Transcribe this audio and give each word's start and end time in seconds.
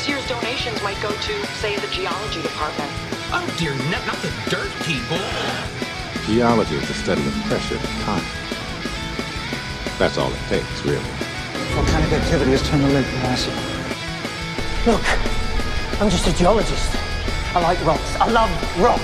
this 0.00 0.08
year's 0.08 0.26
donations 0.28 0.82
might 0.82 0.98
go 1.02 1.10
to, 1.10 1.46
say, 1.60 1.76
the 1.76 1.86
geology 1.88 2.40
department. 2.40 2.90
Oh 3.32 3.54
dear, 3.58 3.74
not, 3.90 4.06
not 4.06 4.16
the 4.22 4.32
dirt 4.48 4.70
people. 4.84 5.18
Geology 6.24 6.76
is 6.76 6.88
the 6.88 6.94
study 6.94 7.20
of 7.26 7.34
pressure 7.44 7.76
and 7.76 8.00
time. 8.08 8.24
That's 9.98 10.16
all 10.16 10.32
it 10.32 10.38
takes, 10.48 10.84
really. 10.86 11.04
Volcanic 11.74 12.12
activity 12.12 12.52
has 12.52 12.66
turned 12.66 12.82
the 12.82 12.88
lake 12.88 13.04
massive. 13.20 13.52
Look, 14.86 15.04
I'm 16.00 16.08
just 16.08 16.26
a 16.26 16.32
geologist. 16.32 16.96
I 17.54 17.60
like 17.60 17.84
rocks. 17.84 18.16
I 18.16 18.30
love 18.30 18.50
rocks. 18.80 19.02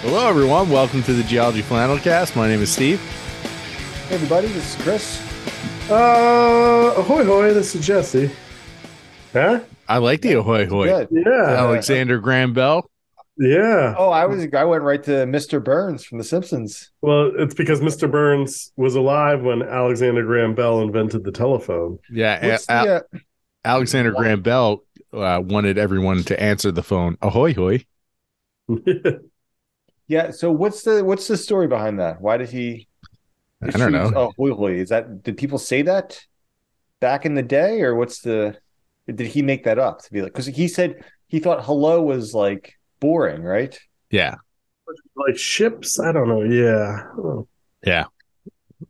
Hello, 0.00 0.26
everyone. 0.26 0.70
Welcome 0.70 1.02
to 1.02 1.12
the 1.12 1.24
Geology 1.24 1.60
Flannel 1.60 1.98
Cast. 1.98 2.36
My 2.36 2.48
name 2.48 2.62
is 2.62 2.72
Steve. 2.72 3.00
Hey 4.08 4.14
everybody, 4.14 4.48
this 4.48 4.74
is 4.74 4.82
Chris. 4.82 5.27
Uh, 5.90 6.92
ahoy 6.98 7.24
hoy, 7.24 7.54
this 7.54 7.74
is 7.74 7.86
Jesse. 7.86 8.30
Huh? 9.32 9.60
I 9.88 9.96
like 9.96 10.20
the 10.20 10.34
ahoy 10.34 10.66
hoy. 10.66 11.06
Yeah. 11.10 11.44
Alexander 11.46 12.18
Graham 12.18 12.52
Bell. 12.52 12.90
Yeah. 13.38 13.94
Oh, 13.96 14.10
I 14.10 14.26
was 14.26 14.46
I 14.52 14.64
went 14.64 14.82
right 14.82 15.02
to 15.04 15.10
Mr. 15.24 15.64
Burns 15.64 16.04
from 16.04 16.18
The 16.18 16.24
Simpsons. 16.24 16.90
Well, 17.00 17.32
it's 17.38 17.54
because 17.54 17.80
Mr. 17.80 18.10
Burns 18.10 18.70
was 18.76 18.96
alive 18.96 19.42
when 19.42 19.62
Alexander 19.62 20.24
Graham 20.24 20.54
Bell 20.54 20.82
invented 20.82 21.24
the 21.24 21.32
telephone. 21.32 21.98
Yeah, 22.10 22.46
What's 22.46 22.64
A- 22.64 22.66
the, 22.66 22.94
uh, 22.94 23.18
Alexander 23.64 24.12
Graham 24.12 24.42
Bell 24.42 24.82
uh, 25.14 25.40
wanted 25.42 25.78
everyone 25.78 26.22
to 26.24 26.38
answer 26.38 26.70
the 26.70 26.82
phone. 26.82 27.16
Ahoy 27.22 27.54
hoy. 27.54 27.86
yeah, 30.06 30.32
so 30.32 30.52
what's 30.52 30.82
the 30.82 31.02
what's 31.02 31.28
the 31.28 31.36
story 31.38 31.66
behind 31.66 31.98
that? 32.00 32.20
Why 32.20 32.36
did 32.36 32.50
he 32.50 32.87
I 33.62 33.70
don't 33.70 33.92
know. 33.92 34.12
Oh, 34.14 34.32
hoy 34.36 34.52
hoy. 34.52 34.74
Is 34.74 34.90
that 34.90 35.22
did 35.22 35.36
people 35.36 35.58
say 35.58 35.82
that 35.82 36.20
back 37.00 37.26
in 37.26 37.34
the 37.34 37.42
day 37.42 37.82
or 37.82 37.94
what's 37.94 38.20
the 38.20 38.56
did 39.06 39.20
he 39.26 39.42
make 39.42 39.64
that 39.64 39.78
up 39.78 40.02
to 40.02 40.12
be 40.12 40.22
like 40.22 40.32
cuz 40.32 40.46
he 40.46 40.68
said 40.68 41.04
he 41.26 41.40
thought 41.40 41.64
hello 41.64 42.02
was 42.02 42.34
like 42.34 42.74
boring, 43.00 43.42
right? 43.42 43.78
Yeah, 44.10 44.36
like 45.16 45.38
ships? 45.38 45.98
I 45.98 46.12
don't 46.12 46.28
know. 46.28 46.42
Yeah. 46.42 47.04
Oh. 47.18 47.48
yeah. 47.84 48.04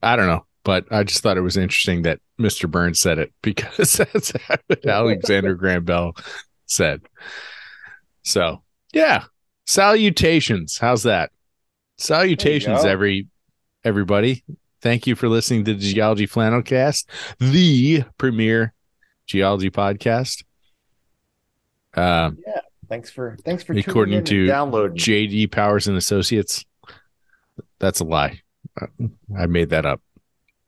I 0.02 0.16
don't 0.16 0.26
know, 0.26 0.46
but 0.64 0.86
I 0.90 1.02
just 1.02 1.22
thought 1.22 1.38
it 1.38 1.42
was 1.42 1.56
interesting 1.56 2.02
that 2.02 2.20
Mr. 2.38 2.70
Burns 2.70 3.00
said 3.00 3.18
it 3.18 3.32
because 3.42 3.94
that's 3.94 4.30
what 4.66 4.86
Alexander 4.86 5.54
Graham 5.54 5.84
Bell 5.84 6.14
said. 6.66 7.02
So, 8.22 8.62
yeah. 8.92 9.24
Salutations. 9.66 10.78
How's 10.78 11.02
that? 11.02 11.30
Salutations, 11.98 12.84
every 12.84 13.26
everybody. 13.88 14.44
Thank 14.82 15.06
you 15.06 15.16
for 15.16 15.28
listening 15.28 15.64
to 15.64 15.74
the 15.74 15.80
Geology 15.94 16.26
Flannel 16.26 16.62
Cast, 16.62 17.08
the 17.40 18.04
premier 18.18 18.74
geology 19.26 19.70
podcast. 19.70 20.44
Uh, 21.94 22.30
Thanks 22.88 23.10
for 23.10 23.36
thanks 23.44 23.62
for 23.64 23.74
tuning 23.74 23.88
According 23.88 24.14
in 24.18 24.24
to 24.24 24.46
downloading. 24.46 24.96
JD 24.96 25.50
Powers 25.50 25.88
and 25.88 25.96
Associates. 25.96 26.64
That's 27.80 28.00
a 28.00 28.04
lie. 28.04 28.40
Uh, 28.80 28.86
I 29.36 29.46
made 29.46 29.70
that 29.70 29.84
up. 29.84 30.00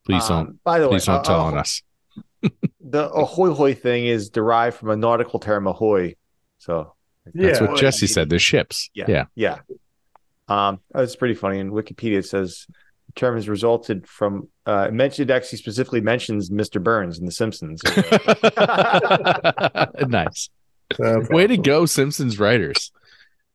Please 0.05 0.27
don't. 0.29 0.49
Um, 0.49 0.59
by 0.65 0.79
the 0.81 0.87
way, 0.89 0.95
Please 0.97 1.07
don't 1.07 1.21
uh, 1.21 1.23
tell 1.23 1.41
uh, 1.41 1.45
on 1.45 1.59
us. 1.59 1.83
the 2.81 3.11
ahoy 3.11 3.51
hoy 3.53 3.75
thing 3.75 4.07
is 4.07 4.29
derived 4.29 4.77
from 4.77 4.91
a 4.91 4.97
nautical 4.97 5.39
term 5.39 5.67
ahoy. 5.67 6.15
So 6.59 6.95
That's 7.35 7.61
Yeah. 7.61 7.71
what 7.71 7.81
Jesse 7.81 8.07
said. 8.07 8.29
The 8.29 8.39
ships. 8.39 8.91
Yeah. 8.93 9.07
Yeah. 9.09 9.25
Yeah. 9.35 9.59
Um, 10.49 10.81
it's 10.95 11.17
pretty 11.17 11.35
funny. 11.35 11.59
In 11.59 11.71
Wikipedia, 11.71 12.19
it 12.19 12.27
says 12.27 12.67
the 12.67 12.73
term 13.15 13.37
has 13.37 13.49
resulted 13.49 14.07
from 14.07 14.49
uh, 14.67 14.87
it 14.89 14.95
mentioned 14.95 15.31
actually 15.31 15.59
specifically 15.59 16.01
mentions 16.01 16.51
Mr. 16.51 16.83
Burns 16.83 17.19
in 17.19 17.27
The 17.27 17.33
Simpsons. 17.33 17.83
nice. 20.09 20.49
That's 20.99 21.29
Way 21.29 21.47
to 21.47 21.57
go, 21.57 21.87
Simpsons 21.87 22.39
writers. 22.39 22.93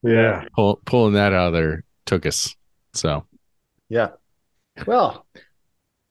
Yeah. 0.02 0.46
Pull, 0.56 0.80
pulling 0.86 1.14
that 1.14 1.34
out 1.34 1.48
of 1.48 1.54
their 1.54 1.84
took 2.06 2.26
us. 2.26 2.56
So 2.94 3.26
yeah. 3.90 4.10
Well, 4.86 5.26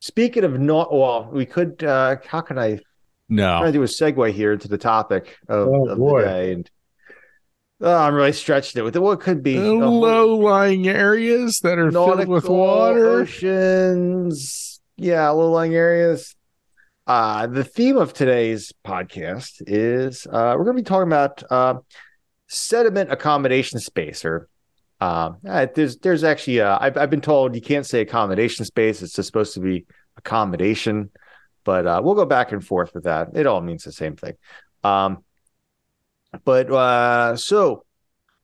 speaking 0.01 0.45
of 0.45 0.59
not, 0.59 0.93
well, 0.93 1.29
we 1.33 1.47
could. 1.47 1.83
Uh, 1.83 2.17
how 2.27 2.41
can 2.41 2.59
I 2.59 2.77
try 2.77 2.79
to 2.79 2.83
no. 3.29 3.73
do 3.73 3.83
a 3.83 3.87
segue 3.87 4.33
here 4.33 4.57
to 4.57 4.69
the 4.69 4.79
topic 4.79 5.37
of, 5.49 5.69
Oh, 5.69 5.89
of 5.89 5.99
boy. 5.99 6.23
the 6.23 6.27
day? 6.27 6.53
And 6.53 6.71
oh, 7.85 7.95
I'm 7.95 8.15
really 8.15 8.33
stretching 8.33 8.81
it 8.81 8.83
with 8.83 8.97
it. 8.97 9.01
What 9.01 9.21
could 9.21 9.43
be 9.43 9.59
Low 9.59 10.37
lying 10.37 10.89
areas 10.89 11.61
that 11.61 11.79
are 11.79 11.93
filled 11.93 12.27
with 12.27 12.49
water. 12.49 13.21
oceans, 13.21 14.81
yeah, 14.97 15.29
low-lying 15.29 15.75
areas. 15.75 16.35
Uh, 17.07 17.47
the 17.47 17.65
theme 17.65 17.99
of 17.99 18.15
today's 18.15 18.73
podcast 18.85 19.63
is 19.67 20.27
uh, 20.27 20.55
we're 20.57 20.65
going 20.65 20.77
to 20.77 20.83
be 20.83 20.87
talking 20.87 21.09
about 21.09 21.43
uh, 21.51 21.75
sediment 22.49 23.13
accommodation 23.13 23.79
space, 23.79 24.25
or 24.25 24.49
um, 25.03 25.37
uh, 25.47 25.67
there's 25.75 25.99
there's 25.99 26.25
actually 26.25 26.63
uh, 26.63 26.79
I've 26.81 26.97
I've 26.97 27.11
been 27.11 27.21
told 27.21 27.55
you 27.55 27.61
can't 27.61 27.85
say 27.85 28.01
accommodation 28.01 28.65
space; 28.65 29.03
it's 29.03 29.13
just 29.13 29.27
supposed 29.27 29.53
to 29.55 29.61
be 29.61 29.85
accommodation. 30.17 31.11
But 31.65 31.87
uh, 31.87 32.01
we'll 32.03 32.15
go 32.15 32.25
back 32.25 32.53
and 32.53 32.65
forth 32.65 32.95
with 32.95 33.05
that. 33.05 33.29
It 33.35 33.47
all 33.47 33.61
means 33.61 33.85
the 33.85 33.93
same 33.93 34.17
thing. 34.17 34.35
Um, 34.83 35.24
but 36.45 36.71
uh, 36.71 37.37
so 37.37 37.85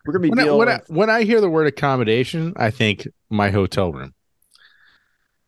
we're 0.05 0.15
going 0.15 0.23
to 0.23 0.27
be 0.27 0.31
When 0.31 0.39
I, 0.39 0.45
dealing 0.45 0.59
when, 0.59 0.69
I, 0.69 0.81
when 0.89 1.11
I 1.11 1.23
hear 1.25 1.41
the 1.41 1.51
word 1.51 1.67
accommodation, 1.67 2.53
I 2.57 2.71
think 2.71 3.07
my 3.29 3.51
hotel 3.51 3.93
room. 3.93 4.15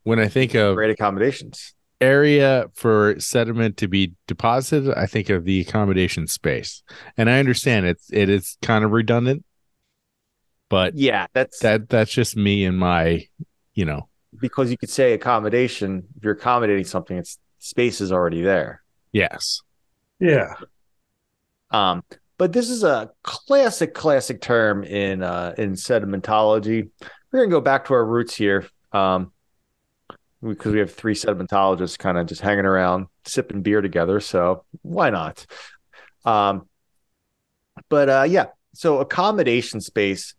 When 0.05 0.19
I 0.19 0.29
think 0.29 0.55
of 0.55 0.75
great 0.75 0.91
accommodations. 0.91 1.75
area 2.01 2.67
for 2.75 3.19
sediment 3.21 3.77
to 3.79 3.89
be 3.89 4.15
deposited, 4.27 4.93
I 4.97 5.07
think 5.07 5.31
of 5.31 5.45
the 5.45 5.61
accommodation 5.61 6.27
space. 6.27 6.83
And 7.17 7.31
I 7.31 7.39
understand 7.39 7.87
it's 7.87 8.13
it 8.13 8.29
is 8.29 8.59
kind 8.63 8.85
of 8.85 8.91
redundant, 8.91 9.45
but 10.69 10.95
Yeah, 10.97 11.27
that's 11.33 11.61
that 11.61 11.89
that's 11.89 12.13
just 12.13 12.37
me 12.37 12.65
and 12.65 12.77
my, 12.77 13.27
you 13.75 13.85
know, 13.85 14.09
because 14.41 14.71
you 14.71 14.77
could 14.77 14.91
say 14.91 15.13
accommodation. 15.13 16.05
If 16.17 16.25
you're 16.25 16.35
accommodating 16.35 16.85
something, 16.85 17.17
it's 17.17 17.39
space 17.59 18.01
is 18.01 18.11
already 18.11 18.43
there. 18.43 18.83
yes. 19.13 19.61
Yeah. 20.19 20.55
Um, 21.71 22.03
but 22.43 22.53
this 22.53 22.71
is 22.71 22.83
a 22.83 23.09
classic, 23.23 23.95
classic 23.95 24.41
term 24.41 24.83
in 24.83 25.23
uh, 25.23 25.55
in 25.59 25.75
sedimentology. 25.75 26.91
We're 27.31 27.39
gonna 27.39 27.53
go 27.53 27.61
back 27.61 27.85
to 27.85 27.95
our 27.95 28.05
roots 28.05 28.35
here, 28.35 28.67
um, 28.91 29.31
because 30.43 30.73
we 30.73 30.81
have 30.81 30.93
three 30.93 31.15
sedimentologists 31.15 31.97
kind 31.97 32.19
of 32.19 32.27
just 32.27 32.41
hanging 32.41 32.65
around, 32.65 33.07
sipping 33.25 33.63
beer 33.63 33.81
together. 33.81 34.19
So 34.19 34.65
why 34.81 35.11
not? 35.11 35.47
Um, 36.25 36.69
but 37.89 38.09
uh, 38.09 38.27
yeah, 38.29 38.47
so 38.75 38.99
accommodation 38.99 39.81
space. 39.81 40.35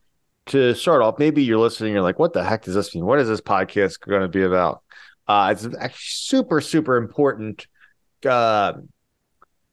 To 0.48 0.76
start 0.76 1.02
off, 1.02 1.20
maybe 1.20 1.42
you're 1.42 1.58
listening. 1.58 1.94
You're 1.94 2.02
like, 2.02 2.20
"What 2.20 2.34
the 2.34 2.44
heck 2.44 2.64
does 2.64 2.76
this 2.76 2.94
mean? 2.94 3.06
What 3.06 3.20
is 3.20 3.30
this 3.30 3.40
podcast 3.40 4.02
going 4.02 4.24
to 4.24 4.28
be 4.28 4.44
about?" 4.44 4.84
Uh, 5.26 5.56
it's 5.56 5.66
actually 5.80 6.02
super, 6.02 6.60
super 6.60 6.98
important 6.98 7.66
uh, 8.26 8.74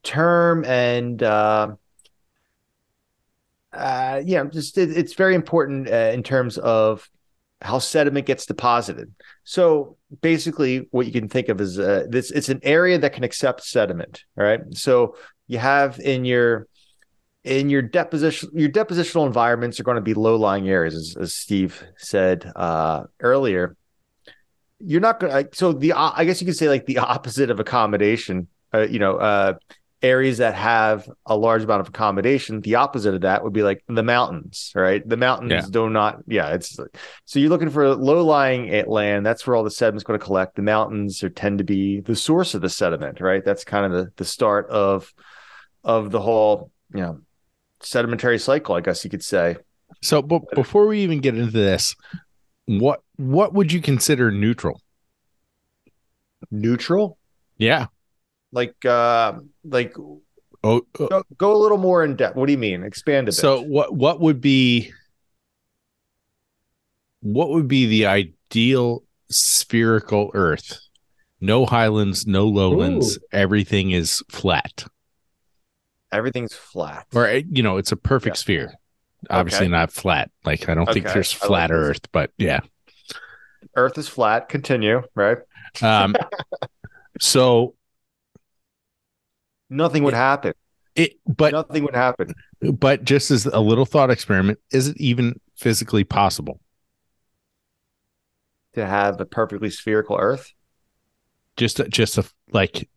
term 0.05 0.65
and 0.65 1.21
uh, 1.25 1.75
uh, 3.72 4.22
yeah, 4.25 4.44
just 4.44 4.78
it, 4.78 4.97
it's 4.97 5.14
very 5.14 5.34
important 5.34 5.88
uh, 5.88 6.10
in 6.12 6.22
terms 6.22 6.58
of 6.58 7.08
how 7.62 7.78
sediment 7.78 8.26
gets 8.26 8.47
deposited. 8.47 9.12
So 9.44 9.97
basically, 10.22 10.88
what 10.91 11.06
you 11.06 11.12
can 11.12 11.28
think 11.28 11.48
of 11.48 11.60
is 11.60 11.78
uh, 11.78 12.06
this: 12.08 12.31
it's 12.31 12.48
an 12.48 12.60
area 12.62 12.98
that 12.98 13.12
can 13.12 13.25
accept 13.25 13.64
sediment. 13.64 14.25
All 14.38 14.44
right, 14.44 14.60
so 14.72 15.16
you 15.47 15.58
have 15.58 16.00
in 16.00 16.25
your 16.25 16.66
in 17.44 17.70
your 17.70 17.82
deposition 17.82 18.50
your 18.53 18.69
depositional 18.69 19.26
environments 19.26 19.81
are 19.81 19.82
going 19.84 19.94
to 19.94 20.02
be 20.02 20.14
low 20.14 20.37
lying 20.37 20.69
areas, 20.69 20.94
as, 20.94 21.16
as 21.16 21.34
Steve 21.34 21.82
said 21.97 22.50
uh, 22.56 23.04
earlier. 23.20 23.76
You're 24.78 25.00
not 25.00 25.20
going 25.20 25.32
to 25.32 25.56
so 25.56 25.72
the 25.72 25.92
I 25.92 26.25
guess 26.25 26.41
you 26.41 26.47
could 26.47 26.56
say 26.56 26.69
like 26.69 26.87
the 26.87 26.98
opposite 27.14 27.50
of 27.50 27.60
accommodation. 27.60 28.48
Uh, 28.72 28.87
you 28.88 29.00
know, 29.00 29.16
uh, 29.16 29.55
areas 30.02 30.38
that 30.38 30.55
have 30.55 31.08
a 31.26 31.37
large 31.37 31.62
amount 31.62 31.81
of 31.82 31.88
accommodation. 31.88 32.61
The 32.62 32.76
opposite 32.76 33.14
of 33.14 33.20
that 33.20 33.44
would 33.44 33.52
be 33.52 33.62
like 33.62 33.85
the 33.87 34.02
mountains, 34.02 34.73
right? 34.75 35.06
The 35.06 35.17
mountains 35.19 35.50
Yeah. 35.52 35.62
do 35.70 35.91
not, 35.91 36.20
yeah. 36.26 36.55
It's 36.55 36.79
so 37.26 37.38
you're 37.38 37.50
looking 37.50 37.69
for 37.70 37.94
low 37.94 38.25
lying 38.25 38.70
land. 38.87 39.26
That's 39.26 39.47
where 39.47 39.55
all 39.56 39.64
the 39.64 39.70
sediment's 39.70 40.05
going 40.05 40.19
to 40.19 40.25
collect. 40.25 40.56
The 40.56 40.62
mountains 40.62 41.23
are 41.23 41.29
tend 41.29 41.58
to 41.58 41.64
be 41.64 42.00
the 42.00 42.17
source 42.17 42.55
of 42.55 42.62
the 42.62 42.70
sediment, 42.70 43.20
right? 43.20 43.44
That's 43.44 43.64
kind 43.64 43.85
of 43.85 43.93
the 43.93 44.12
the 44.17 44.25
start 44.25 44.69
of 44.70 45.12
of 45.85 46.11
the 46.11 46.20
whole, 46.20 46.70
you 46.94 47.00
know, 47.00 47.20
sedimentary 47.82 48.38
cycle, 48.38 48.75
I 48.75 48.81
guess 48.81 49.05
you 49.05 49.11
could 49.11 49.25
say. 49.25 49.56
So, 50.02 50.23
but 50.23 50.43
before 50.55 50.87
we 50.87 51.00
even 51.00 51.20
get 51.20 51.37
into 51.37 51.50
this, 51.50 51.94
what 52.67 53.00
what 53.17 53.52
would 53.52 53.70
you 53.70 53.82
consider 53.82 54.31
neutral? 54.31 54.81
Neutral, 56.50 57.19
Yeah. 57.58 57.87
Like 58.52 58.85
uh, 58.85 59.35
like 59.64 59.94
Oh, 60.62 60.82
uh, 60.99 61.06
go, 61.06 61.23
go 61.38 61.56
a 61.56 61.58
little 61.58 61.79
more 61.79 62.05
in 62.05 62.17
depth. 62.17 62.37
What 62.37 62.47
do 62.47 62.52
you 62.52 62.58
mean? 62.58 62.82
Expand 62.82 63.29
a 63.29 63.31
bit. 63.31 63.35
so 63.35 63.62
what 63.62 63.94
what 63.94 64.20
would 64.20 64.41
be 64.41 64.93
what 67.20 67.50
would 67.50 67.69
be 67.69 67.87
the 67.87 68.06
ideal 68.06 69.02
spherical 69.31 70.31
Earth 70.35 70.79
No 71.41 71.64
highlands, 71.67 72.26
no 72.26 72.47
lowlands. 72.47 73.19
Everything 73.32 73.93
is 73.93 74.23
flat. 74.31 74.85
Everything's 76.12 76.55
flat. 76.55 77.06
Or 77.14 77.26
uh, 77.29 77.41
you 77.50 77.62
know, 77.62 77.76
it's 77.76 77.93
a 77.93 77.97
perfect 77.97 78.37
Yeah. 78.37 78.41
sphere. 78.41 78.75
Obviously 79.31 79.67
Okay. 79.67 79.70
not 79.73 79.93
flat. 79.93 80.31
Like 80.44 80.69
I 80.69 80.75
don't 80.75 80.91
think 80.93 81.06
there's 81.06 81.32
like 81.41 81.47
flat 81.49 81.69
this. 81.69 81.76
earth, 81.76 82.12
but 82.12 82.32
yeah. 82.38 82.61
Earth 83.76 83.97
is 83.99 84.08
flat. 84.08 84.49
Continue. 84.49 85.02
Right. 85.14 85.38
Um 85.82 86.17
so 87.20 87.75
Nothing 89.70 90.02
would 90.05 90.14
happen. 90.14 90.52
it 90.94 91.14
but 91.26 91.52
Nothing 91.52 91.84
would 91.84 91.94
happen. 91.94 92.34
but 92.61 93.05
just 93.05 93.31
as 93.31 93.46
a 93.46 93.61
little 93.61 93.87
thought 93.87 94.11
experiment, 94.11 94.58
is 94.72 94.88
it 94.88 94.96
even 94.99 95.40
physically 95.56 96.05
possible? 96.05 96.61
to 98.75 98.87
have 98.87 99.20
a 99.20 99.26
perfectly 99.26 99.70
spherical 99.70 100.17
Earth? 100.20 100.52
Just 101.56 101.81
just 101.88 102.19
a 102.19 102.25
like 102.52 102.88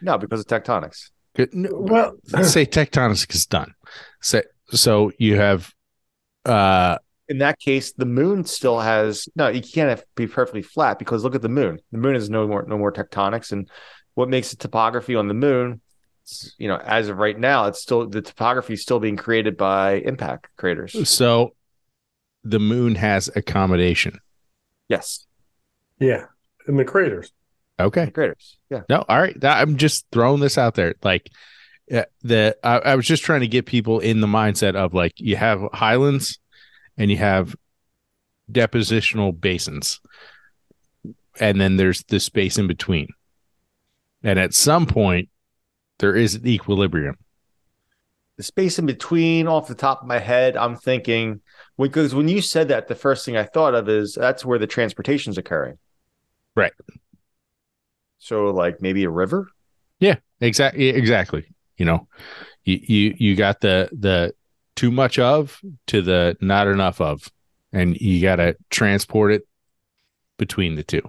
No, 0.00 0.18
because 0.18 0.40
of 0.40 0.46
tectonics. 0.46 1.10
Well, 1.54 2.14
let's 2.32 2.50
say 2.52 2.66
tectonics 2.66 3.32
is 3.34 3.46
done. 3.46 3.74
So 4.20 4.42
so 4.70 5.12
you 5.18 5.36
have 5.36 5.72
uh 6.44 6.98
In 7.28 7.38
that 7.38 7.58
case, 7.58 7.92
the 7.92 8.04
moon 8.06 8.44
still 8.44 8.80
has 8.80 9.28
no. 9.34 9.48
You 9.48 9.62
can't 9.62 9.88
have, 9.90 10.04
be 10.14 10.26
perfectly 10.26 10.62
flat 10.62 10.98
because 10.98 11.24
look 11.24 11.34
at 11.34 11.42
the 11.42 11.48
moon. 11.48 11.78
The 11.92 11.98
moon 11.98 12.14
has 12.14 12.28
no 12.28 12.46
more 12.46 12.64
no 12.68 12.76
more 12.76 12.92
tectonics, 12.92 13.52
and 13.52 13.68
what 14.14 14.28
makes 14.28 14.50
the 14.50 14.56
topography 14.56 15.14
on 15.14 15.28
the 15.28 15.34
moon? 15.34 15.80
It's, 16.24 16.54
You 16.58 16.68
know, 16.68 16.76
as 16.76 17.08
of 17.08 17.18
right 17.18 17.38
now, 17.38 17.66
it's 17.66 17.80
still 17.80 18.08
the 18.08 18.22
topography 18.22 18.74
is 18.74 18.82
still 18.82 18.98
being 18.98 19.16
created 19.16 19.56
by 19.56 19.94
impact 19.96 20.48
craters. 20.56 21.08
so 21.08 21.54
the 22.42 22.58
moon 22.58 22.94
has 22.94 23.28
accommodation. 23.36 24.20
Yes, 24.88 25.26
yeah, 25.98 26.26
in 26.66 26.76
the 26.76 26.84
craters. 26.84 27.32
Okay. 27.80 28.10
craters. 28.10 28.58
Yeah, 28.70 28.82
No, 28.88 29.04
all 29.08 29.18
right. 29.20 29.36
I'm 29.42 29.76
just 29.76 30.06
throwing 30.12 30.40
this 30.40 30.58
out 30.58 30.74
there. 30.74 30.94
Like 31.02 31.28
uh, 31.92 32.04
the 32.22 32.56
I, 32.62 32.78
I 32.78 32.94
was 32.94 33.06
just 33.06 33.24
trying 33.24 33.40
to 33.40 33.48
get 33.48 33.66
people 33.66 33.98
in 34.00 34.20
the 34.20 34.26
mindset 34.26 34.76
of 34.76 34.94
like 34.94 35.12
you 35.16 35.36
have 35.36 35.60
highlands 35.72 36.38
and 36.96 37.10
you 37.10 37.16
have 37.16 37.56
depositional 38.50 39.38
basins. 39.38 40.00
And 41.40 41.60
then 41.60 41.76
there's 41.76 42.04
the 42.04 42.20
space 42.20 42.58
in 42.58 42.68
between. 42.68 43.08
And 44.22 44.38
at 44.38 44.54
some 44.54 44.86
point 44.86 45.28
there 45.98 46.14
is 46.16 46.34
an 46.34 46.46
equilibrium. 46.46 47.16
the 48.36 48.42
space 48.42 48.78
in 48.78 48.86
between. 48.86 49.46
Off 49.46 49.68
the 49.68 49.74
top 49.74 50.02
of 50.02 50.08
my 50.08 50.18
head, 50.18 50.56
I'm 50.56 50.76
thinking 50.76 51.40
because 51.78 52.14
when 52.14 52.28
you 52.28 52.40
said 52.40 52.68
that, 52.68 52.88
the 52.88 52.94
first 52.94 53.24
thing 53.24 53.36
I 53.36 53.44
thought 53.44 53.74
of 53.74 53.88
is 53.88 54.14
that's 54.14 54.44
where 54.44 54.58
the 54.58 54.66
transportation's 54.66 55.38
occurring. 55.38 55.78
Right. 56.56 56.72
So, 58.18 58.46
like 58.50 58.80
maybe 58.80 59.04
a 59.04 59.10
river. 59.10 59.48
Yeah. 60.00 60.16
Exactly 60.40 60.88
exactly. 60.88 61.46
You 61.76 61.84
know, 61.86 62.08
you 62.64 62.80
you 62.82 63.14
you 63.18 63.36
got 63.36 63.60
the 63.60 63.88
the 63.92 64.34
too 64.76 64.90
much 64.90 65.18
of 65.18 65.60
to 65.86 66.02
the 66.02 66.36
not 66.40 66.66
enough 66.66 67.00
of 67.00 67.30
and 67.72 67.96
you 67.96 68.20
got 68.20 68.36
to 68.36 68.56
transport 68.70 69.32
it 69.32 69.46
between 70.38 70.74
the 70.74 70.82
two. 70.82 71.02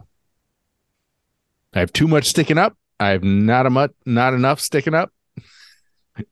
I 1.73 1.79
have 1.79 1.91
too 1.91 2.07
much 2.07 2.25
sticking 2.25 2.57
up. 2.57 2.77
I 2.99 3.09
have 3.09 3.23
not 3.23 3.65
a 3.65 3.69
much 3.69 3.91
not 4.05 4.33
enough 4.33 4.59
sticking 4.59 4.93
up. 4.93 5.11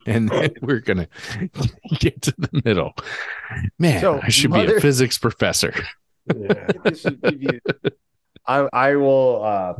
And 0.07 0.29
then 0.29 0.53
we're 0.61 0.79
gonna 0.79 1.09
get 1.99 2.21
to 2.21 2.33
the 2.37 2.61
middle. 2.63 2.93
Man, 3.77 3.99
So, 3.99 4.17
I 4.23 4.29
should 4.29 4.53
be 4.53 4.63
a 4.65 4.79
physics 4.79 5.17
professor. 5.17 5.73
Yeah, 6.33 6.67
This 6.85 7.01
should 7.01 7.21
give 7.21 7.43
you- 7.43 7.59
I 8.47 8.69
I 8.71 8.95
will. 8.95 9.43
uh 9.43 9.73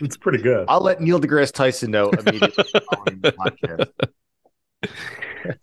it's 0.00 0.16
pretty 0.16 0.42
good. 0.42 0.64
I'll 0.68 0.80
let 0.80 1.02
Neil 1.02 1.20
deGrasse 1.20 1.52
Tyson 1.52 1.90
know 1.90 2.08
immediately 2.08 2.64
following 2.90 3.20
the 3.20 3.32
podcast. 3.32 4.90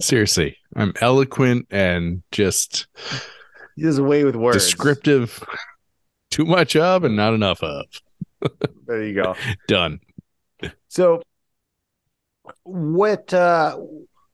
Seriously, 0.01 0.57
I'm 0.75 0.93
eloquent 1.01 1.67
and 1.71 2.23
just 2.31 2.87
He 3.75 3.81
does 3.83 3.97
away 3.97 4.23
with 4.23 4.35
words. 4.35 4.57
descriptive. 4.57 5.43
Too 6.31 6.45
much 6.45 6.75
of 6.75 7.03
and 7.03 7.15
not 7.15 7.33
enough 7.33 7.61
of. 7.63 7.85
There 8.87 9.03
you 9.03 9.15
go. 9.15 9.35
Done. 9.67 9.99
So 10.87 11.21
what 12.63 13.33
uh 13.33 13.77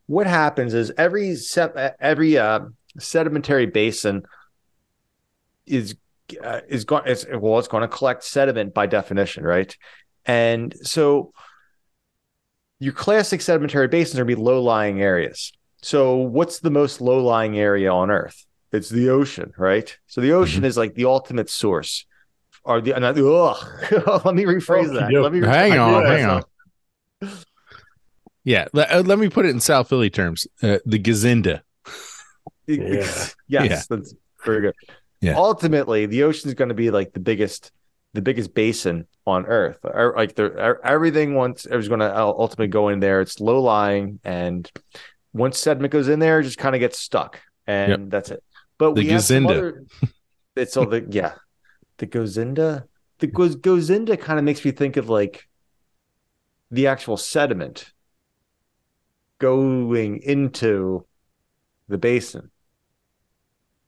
what 0.07 0.27
happens 0.27 0.73
is 0.73 0.91
every 0.97 1.35
set 1.35 1.95
every 1.99 2.37
uh 2.37 2.61
sedimentary 2.97 3.67
basin 3.67 4.23
is 5.65 5.95
uh, 6.43 6.61
is 6.67 6.85
going 6.85 7.03
well 7.39 7.59
it's 7.59 7.67
going 7.67 7.81
to 7.81 7.87
collect 7.87 8.23
sediment 8.23 8.73
by 8.73 8.85
definition, 8.85 9.43
right? 9.43 9.75
And 10.25 10.75
so 10.81 11.33
your 12.79 12.93
classic 12.93 13.41
sedimentary 13.41 13.87
basins 13.87 14.19
are 14.19 14.23
going 14.23 14.35
to 14.35 14.37
be 14.37 14.41
low-lying 14.41 15.01
areas. 15.01 15.51
So 15.81 16.17
what's 16.17 16.59
the 16.59 16.71
most 16.71 17.01
low-lying 17.01 17.57
area 17.57 17.91
on 17.91 18.09
earth? 18.11 18.45
It's 18.71 18.89
the 18.89 19.09
ocean, 19.09 19.53
right? 19.57 19.97
So 20.07 20.21
the 20.21 20.33
ocean 20.33 20.63
is 20.63 20.77
like 20.77 20.93
the 20.93 21.05
ultimate 21.05 21.49
source. 21.49 22.05
Or 22.65 22.81
the 22.81 22.91
not, 22.99 23.17
ugh. 23.17 24.21
let 24.25 24.35
me 24.35 24.43
rephrase 24.43 24.93
that. 24.93 25.11
Let 25.11 25.31
me 25.33 25.39
Hang 25.41 25.77
on, 25.79 26.05
hang 26.05 26.25
myself. 26.25 26.43
on. 27.21 27.29
Yeah, 28.43 28.67
let, 28.73 28.91
uh, 28.91 29.01
let 29.01 29.19
me 29.19 29.29
put 29.29 29.45
it 29.45 29.49
in 29.49 29.59
South 29.59 29.89
Philly 29.89 30.09
terms. 30.09 30.47
Uh, 30.61 30.79
the 30.85 30.99
Gazinda. 30.99 31.61
Yeah. 32.67 32.77
yes, 32.77 33.35
Yeah. 33.47 33.81
that's 33.89 34.13
very 34.45 34.61
good. 34.61 34.75
Yeah. 35.21 35.35
Ultimately, 35.35 36.05
the 36.05 36.23
ocean 36.23 36.47
is 36.49 36.53
going 36.55 36.69
to 36.69 36.75
be 36.75 36.91
like 36.91 37.13
the 37.13 37.19
biggest, 37.19 37.71
the 38.13 38.21
biggest 38.21 38.53
basin 38.53 39.05
on 39.27 39.45
Earth. 39.45 39.79
Like 39.83 40.35
the 40.35 40.79
everything 40.83 41.35
once 41.35 41.65
is 41.65 41.87
going 41.89 41.99
to 41.99 42.17
ultimately 42.17 42.67
go 42.67 42.89
in 42.89 42.99
there. 42.99 43.19
It's 43.21 43.39
low 43.39 43.61
lying, 43.61 44.19
and 44.23 44.69
once 45.33 45.59
sediment 45.59 45.91
goes 45.91 46.07
in 46.07 46.19
there, 46.19 46.39
it 46.39 46.43
just 46.43 46.57
kind 46.57 46.73
of 46.75 46.79
gets 46.79 46.97
stuck, 46.99 47.39
and 47.67 48.09
that's 48.09 48.31
it. 48.31 48.41
But 48.77 48.95
The 48.95 49.01
we 49.01 49.07
have 49.09 49.23
some 49.23 49.43
Gazinda. 49.43 49.49
other. 49.51 49.83
It's 50.55 50.77
all 50.77 50.85
the 50.85 51.05
yeah, 51.09 51.33
the 51.99 52.07
Gozinda. 52.07 52.87
The 53.19 53.27
Goz, 53.27 53.55
Gozinda 53.55 54.19
kind 54.19 54.39
of 54.39 54.45
makes 54.45 54.63
me 54.65 54.71
think 54.71 54.97
of 54.97 55.09
like 55.09 55.47
the 56.71 56.87
actual 56.87 57.17
sediment 57.17 57.93
going 59.39 60.21
into 60.21 61.05
the 61.87 61.97
basin. 61.97 62.51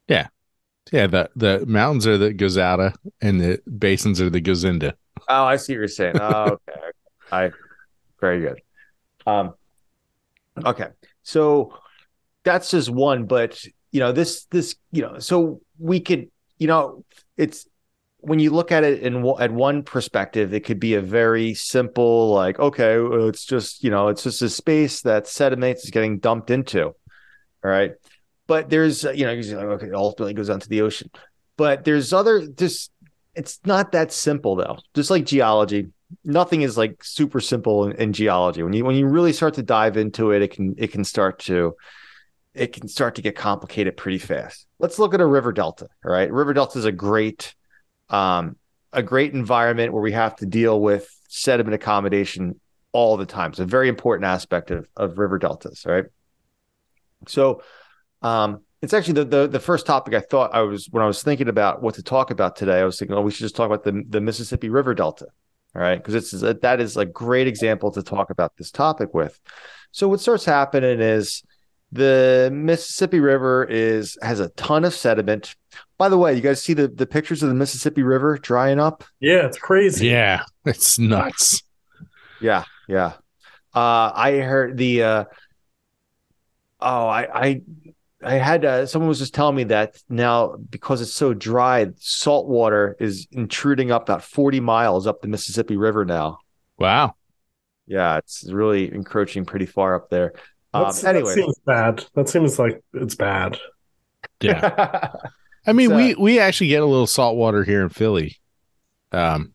Yeah, 0.08 0.28
Yeah, 0.92 1.08
the, 1.08 1.30
the 1.36 1.66
mountains 1.68 2.08
are 2.08 2.18
the 2.18 2.34
Gozada 2.34 2.94
and 3.22 3.42
the 3.42 3.62
basins 3.80 4.22
are 4.22 4.30
the 4.30 4.42
Gozinda. 4.42 4.94
Oh, 5.28 5.46
I 5.46 5.58
see 5.58 5.74
what 5.74 5.80
you're 5.80 5.88
saying. 5.88 6.18
Oh, 6.18 6.58
okay. 6.70 6.80
I 7.32 7.52
very 8.20 8.42
good. 8.42 8.62
Um 9.26 9.54
okay. 10.66 10.88
So 11.24 11.78
that's 12.44 12.72
just 12.72 12.90
one, 12.90 13.26
but 13.26 13.64
you 13.92 14.00
know, 14.00 14.12
this 14.12 14.46
this, 14.46 14.76
you 14.92 15.02
know, 15.04 15.20
so 15.20 15.62
we 15.80 16.00
could, 16.00 16.30
you 16.60 16.68
know, 16.68 17.06
it's 17.38 17.68
when 18.22 18.40
you 18.40 18.52
look 18.52 18.72
at 18.72 18.84
it 18.84 19.02
in 19.02 19.26
at 19.40 19.52
one 19.52 19.84
perspective, 19.84 20.54
it 20.54 20.62
could 20.62 20.80
be 20.80 20.96
a 20.96 21.02
very 21.02 21.54
simple, 21.54 22.32
like, 22.32 22.60
okay, 22.60 22.96
it's 23.28 23.46
just, 23.46 23.84
you 23.84 23.90
know, 23.90 24.08
it's 24.08 24.24
just 24.24 24.42
a 24.42 24.50
space 24.50 25.02
that 25.02 25.28
sediments 25.28 25.84
is 25.84 25.92
getting 25.92 26.20
dumped 26.20 26.50
into. 26.50 26.86
All 26.86 26.96
right. 27.64 27.94
But 28.48 28.70
there's, 28.70 29.06
uh, 29.06 29.12
you 29.12 29.26
know, 29.26 29.34
like, 29.34 29.82
okay, 29.82 29.92
ultimately 29.92 30.34
goes 30.34 30.50
onto 30.50 30.68
the 30.68 30.82
ocean. 30.82 31.10
But 31.58 31.84
there's 31.84 32.14
other, 32.14 32.48
just, 32.48 32.92
it's 33.36 33.60
not 33.66 33.92
that 33.94 34.12
simple 34.12 34.56
though. 34.56 34.78
Just 34.94 35.10
like 35.10 35.26
geology, 35.26 35.88
nothing 36.24 36.62
is 36.62 36.78
like 36.78 37.04
super 37.04 37.40
simple 37.40 37.86
in, 37.86 37.94
in 37.94 38.14
geology. 38.14 38.64
When 38.64 38.74
you 38.74 38.84
when 38.86 38.96
you 38.96 39.08
really 39.08 39.34
start 39.34 39.54
to 39.56 39.64
dive 39.64 39.98
into 39.98 40.32
it, 40.32 40.42
it 40.42 40.52
can 40.52 40.76
it 40.78 40.92
can 40.92 41.04
start 41.04 41.40
to 41.40 41.76
it 42.54 42.74
can 42.74 42.88
start 42.88 43.16
to 43.16 43.22
get 43.22 43.36
complicated 43.36 43.96
pretty 43.96 44.18
fast. 44.18 44.68
Let's 44.80 45.00
look 45.00 45.14
at 45.14 45.22
a 45.22 45.26
river 45.26 45.54
delta. 45.54 45.88
All 46.06 46.12
right, 46.12 46.32
river 46.32 46.54
delta 46.54 46.80
is 46.80 46.86
a 46.86 46.92
great 46.92 47.56
um, 48.12 48.58
a 48.94 49.02
great 49.02 49.34
environment 49.34 49.94
where 49.94 50.02
we 50.02 50.12
have 50.12 50.36
to 50.38 50.46
deal 50.46 50.80
with 50.80 51.10
sediment 51.28 51.74
accommodation 51.74 52.60
all 52.92 53.18
the 53.18 53.26
time. 53.26 53.52
It's 53.52 53.60
a 53.60 53.66
very 53.66 53.90
important 53.90 54.26
aspect 54.26 54.70
of 54.70 54.88
of 54.96 55.18
river 55.18 55.40
deltas. 55.40 55.86
Right. 55.86 56.06
So 57.28 57.64
um, 58.22 58.62
it's 58.82 58.94
actually 58.94 59.14
the, 59.14 59.26
the 59.26 59.48
the 59.48 59.60
first 59.60 59.86
topic 59.86 60.14
I 60.14 60.20
thought 60.20 60.54
I 60.54 60.62
was 60.62 60.88
when 60.92 61.04
I 61.04 61.08
was 61.08 61.24
thinking 61.24 61.48
about 61.48 61.82
what 61.82 61.96
to 61.96 62.04
talk 62.04 62.32
about 62.32 62.56
today. 62.56 62.80
I 62.80 62.84
was 62.84 63.00
thinking, 63.00 63.16
oh, 63.16 63.22
we 63.22 63.32
should 63.32 63.46
just 63.46 63.56
talk 63.56 63.68
about 63.68 63.84
the 63.84 64.04
the 64.08 64.22
Mississippi 64.22 64.70
River 64.70 64.94
Delta, 64.94 65.28
all 65.76 65.82
right? 65.82 65.98
Because 66.04 66.16
it's 66.16 66.62
that 66.62 66.82
is 66.82 66.98
a 66.98 67.06
great 67.06 67.48
example 67.48 67.92
to 67.92 68.04
talk 68.04 68.30
about 68.30 68.58
this 68.58 68.72
topic 68.72 69.14
with. 69.14 69.40
So 69.92 70.08
what 70.08 70.20
starts 70.20 70.46
happening 70.46 71.00
is 71.02 71.44
the 71.92 72.50
Mississippi 72.54 73.20
River 73.20 73.66
is 73.66 74.18
has 74.22 74.40
a 74.40 74.50
ton 74.50 74.86
of 74.86 74.94
sediment. 74.94 75.56
By 75.98 76.10
the 76.10 76.18
way, 76.18 76.34
you 76.34 76.42
guys 76.42 76.62
see 76.62 76.74
the 76.74 76.88
the 76.88 77.06
pictures 77.06 77.44
of 77.44 77.50
the 77.50 77.56
Mississippi 77.56 78.04
River 78.04 78.38
drying 78.38 78.80
up? 78.80 79.04
Yeah, 79.20 79.46
it's 79.46 79.58
crazy. 79.58 80.08
Yeah, 80.08 80.44
it's 80.66 80.98
nuts. 80.98 81.64
Yeah, 82.40 82.64
yeah. 82.88 83.14
Uh, 83.74 84.12
I 84.14 84.38
heard 84.38 84.78
the. 84.78 85.04
Uh, 85.04 85.24
oh, 86.80 87.08
I, 87.08 87.28
I 87.34 87.62
I 88.24 88.34
had 88.36 88.66
uh, 88.66 88.86
someone 88.86 89.10
was 89.10 89.20
just 89.20 89.34
telling 89.34 89.56
me 89.56 89.64
that 89.66 90.02
now 90.10 90.56
because 90.70 91.02
it's 91.02 91.14
so 91.14 91.34
dry, 91.34 91.88
salt 91.98 92.48
water 92.48 92.96
is 93.00 93.28
intruding 93.32 93.92
up 93.92 94.04
about 94.04 94.24
40 94.24 94.60
miles 94.60 95.08
up 95.08 95.22
the 95.22 95.28
Mississippi 95.28 95.78
River 95.78 96.06
now. 96.06 96.40
Wow. 96.78 97.16
Yeah, 97.88 98.18
it's 98.18 98.50
really 98.50 98.94
encroaching 98.94 99.46
pretty 99.46 99.66
far 99.66 99.96
up 99.96 100.10
there. 100.10 100.34
Um, 100.74 100.92
anyway, 101.06 101.24
that 101.30 101.34
seems 101.36 101.60
bad. 101.66 102.06
That 102.16 102.30
seems 102.30 102.58
like 102.60 102.82
it's 102.94 103.16
bad. 103.16 103.58
Yeah. 104.42 105.12
I 105.68 105.74
mean, 105.74 105.90
So- 105.90 105.96
we 105.96 106.16
we 106.16 106.40
actually 106.40 106.68
get 106.68 106.82
a 106.82 106.86
little 106.86 107.08
salt 107.08 107.36
water 107.36 107.64
here 107.64 107.82
in 107.84 107.90
Philly. 107.90 108.38
Um 109.12 109.54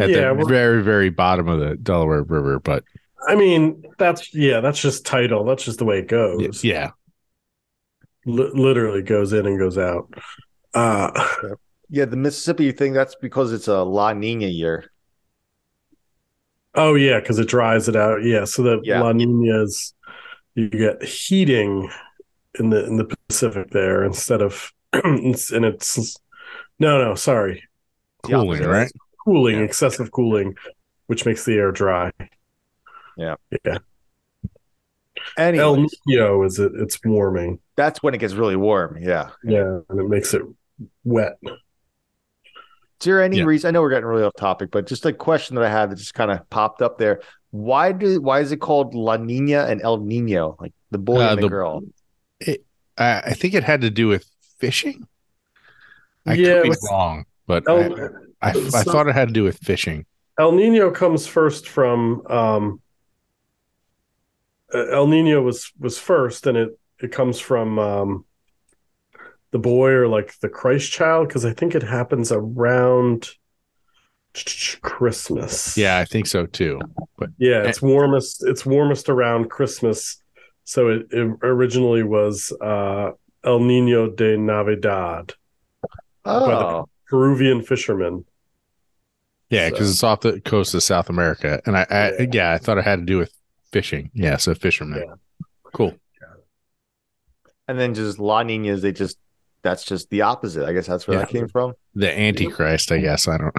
at 0.00 0.10
yeah, 0.10 0.32
the 0.34 0.44
very, 0.46 0.82
very 0.82 1.10
bottom 1.10 1.48
of 1.48 1.60
the 1.60 1.76
Delaware 1.76 2.22
River, 2.22 2.58
but 2.60 2.84
I 3.28 3.34
mean 3.34 3.82
that's 3.98 4.34
yeah, 4.34 4.60
that's 4.60 4.80
just 4.80 5.06
tidal. 5.06 5.44
That's 5.44 5.64
just 5.64 5.78
the 5.78 5.84
way 5.84 5.98
it 6.00 6.08
goes. 6.08 6.62
yeah. 6.62 6.90
Li- 8.26 8.50
literally 8.54 9.02
goes 9.02 9.32
in 9.32 9.46
and 9.46 9.58
goes 9.58 9.78
out. 9.78 10.12
Uh, 10.74 11.10
yeah, 11.88 12.04
the 12.04 12.16
Mississippi 12.16 12.72
thing, 12.72 12.92
that's 12.92 13.14
because 13.14 13.52
it's 13.52 13.68
a 13.68 13.82
La 13.82 14.12
Nina 14.12 14.46
year. 14.46 14.90
oh 16.74 16.94
yeah, 16.94 17.20
because 17.20 17.38
it 17.38 17.48
dries 17.48 17.88
it 17.88 17.96
out. 17.96 18.22
Yeah, 18.24 18.44
so 18.44 18.62
the 18.62 18.80
Yeah. 18.82 19.00
La 19.00 19.12
Nina's 19.12 19.94
you 20.56 20.68
get 20.68 21.02
heating 21.04 21.90
in 22.58 22.70
the 22.70 22.84
in 22.86 22.96
the 22.96 23.16
Pacific 23.28 23.70
there 23.70 24.02
instead 24.04 24.42
of 24.42 24.72
and 24.92 25.34
it's 25.64 26.16
no 26.78 26.98
no 27.04 27.14
sorry 27.14 27.62
Cooling, 28.24 28.48
opposite. 28.62 28.68
right? 28.68 28.92
cooling 29.24 29.58
Yeah. 29.58 29.62
excessive 29.64 30.10
cooling, 30.10 30.56
which 31.06 31.24
makes 31.26 31.44
the 31.44 31.54
air 31.54 31.70
dry. 31.72 32.10
Yeah. 33.16 33.36
yeah. 33.64 33.78
Anyway, 35.38 35.62
El 35.62 35.86
Nino 36.06 36.42
is 36.44 36.58
it? 36.58 36.72
It's 36.76 36.98
warming. 37.04 37.58
that's 37.76 38.02
when 38.02 38.14
it 38.14 38.18
gets 38.18 38.34
really 38.34 38.56
warm. 38.56 38.96
Yeah. 39.00 39.30
Yeah, 39.44 39.80
and 39.88 40.00
it 40.00 40.08
makes 40.08 40.34
it 40.34 40.42
wet. 41.04 41.36
Is 41.44 41.52
there 43.04 43.22
any 43.22 43.38
Yeah. 43.38 43.44
reason? 43.44 43.68
I 43.68 43.70
know 43.72 43.82
we're 43.82 43.90
getting 43.90 44.06
really 44.06 44.22
off 44.22 44.34
topic, 44.36 44.70
but 44.70 44.86
just 44.86 45.04
a 45.06 45.12
question 45.12 45.56
that 45.56 45.64
I 45.64 45.68
had 45.70 45.90
that 45.90 45.96
just 45.96 46.14
kind 46.14 46.30
of 46.30 46.48
popped 46.50 46.80
up 46.82 46.96
there. 46.98 47.20
Why 47.50 47.92
do 47.92 48.20
why 48.20 48.40
is 48.40 48.52
it 48.52 48.58
called 48.60 48.94
La 48.94 49.16
Nina 49.16 49.64
and 49.64 49.80
El 49.82 49.98
Nino, 49.98 50.56
like 50.60 50.72
the 50.90 50.98
boy 50.98 51.20
Uh, 51.22 51.28
and 51.30 51.38
the, 51.38 51.42
the- 51.42 51.48
girl? 51.48 51.82
I, 52.98 53.20
I 53.26 53.32
think 53.34 53.54
it 53.54 53.62
had 53.64 53.80
to 53.82 53.90
do 53.90 54.08
with 54.08 54.28
fishing. 54.58 55.06
I 56.26 56.34
Yeah, 56.34 56.54
could 56.54 56.62
be 56.64 56.68
it's- 56.70 56.88
wrong, 56.90 57.24
but 57.46 57.64
El, 57.68 57.78
I, 58.42 58.48
I, 58.48 58.50
I 58.50 58.82
thought 58.82 59.06
it 59.08 59.14
had 59.14 59.28
to 59.28 59.34
do 59.34 59.44
with 59.44 59.58
fishing. 59.58 60.06
El 60.38 60.52
Nino 60.52 60.90
comes 60.90 61.26
first 61.26 61.68
from 61.68 62.26
um, 62.26 62.80
uh, 64.74 64.86
El 64.90 65.06
Nino 65.06 65.40
was 65.42 65.72
was 65.78 65.98
first, 65.98 66.46
and 66.46 66.56
it 66.58 66.78
it 67.00 67.12
comes 67.12 67.38
from 67.40 67.78
um, 67.78 68.24
the 69.52 69.58
boy 69.58 69.90
or 69.90 70.08
like 70.08 70.38
the 70.40 70.48
Christ 70.48 70.90
child 70.92 71.28
because 71.28 71.44
I 71.44 71.52
think 71.52 71.74
it 71.74 71.82
happens 71.82 72.32
around 72.32 73.30
Christmas. 74.82 75.76
Yeah, 75.76 75.98
I 75.98 76.04
think 76.04 76.26
so 76.26 76.46
too. 76.46 76.80
But 77.18 77.30
yeah, 77.38 77.62
it's 77.64 77.80
warmest. 77.82 78.44
It's 78.46 78.64
warmest 78.66 79.08
around 79.08 79.50
Christmas. 79.50 80.22
So 80.64 80.88
it, 80.88 81.06
it 81.12 81.30
originally 81.42 82.02
was 82.02 82.52
uh, 82.60 83.12
El 83.44 83.60
Nino 83.60 84.10
de 84.10 84.36
Navidad, 84.36 85.34
Oh, 86.24 86.86
Peruvian 87.08 87.62
fishermen. 87.62 88.24
yeah, 89.48 89.68
So- 89.68 89.70
because 89.74 89.90
it's 89.90 90.02
off 90.02 90.20
the 90.20 90.40
coast 90.40 90.74
of 90.74 90.82
South 90.82 91.08
America, 91.08 91.60
and 91.66 91.76
I, 91.76 91.86
I 91.88 92.12
Yeah. 92.18 92.26
yeah. 92.32 92.52
I 92.52 92.58
thought 92.58 92.78
it 92.78 92.84
had 92.84 92.98
to 93.00 93.04
do 93.06 93.18
with 93.18 93.32
fishing. 93.72 94.10
Yeah, 94.14 94.36
so 94.38 94.54
fishermen. 94.54 95.04
Yeah. 95.06 95.14
Cool. 95.72 95.94
and 97.68 97.78
then 97.78 97.94
just 97.94 98.18
La 98.18 98.42
Ninas, 98.42 98.82
they 98.82 98.92
just 98.92 99.18
that's 99.62 99.84
just 99.84 100.08
the 100.10 100.22
opposite. 100.22 100.64
I 100.66 100.72
guess 100.72 100.86
that's 100.86 101.08
where 101.08 101.18
that 101.18 101.28
came 101.28 101.48
from. 101.48 101.74
The 101.94 102.16
Antichrist, 102.16 102.92
I 102.92 102.98
guess. 102.98 103.26
I 103.26 103.38
don't. 103.38 103.54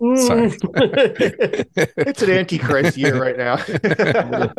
Mm. 0.00 1.66
It's 1.96 2.22
an 2.22 2.30
antichrist 2.30 2.96
year 2.96 3.20
right 3.20 3.36
now. 3.36 3.56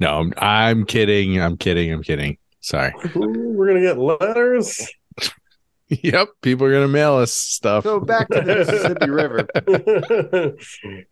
no, 0.00 0.20
I'm, 0.20 0.32
I'm 0.36 0.84
kidding. 0.84 1.40
I'm 1.40 1.56
kidding. 1.56 1.92
I'm 1.92 2.02
kidding. 2.02 2.38
Sorry. 2.60 2.92
Ooh, 3.16 3.54
We're 3.56 3.68
gonna 3.68 3.80
get 3.80 3.98
letters. 3.98 4.88
yep, 5.88 6.28
people 6.42 6.66
are 6.66 6.72
gonna 6.72 6.88
mail 6.88 7.14
us 7.16 7.32
stuff. 7.32 7.84
so 7.84 8.00
back 8.00 8.28
to 8.28 8.40
the 8.40 8.54
Mississippi 8.54 9.10
River. 9.10 9.46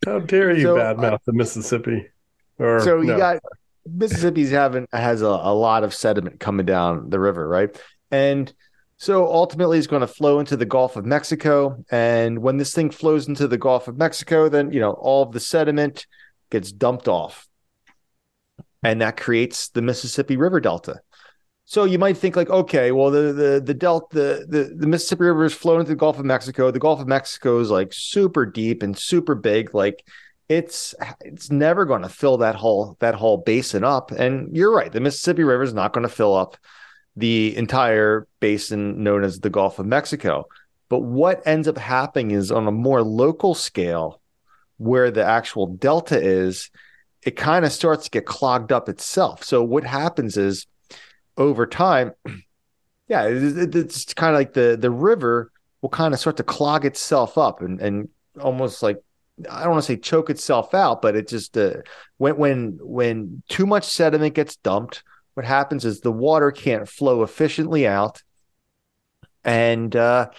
How 0.05 0.19
dare 0.21 0.53
you 0.53 0.63
So, 0.63 0.79
uh, 0.79 0.95
badmouth 0.95 1.21
the 1.27 1.33
Mississippi? 1.33 2.09
Or 2.59 2.81
So 2.81 3.01
you 3.01 3.09
no. 3.09 3.19
got 3.19 3.43
Mississippi's 3.87 4.51
having 4.51 4.87
has 4.93 5.23
a, 5.23 5.27
a 5.27 5.55
lot 5.55 5.85
of 5.85 5.95
sediment 5.95 6.41
coming 6.41 6.67
down 6.67 7.11
the 7.11 7.21
river, 7.21 7.47
right? 7.49 7.77
And 8.11 8.53
so 8.97 9.27
ultimately 9.27 9.79
it's 9.79 9.87
going 9.87 10.01
to 10.01 10.07
flow 10.07 10.39
into 10.39 10.57
the 10.57 10.67
Gulf 10.67 10.97
of 10.97 11.05
Mexico. 11.05 11.85
And 11.91 12.39
when 12.39 12.57
this 12.57 12.75
thing 12.75 12.91
flows 12.91 13.29
into 13.29 13.49
the 13.49 13.59
Gulf 13.59 13.89
of 13.89 13.99
Mexico, 13.99 14.49
then 14.49 14.73
you 14.73 14.81
know 14.81 14.93
all 14.93 15.23
of 15.23 15.33
the 15.33 15.41
sediment 15.41 16.07
gets 16.51 16.73
dumped 16.73 17.09
off. 17.09 17.49
And 18.83 19.01
that 19.01 19.17
creates 19.17 19.69
the 19.71 19.83
Mississippi 19.83 20.37
River 20.37 20.61
Delta. 20.61 21.01
So 21.67 21.85
you 21.85 21.99
might 21.99 22.19
think 22.19 22.37
like, 22.37 22.51
okay, 22.51 22.93
well, 22.93 23.11
the 23.11 23.33
the 23.33 23.63
the 23.65 23.75
delta 23.75 24.07
the, 24.13 24.47
the 24.47 24.75
the 24.77 24.87
Mississippi 24.87 25.25
River 25.25 25.47
is 25.47 25.55
flowing 25.55 25.81
into 25.81 25.93
the 25.93 25.97
Gulf 25.97 26.19
of 26.19 26.25
Mexico. 26.25 26.71
The 26.71 26.79
Gulf 26.79 27.01
of 27.01 27.09
Mexico 27.09 27.59
is 27.61 27.71
like 27.71 27.93
super 27.93 28.45
deep 28.45 28.83
and 28.83 28.97
super 28.97 29.35
big. 29.35 29.75
Like 29.75 30.05
it's 30.49 30.95
it's 31.21 31.51
never 31.51 31.87
going 31.87 32.03
to 32.03 32.09
fill 32.09 32.37
that 32.39 32.55
whole 32.55 32.97
that 33.01 33.15
whole 33.15 33.39
basin 33.39 33.83
up. 33.83 34.11
And 34.11 34.55
you're 34.55 34.75
right, 34.75 34.93
the 34.93 35.01
Mississippi 35.01 35.43
River 35.43 35.63
is 35.63 35.75
not 35.75 35.95
going 35.95 36.07
to 36.07 36.15
fill 36.15 36.35
up 36.35 36.59
the 37.17 37.57
entire 37.57 38.27
basin 38.41 39.03
known 39.03 39.25
as 39.25 39.41
the 39.41 39.51
Gulf 39.51 39.79
of 39.79 39.87
Mexico. 39.87 40.47
But 40.89 41.01
what 41.01 41.47
ends 41.47 41.69
up 41.69 41.79
happening 41.79 42.33
is 42.33 42.51
on 42.51 42.67
a 42.67 42.73
more 42.73 43.03
local 43.03 43.55
scale, 43.55 44.21
where 44.79 45.11
the 45.11 45.25
actual 45.25 45.67
delta 45.67 46.21
is, 46.21 46.71
it 47.23 47.37
kind 47.37 47.65
of 47.65 47.73
starts 47.73 48.05
to 48.05 48.11
get 48.11 48.27
clogged 48.27 48.73
up 48.73 48.89
itself. 48.89 49.45
So 49.45 49.63
what 49.63 49.85
happens 49.85 50.37
is 50.37 50.67
over 51.37 51.67
time, 51.67 52.13
yeah, 53.09 53.25
it- 53.27 53.59
it- 53.59 53.75
it's 53.77 54.15
kind 54.15 54.35
of 54.35 54.41
like 54.41 54.53
the 54.55 54.77
the 54.81 54.91
river 54.91 55.51
will 55.83 55.91
kind 55.91 56.15
of 56.15 56.21
start 56.21 56.37
to 56.39 56.43
clog 56.45 56.85
itself 56.85 57.37
up 57.39 57.61
and 57.63 57.81
and 57.81 58.09
almost 58.41 58.83
like 58.83 59.03
I 59.51 59.63
don't 59.63 59.73
want 59.73 59.83
to 59.85 59.93
say 59.93 59.97
choke 59.97 60.31
itself 60.31 60.75
out, 60.75 61.03
but 61.03 61.17
it 61.17 61.29
just 61.29 61.57
uh, 61.59 61.75
when 62.19 62.37
when 62.37 62.79
when 62.81 63.43
too 63.49 63.67
much 63.67 63.85
sediment 63.85 64.35
gets 64.35 64.57
dumped, 64.57 65.03
what 65.35 65.47
happens 65.47 65.85
is 65.85 66.01
the 66.01 66.13
water 66.13 66.51
can't 66.51 66.89
flow 66.89 67.23
efficiently 67.23 67.87
out, 67.87 68.23
and 69.45 69.95
uh, 69.95 70.31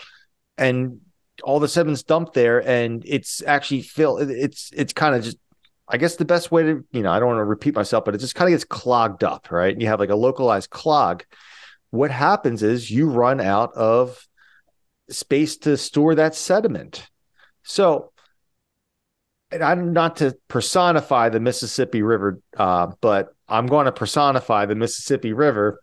and 0.57 1.01
all 1.43 1.59
the 1.59 1.67
sediment's 1.67 2.03
dumped 2.03 2.33
there, 2.33 2.65
and 2.67 3.03
it's 3.05 3.43
actually 3.45 3.81
fill. 3.81 4.17
It's 4.17 4.71
it's 4.73 4.93
kind 4.93 5.15
of 5.15 5.23
just. 5.23 5.37
I 5.87 5.97
guess 5.97 6.15
the 6.15 6.25
best 6.25 6.51
way 6.51 6.63
to, 6.63 6.83
you 6.93 7.03
know, 7.03 7.11
I 7.11 7.19
don't 7.19 7.27
want 7.27 7.37
to 7.37 7.43
repeat 7.43 7.75
myself, 7.75 8.05
but 8.05 8.15
it 8.15 8.17
just 8.17 8.33
kind 8.33 8.51
of 8.51 8.53
gets 8.53 8.63
clogged 8.63 9.23
up, 9.23 9.51
right? 9.51 9.71
and 9.71 9.79
You 9.79 9.87
have 9.89 9.99
like 9.99 10.09
a 10.09 10.15
localized 10.15 10.71
clog. 10.71 11.23
What 11.91 12.09
happens 12.09 12.63
is 12.63 12.89
you 12.89 13.07
run 13.07 13.39
out 13.39 13.71
of 13.75 14.27
space 15.11 15.57
to 15.57 15.77
store 15.77 16.15
that 16.15 16.33
sediment. 16.33 17.07
So, 17.61 18.11
and 19.51 19.61
I'm 19.61 19.93
not 19.93 20.15
to 20.15 20.35
personify 20.47 21.29
the 21.29 21.39
Mississippi 21.39 22.01
River, 22.01 22.39
uh, 22.57 22.87
but 22.99 23.34
I'm 23.47 23.67
going 23.67 23.85
to 23.85 23.91
personify 23.91 24.65
the 24.65 24.75
Mississippi 24.75 25.33
River. 25.33 25.81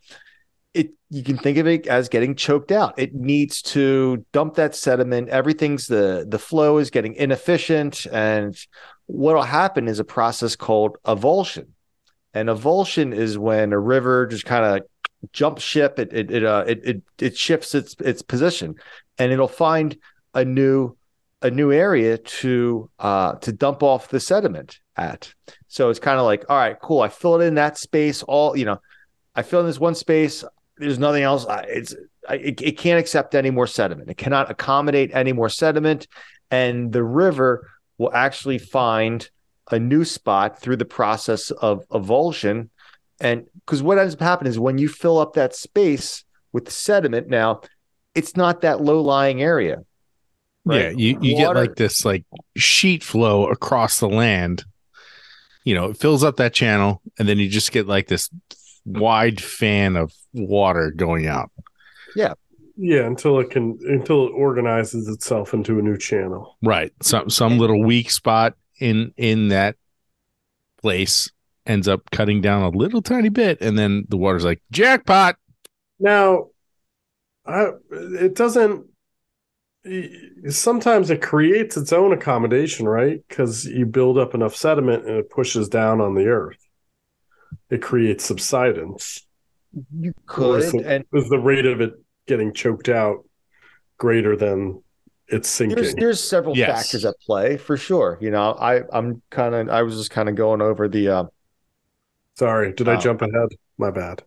It 0.75 0.91
you 1.11 1.23
can 1.23 1.37
think 1.37 1.59
of 1.59 1.67
it 1.67 1.87
as 1.87 2.09
getting 2.09 2.35
choked 2.35 2.73
out. 2.73 2.99
It 2.99 3.15
needs 3.15 3.61
to 3.63 4.25
dump 4.33 4.55
that 4.55 4.75
sediment. 4.75 5.29
Everything's 5.29 5.87
the 5.87 6.25
the 6.27 6.39
flow 6.39 6.79
is 6.79 6.91
getting 6.91 7.15
inefficient, 7.15 8.07
and 8.11 8.57
what 9.07 9.35
will 9.35 9.43
happen 9.43 9.89
is 9.89 9.99
a 9.99 10.05
process 10.05 10.57
called 10.57 10.97
avulsion. 11.07 11.69
And 12.35 12.49
avulsion 12.49 13.15
is 13.15 13.37
when 13.37 13.73
a 13.73 13.79
river 13.79 14.27
just 14.27 14.47
kind 14.47 14.65
of 14.65 14.87
jumps 15.33 15.63
ship. 15.63 15.99
It 15.99 16.13
it 16.13 16.31
it, 16.31 16.45
uh, 16.45 16.65
it 16.67 16.81
it 16.83 17.03
it 17.21 17.37
shifts 17.37 17.75
its 17.75 17.95
its 18.01 18.23
position, 18.23 18.77
and 19.19 19.31
it'll 19.31 19.49
find 19.49 19.97
a 20.35 20.45
new 20.45 20.97
a 21.43 21.51
new 21.51 21.73
area 21.73 22.19
to 22.19 22.91
uh 22.99 23.35
to 23.35 23.53
dump 23.53 23.83
off 23.83 24.09
the 24.09 24.21
sediment 24.21 24.81
at. 24.97 25.33
So 25.69 25.91
it's 25.91 25.99
kind 25.99 26.19
of 26.19 26.25
like, 26.25 26.45
all 26.49 26.57
right, 26.57 26.79
cool. 26.81 27.01
I 27.01 27.09
fill 27.09 27.41
it 27.41 27.47
in 27.47 27.55
that 27.55 27.79
space. 27.79 28.23
All 28.23 28.57
you 28.57 28.65
know, 28.65 28.81
I 29.35 29.43
fill 29.43 29.61
in 29.61 29.67
this 29.67 29.81
one 29.81 29.95
space. 29.95 30.45
There's 30.77 30.99
nothing 30.99 31.23
else. 31.23 31.47
I, 31.47 31.61
it's 31.63 31.95
I, 32.29 32.35
it, 32.37 32.63
it 32.63 32.79
can't 32.79 33.01
accept 33.01 33.35
any 33.35 33.51
more 33.51 33.67
sediment. 33.67 34.11
It 34.11 34.17
cannot 34.17 34.51
accommodate 34.51 35.11
any 35.15 35.33
more 35.33 35.49
sediment, 35.49 36.07
and 36.51 36.93
the 36.93 37.03
river 37.03 37.69
will 37.99 38.13
actually 38.13 38.59
find 38.59 39.29
a 39.71 39.79
new 39.79 40.05
spot 40.05 40.61
through 40.61 40.77
the 40.77 40.85
process 40.85 41.51
of 41.51 41.87
avulsion. 41.89 42.69
And 43.21 43.47
because 43.65 43.83
what 43.83 43.99
ends 43.99 44.15
up 44.15 44.21
happening 44.21 44.51
is 44.51 44.59
when 44.59 44.79
you 44.79 44.89
fill 44.89 45.19
up 45.19 45.35
that 45.35 45.55
space 45.55 46.25
with 46.53 46.71
sediment, 46.71 47.29
now 47.29 47.61
it's 48.15 48.37
not 48.37 48.63
that 48.63 48.81
low 48.81 49.01
lying 49.01 49.43
area. 49.43 49.85
Yeah, 50.65 50.87
right? 50.87 50.99
you, 50.99 51.19
you 51.21 51.37
get 51.37 51.55
like 51.55 51.77
this 51.77 52.05
like 52.05 52.25
sheet 52.57 53.03
flow 53.03 53.49
across 53.49 54.01
the 54.01 54.09
land. 54.09 54.65
You 55.65 55.75
know, 55.75 55.91
it 55.91 55.97
fills 55.97 56.25
up 56.25 56.37
that 56.37 56.55
channel, 56.55 57.03
and 57.19 57.29
then 57.29 57.39
you 57.39 57.49
just 57.49 57.73
get 57.73 57.87
like 57.87 58.09
this 58.09 58.29
wide 58.85 59.41
fan 59.41 59.97
of 59.97 60.13
water 60.33 60.91
going 60.91 61.27
out. 61.27 61.51
Yeah. 62.17 62.35
Yeah, 62.77 63.07
until 63.07 63.39
it 63.39 63.51
can 63.51 63.79
until 63.83 64.27
it 64.27 64.31
organizes 64.31 65.07
itself 65.09 65.53
into 65.53 65.79
a 65.79 65.83
new 65.83 65.97
channel. 65.97 66.57
Right. 66.63 66.93
Some 67.03 67.29
some 67.29 67.59
little 67.59 67.83
weak 67.85 68.11
spot 68.11 68.55
in 68.81 69.13
in 69.17 69.49
that 69.49 69.77
place 70.81 71.31
ends 71.67 71.87
up 71.87 72.11
cutting 72.11 72.41
down 72.41 72.63
a 72.63 72.77
little 72.77 73.03
tiny 73.03 73.29
bit, 73.29 73.61
and 73.61 73.79
then 73.79 74.05
the 74.09 74.17
water's 74.17 74.45
like 74.45 74.63
jackpot. 74.71 75.37
Now, 76.01 76.49
I, 77.47 77.71
it 77.91 78.35
doesn't. 78.35 78.87
Sometimes 80.49 81.11
it 81.11 81.21
creates 81.23 81.77
its 81.77 81.93
own 81.93 82.13
accommodation, 82.13 82.87
right? 82.87 83.21
Because 83.29 83.65
you 83.65 83.87
build 83.87 84.17
up 84.19 84.35
enough 84.35 84.55
sediment 84.55 85.07
and 85.07 85.17
it 85.17 85.31
pushes 85.31 85.69
down 85.69 86.01
on 86.01 86.15
the 86.15 86.27
earth. 86.27 86.59
It 87.71 87.83
creates 87.83 88.25
subsidence. 88.27 89.27
You 89.93 90.13
Or 90.37 90.57
is 90.59 90.71
could, 90.71 90.73
the, 90.73 90.87
and 90.87 91.05
is 91.13 91.29
the 91.29 91.39
rate 91.39 91.67
of 91.67 91.81
it 91.81 91.95
getting 92.27 92.53
choked 92.53 92.89
out 92.89 93.25
greater 93.99 94.37
than 94.37 94.83
it's 95.29 95.49
sinking? 95.51 95.81
there's 95.81 95.95
there's 95.95 96.23
several 96.23 96.55
Yes. 96.55 96.57
factors 96.57 97.05
at 97.05 97.19
play 97.21 97.57
for 97.57 97.77
sure. 97.77 98.19
You 98.21 98.31
know, 98.31 98.53
I 98.53 98.83
I'm 98.93 99.23
kind 99.31 99.55
of 99.55 99.69
I 99.69 99.83
was 99.83 99.97
just 99.97 100.11
kind 100.11 100.29
of 100.29 100.35
going 100.35 100.61
over 100.61 100.89
the. 100.89 101.09
uh 101.09 101.25
Sorry, 102.35 102.75
did 102.75 102.91
I 102.91 102.97
Oh. 102.97 102.97
jump 102.97 103.23
ahead? 103.23 103.49
My 103.79 103.91
bad. 103.91 104.25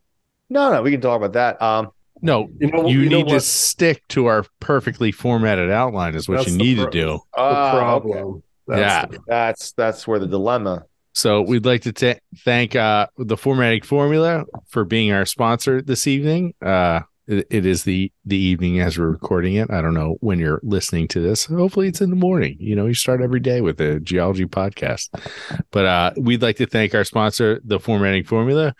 No, 0.50 0.71
no, 0.71 0.81
we 0.83 0.91
can 0.91 1.01
talk 1.01 1.17
about 1.17 1.33
that. 1.33 1.62
Um, 1.62 1.91
No, 2.22 2.50
You 2.60 2.72
know, 2.72 2.88
you, 2.88 3.01
you 3.01 3.10
need 3.10 3.27
to 3.27 3.39
stick 3.39 4.01
to 4.10 4.25
our 4.27 4.45
perfectly 4.60 5.12
formatted 5.12 5.69
outline. 5.69 6.15
Is 6.15 6.27
what 6.29 6.38
That's 6.38 6.51
you 6.51 6.57
need 6.57 6.77
pro- 6.77 6.86
to 6.86 6.91
do. 6.91 7.07
The 7.36 7.39
ah, 7.41 7.69
okay. 7.69 7.77
problem. 8.10 8.43
That's 8.67 8.79
Yeah. 8.79 9.05
the- 9.05 9.19
That's 9.27 9.72
that's 9.74 10.07
where 10.07 10.19
the 10.19 10.27
dilemma. 10.27 10.86
So 11.13 11.41
we'd 11.41 11.65
like 11.65 11.81
to 11.84 11.93
ta- 11.93 12.19
thank 12.39 12.75
uh, 12.75 13.07
the 13.17 13.38
Formatting 13.38 13.84
Formula 13.84 14.43
for 14.67 14.84
being 14.84 15.12
our 15.13 15.25
sponsor 15.25 15.81
this 15.81 16.07
evening. 16.07 16.53
Uh, 16.62 17.01
it, 17.27 17.48
it 17.50 17.65
is 17.65 17.84
the 17.86 18.12
the 18.25 18.38
evening 18.38 18.79
as 18.81 18.98
we're 18.98 19.10
recording 19.12 19.55
it. 19.55 19.72
I 19.72 19.81
don't 19.81 19.93
know 19.93 20.17
when 20.19 20.39
you're 20.39 20.60
listening 20.62 21.07
to 21.10 21.22
this. 21.22 21.45
Hopefully, 21.45 21.88
it's 21.88 22.01
in 22.01 22.10
the 22.10 22.15
morning. 22.17 22.57
You 22.60 22.75
know, 22.75 22.86
you 22.86 22.93
start 22.93 23.22
every 23.22 23.39
day 23.39 23.62
with 23.62 23.79
a 23.81 24.00
geology 24.01 24.45
podcast. 24.45 25.10
But 25.72 25.86
uh, 25.86 26.12
we'd 26.17 26.41
like 26.41 26.57
to 26.57 26.65
thank 26.67 26.93
our 26.93 27.03
sponsor, 27.05 27.62
the 27.63 27.79
Formatting 27.79 28.25
Formula. 28.25 28.75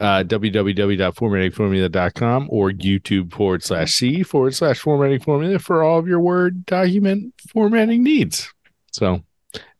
Uh, 0.00 0.24
www.formattingformula.com 0.24 2.48
or 2.50 2.70
YouTube 2.70 3.32
forward 3.32 3.62
slash 3.62 3.92
C 3.92 4.22
forward 4.22 4.54
slash 4.54 4.78
formatting 4.78 5.20
formula 5.20 5.58
for 5.58 5.82
all 5.82 5.98
of 5.98 6.08
your 6.08 6.20
Word 6.20 6.64
document 6.64 7.34
formatting 7.52 8.02
needs. 8.02 8.50
So, 8.92 9.22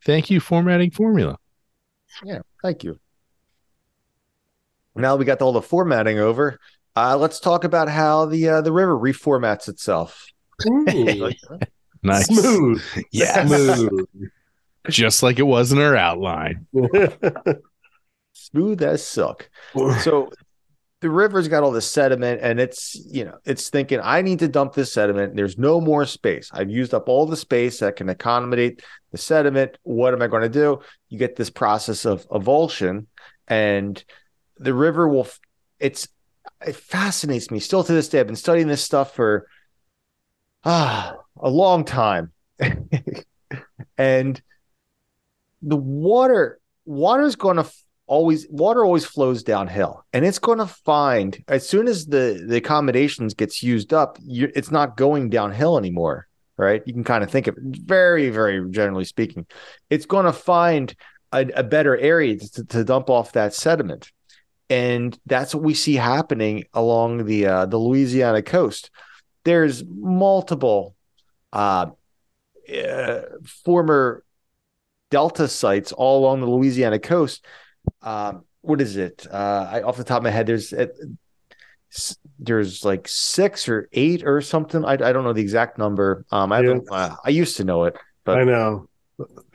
thank 0.05 0.29
you, 0.29 0.39
Formatting 0.39 0.91
Formula. 0.91 1.37
Yeah, 2.23 2.41
thank 2.61 2.83
you. 2.83 2.99
Now 4.95 5.15
we 5.15 5.25
got 5.25 5.41
all 5.41 5.53
the 5.53 5.61
formatting 5.61 6.19
over. 6.19 6.59
Uh, 6.95 7.17
let's 7.17 7.39
talk 7.39 7.63
about 7.63 7.89
how 7.89 8.25
the 8.25 8.47
uh, 8.47 8.61
the 8.61 8.71
river 8.71 8.97
reformats 8.97 9.67
itself. 9.67 10.27
Nice. 12.03 12.25
smooth. 12.25 12.81
Yes. 13.11 13.47
Smooth. 13.47 14.07
Just 14.89 15.21
like 15.21 15.37
it 15.37 15.43
was 15.43 15.71
in 15.71 15.77
our 15.77 15.95
outline. 15.95 16.65
Smooth 18.33 18.81
as 18.81 19.05
silk. 19.05 19.49
So 20.01 20.29
the 21.01 21.09
river's 21.09 21.47
got 21.47 21.63
all 21.63 21.71
this 21.71 21.89
sediment 21.89 22.41
and 22.43 22.59
it's, 22.59 22.95
you 23.09 23.25
know, 23.25 23.37
it's 23.43 23.69
thinking, 23.69 23.99
I 24.03 24.21
need 24.21 24.39
to 24.39 24.47
dump 24.47 24.73
this 24.73 24.93
sediment. 24.93 25.35
There's 25.35 25.57
no 25.57 25.81
more 25.81 26.05
space. 26.05 26.49
I've 26.53 26.69
used 26.69 26.93
up 26.93 27.09
all 27.09 27.25
the 27.25 27.35
space 27.35 27.79
that 27.79 27.95
can 27.95 28.07
accommodate 28.07 28.83
the 29.11 29.17
sediment. 29.17 29.77
What 29.81 30.13
am 30.13 30.21
I 30.21 30.27
going 30.27 30.43
to 30.43 30.49
do? 30.49 30.79
You 31.09 31.17
get 31.17 31.35
this 31.35 31.49
process 31.49 32.05
of 32.05 32.27
avulsion 32.29 33.07
and 33.47 34.01
the 34.57 34.75
river 34.75 35.07
will, 35.07 35.27
it's, 35.79 36.07
it 36.65 36.75
fascinates 36.75 37.49
me 37.49 37.59
still 37.59 37.83
to 37.83 37.93
this 37.93 38.07
day. 38.07 38.19
I've 38.19 38.27
been 38.27 38.35
studying 38.35 38.67
this 38.67 38.83
stuff 38.83 39.15
for 39.15 39.47
ah, 40.63 41.15
a 41.35 41.49
long 41.49 41.83
time. 41.83 42.31
and 43.97 44.39
the 45.63 45.77
water, 45.77 46.59
water 46.85 47.23
is 47.23 47.35
going 47.35 47.57
to 47.57 47.67
always 48.15 48.45
water 48.49 48.83
always 48.83 49.05
flows 49.05 49.41
downhill 49.41 50.03
and 50.11 50.25
it's 50.25 50.39
going 50.39 50.57
to 50.57 50.67
find 50.67 51.41
as 51.47 51.67
soon 51.67 51.87
as 51.87 52.05
the 52.05 52.43
the 52.47 52.57
accommodations 52.57 53.33
gets 53.33 53.63
used 53.63 53.93
up 53.93 54.17
you, 54.21 54.51
it's 54.53 54.71
not 54.71 54.97
going 54.97 55.29
downhill 55.29 55.77
anymore 55.77 56.27
right? 56.61 56.83
You 56.85 56.93
can 56.93 57.03
kind 57.03 57.23
of 57.23 57.31
think 57.31 57.47
of 57.47 57.57
it 57.57 57.63
very 57.63 58.29
very 58.29 58.69
generally 58.69 59.05
speaking. 59.05 59.45
It's 59.89 60.05
going 60.05 60.25
to 60.25 60.33
find 60.33 60.93
a, 61.31 61.47
a 61.55 61.63
better 61.63 61.97
area 61.97 62.37
to, 62.37 62.65
to 62.65 62.83
dump 62.83 63.09
off 63.09 63.33
that 63.33 63.53
sediment. 63.53 64.11
And 64.69 65.17
that's 65.25 65.53
what 65.53 65.63
we 65.63 65.73
see 65.73 65.95
happening 65.95 66.65
along 66.73 67.25
the 67.25 67.45
uh, 67.45 67.65
the 67.65 67.77
louisiana 67.77 68.41
coast. 68.41 68.89
There's 69.43 69.83
multiple 69.85 70.95
uh, 71.51 71.87
uh, 72.71 73.21
former 73.65 74.23
delta 75.09 75.47
sites 75.47 75.91
all 75.91 76.19
along 76.19 76.39
the 76.39 76.49
louisiana 76.49 76.99
coast 76.99 77.43
um, 78.01 78.43
what 78.61 78.81
is 78.81 78.97
it? 78.97 79.25
Uh, 79.31 79.67
I, 79.71 79.81
off 79.81 79.97
the 79.97 80.03
top 80.03 80.17
of 80.17 80.23
my 80.23 80.29
head, 80.29 80.45
there's 80.47 80.71
uh, 80.73 80.87
there's 82.39 82.85
like 82.85 83.07
six 83.07 83.67
or 83.67 83.89
eight 83.91 84.23
or 84.25 84.41
something. 84.41 84.85
I, 84.85 84.93
I 84.93 85.11
don't 85.11 85.23
know 85.23 85.33
the 85.33 85.41
exact 85.41 85.77
number. 85.77 86.25
Um, 86.31 86.51
I 86.51 86.61
Yeah. 86.61 86.79
uh, 86.89 87.15
I 87.25 87.29
used 87.29 87.57
to 87.57 87.63
know 87.63 87.83
it, 87.85 87.97
but 88.23 88.39
I 88.39 88.43
know. 88.43 88.87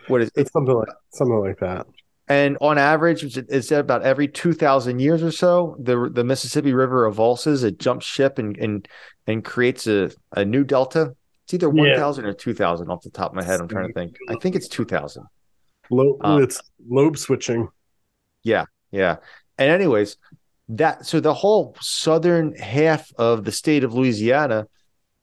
what 0.08 0.22
is 0.22 0.28
it? 0.28 0.42
It's 0.42 0.52
something 0.52 0.74
like 0.74 0.88
something 1.10 1.38
like 1.38 1.58
that. 1.60 1.86
And 2.28 2.58
on 2.60 2.76
average, 2.76 3.36
it's, 3.36 3.70
about 3.70 4.02
every 4.02 4.26
two 4.26 4.52
thousand 4.52 4.98
years 4.98 5.22
or 5.22 5.30
so, 5.30 5.76
the 5.78 6.10
the 6.12 6.24
Mississippi 6.24 6.72
River 6.74 7.10
avulses. 7.10 7.62
It 7.64 7.78
jumps 7.78 8.04
ship 8.04 8.38
and 8.38 8.56
and 8.58 8.88
and 9.26 9.44
creates 9.44 9.86
a, 9.86 10.10
a 10.32 10.44
new 10.44 10.64
delta. 10.64 11.14
It's 11.44 11.54
either 11.54 11.68
Yeah. 11.72 11.82
one 11.90 11.94
thousand 11.96 12.24
or 12.26 12.32
two 12.34 12.52
thousand 12.52 12.90
off 12.90 13.02
the 13.02 13.10
top 13.10 13.30
of 13.30 13.36
my 13.36 13.44
head. 13.44 13.60
I'm 13.60 13.68
trying 13.68 13.86
to 13.86 13.92
think. 13.94 14.16
I 14.28 14.34
think 14.42 14.56
it's 14.56 14.68
two 14.68 14.84
thousand. 14.84 15.24
Lo- 15.88 16.18
Um, 16.20 16.42
it's 16.42 16.60
lobe 16.88 17.16
switching. 17.16 17.68
Yeah. 18.46 18.66
Yeah. 18.92 19.16
And 19.58 19.70
anyways, 19.70 20.18
that 20.68 21.04
so 21.04 21.18
the 21.18 21.34
whole 21.34 21.76
southern 21.80 22.54
half 22.54 23.12
of 23.18 23.44
the 23.44 23.50
state 23.50 23.82
of 23.82 23.92
Louisiana 23.92 24.68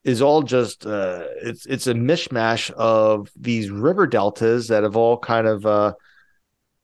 is 0.04 0.20
all 0.20 0.42
just 0.42 0.84
uh 0.84 1.24
it's 1.42 1.64
it's 1.64 1.86
a 1.86 1.94
mishmash 1.94 2.70
of 2.72 3.30
these 3.34 3.70
river 3.70 4.06
deltas 4.06 4.68
that 4.68 4.82
have 4.82 4.96
all 4.96 5.16
kind 5.18 5.46
of 5.46 5.64
uh 5.64 5.92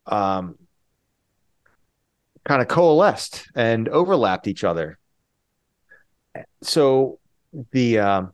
um 0.06 0.56
kind 2.44 2.62
of 2.62 2.68
coalesced 2.68 3.46
and 3.54 3.88
overlapped 3.90 4.48
each 4.48 4.64
other. 4.64 4.98
So 6.62 7.18
the 7.72 7.98
um 7.98 8.32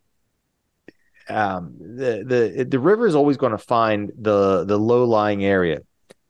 um 1.28 1.74
the 1.80 2.22
the 2.24 2.64
the 2.64 2.78
river 2.78 3.08
is 3.08 3.16
always 3.16 3.36
going 3.36 3.50
to 3.50 3.58
find 3.58 4.12
the 4.16 4.64
the 4.64 4.78
low 4.78 5.04
lying 5.04 5.44
area 5.44 5.80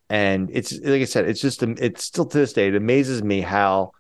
and 0.09 0.51
it's 0.53 0.73
like 0.73 1.03
I 1.03 1.05
said, 1.05 1.29
it's 1.29 1.41
just 1.41 1.63
it's 1.63 2.05
still 2.05 2.27
to 2.27 2.39
this 2.39 2.53
day 2.53 2.69
it 2.69 2.75
amazes 2.77 3.23
me 3.23 3.41
how 3.41 3.93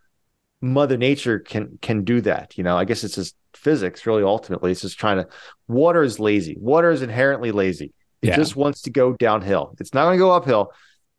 Mother 0.60 0.96
Nature 0.96 1.38
can 1.38 1.78
can 1.82 2.04
do 2.04 2.20
that. 2.22 2.56
You 2.56 2.64
know, 2.64 2.76
I 2.76 2.84
guess 2.84 3.04
it's 3.04 3.16
just 3.16 3.36
physics. 3.54 4.06
Really, 4.06 4.22
ultimately, 4.22 4.70
it's 4.72 4.82
just 4.82 4.98
trying 4.98 5.18
to. 5.18 5.28
Water 5.68 6.02
is 6.02 6.18
lazy. 6.18 6.56
Water 6.58 6.90
is 6.90 7.02
inherently 7.02 7.52
lazy. 7.52 7.92
It 8.22 8.28
Yeah. 8.28 8.36
just 8.36 8.56
wants 8.56 8.82
to 8.82 8.90
go 8.90 9.12
downhill. 9.12 9.74
It's 9.80 9.92
not 9.92 10.04
going 10.04 10.14
to 10.16 10.18
go 10.18 10.30
uphill. 10.32 10.72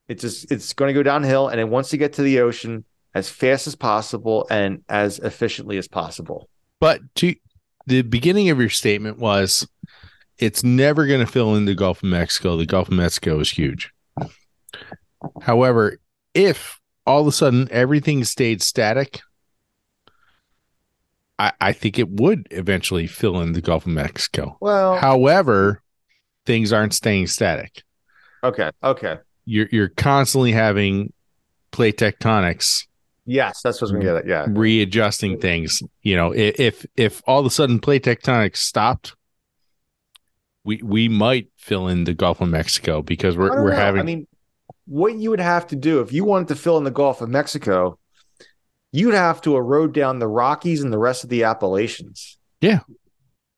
It's 0.08 0.22
just 0.22 0.52
it's 0.52 0.74
going 0.74 0.90
to 0.90 0.94
go 0.94 1.04
downhill, 1.04 1.50
and 1.50 1.60
it 1.60 1.68
wants 1.70 1.90
to 1.90 1.98
get 1.98 2.14
to 2.14 2.22
the 2.24 2.40
ocean 2.40 2.84
as 3.14 3.30
fast 3.30 3.68
as 3.68 3.76
possible 3.76 4.48
and 4.50 4.84
as 4.90 5.20
efficiently 5.20 5.78
as 5.78 5.88
possible. 5.88 6.50
But 6.80 7.02
to 7.16 7.36
the 7.86 8.02
beginning 8.04 8.50
of 8.50 8.60
your 8.60 8.70
statement 8.70 9.18
was 9.18 9.68
it's 10.38 10.64
never 10.64 11.08
going 11.08 11.20
to 11.20 11.32
fill 11.32 11.56
in 11.56 11.66
the 11.66 11.74
Gulf 11.76 12.04
of 12.04 12.10
Mexico. 12.10 12.58
The 12.58 12.66
Gulf 12.66 12.90
of 12.90 12.94
Mexico 12.96 13.40
is 13.40 13.52
huge. 13.52 13.92
However, 15.42 16.00
if 16.34 16.80
all 17.06 17.22
of 17.22 17.28
a 17.28 17.32
sudden 17.32 17.68
everything 17.72 18.24
stayed 18.24 18.62
static, 18.62 19.22
I, 21.40 21.54
I 21.62 21.74
think 21.74 22.00
it 22.00 22.10
would 22.10 22.48
eventually 22.52 23.08
fill 23.08 23.42
in 23.42 23.54
the 23.54 23.62
Gulf 23.62 23.86
of 23.86 23.92
Mexico. 23.92 24.58
Well, 24.60 24.98
However, 24.98 25.82
things 26.46 26.74
aren't 26.74 26.94
staying 26.94 27.28
static. 27.28 27.84
okay, 28.44 28.72
okay, 28.84 29.18
You're 29.46 29.68
you're 29.72 29.90
constantly 29.90 30.52
having 30.52 31.14
plate 31.72 31.98
tectonics 31.98 32.88
yes, 33.28 33.62
that's 33.62 33.82
what's 33.82 33.92
going 33.92 34.02
to 34.02 34.08
get 34.08 34.16
it. 34.16 34.28
Yeah, 34.28 34.46
readjusting 34.50 35.40
things. 35.40 35.84
You 36.02 36.16
know, 36.16 36.34
if 36.34 36.86
if 36.96 37.22
all 37.28 37.40
of 37.42 37.46
a 37.46 37.50
sudden 37.52 37.80
plate 37.80 38.04
tectonics 38.04 38.58
stopped, 38.58 39.16
we 40.64 40.82
we 40.84 41.08
might 41.10 41.50
fill 41.58 41.88
in 41.88 42.06
the 42.06 42.14
Gulf 42.14 42.42
of 42.42 42.50
Mexico 42.50 43.02
because 43.04 43.38
we're 43.38 43.62
we're 43.62 43.72
know. 43.72 43.76
having 43.76 44.02
I 44.02 44.04
mean, 44.04 44.28
what 44.88 45.16
you 45.16 45.30
would 45.30 45.40
have 45.40 45.68
to 45.68 45.76
do 45.76 46.00
if 46.00 46.12
you 46.14 46.24
wanted 46.24 46.48
to 46.50 46.56
fill 46.56 46.78
in 46.78 46.84
the 46.84 46.92
Gulf 46.92 47.22
of 47.22 47.30
Mexico, 47.30 48.00
you'd 48.92 49.14
have 49.14 49.42
to 49.42 49.56
erode 49.56 49.94
down 49.94 50.20
the 50.20 50.28
Rockies 50.28 50.82
and 50.82 50.92
the 50.92 50.98
rest 50.98 51.24
of 51.24 51.30
the 51.30 51.44
Appalachians. 51.44 52.38
Yeah. 52.62 52.80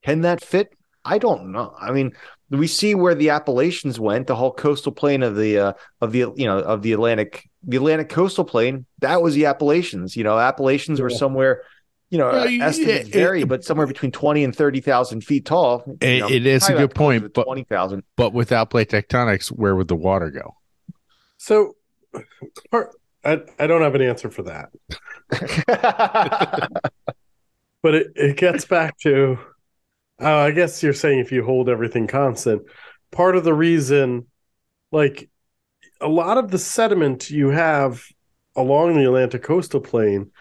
Can 0.04 0.22
that 0.22 0.44
fit? 0.44 0.74
I 1.06 1.18
don't 1.18 1.52
know. 1.52 1.74
I 1.80 1.92
mean, 1.92 2.12
we 2.50 2.68
see 2.68 2.96
where 2.96 3.16
the 3.16 3.30
Appalachians 3.30 4.00
went, 4.00 4.28
the 4.28 4.36
whole 4.36 4.52
coastal 4.52 4.92
plain 4.92 5.24
of 5.24 5.36
the 5.36 5.60
uh, 5.60 5.74
of 6.02 6.12
the 6.12 6.20
you 6.36 6.46
know 6.46 6.60
of 6.60 6.82
the 6.82 6.94
Atlantic, 6.94 7.50
the 7.64 7.78
Atlantic 7.78 8.10
coastal 8.10 8.44
plain. 8.44 8.86
That 9.00 9.22
was 9.22 9.36
the 9.36 9.46
Appalachians. 9.46 10.16
You 10.16 10.24
know, 10.24 10.38
Appalachians 10.38 11.00
were 11.00 11.10
somewhere. 11.10 11.62
You 12.10 12.18
know, 12.18 12.32
Well, 12.32 12.50
you- 12.50 12.64
estimates 12.64 13.08
it- 13.10 13.14
vary, 13.14 13.44
but 13.44 13.64
somewhere 13.64 13.86
between 13.86 14.12
twenty 14.12 14.44
and 14.44 14.56
thirty 14.56 14.82
thousand 14.82 15.22
feet 15.22 15.46
tall. 15.46 15.84
It- 16.02 16.20
know, 16.22 16.30
it 16.30 16.46
is 16.46 16.68
a 16.68 16.74
good 16.74 16.96
point, 16.96 17.34
but- 17.34 17.44
twenty 17.46 17.66
thousand. 17.66 18.04
But 18.16 18.34
without 18.34 18.72
plate 18.72 18.90
tectonics, 18.90 19.50
where 19.50 19.76
would 19.76 19.88
the 19.88 19.96
water 19.96 20.32
go? 20.32 20.56
So, 21.40 21.76
part, 22.72 22.92
I 23.24 23.42
I 23.58 23.68
don't 23.68 23.82
have 23.82 23.96
an 23.96 24.02
answer 24.02 24.30
for 24.30 24.44
that, 24.44 24.70
but 27.82 27.96
it, 27.96 28.08
it 28.16 28.38
gets 28.38 28.66
back 28.66 28.98
to, 29.00 29.38
uh, 30.22 30.38
I 30.38 30.52
guess 30.52 30.84
you're 30.84 30.94
saying 30.94 31.20
if 31.20 31.32
you 31.32 31.44
hold 31.44 31.70
everything 31.70 32.08
constant, 32.08 32.64
part 33.12 33.36
of 33.36 33.44
the 33.44 33.54
reason, 33.54 34.28
like 34.92 35.30
a 36.02 36.08
lot 36.10 36.38
of 36.38 36.52
the 36.52 36.60
sediment 36.60 37.30
you 37.32 37.50
have 37.50 38.04
along 38.56 38.96
the 38.96 39.06
Atlantic 39.06 39.44
coastal 39.44 39.82
plain, 39.82 40.32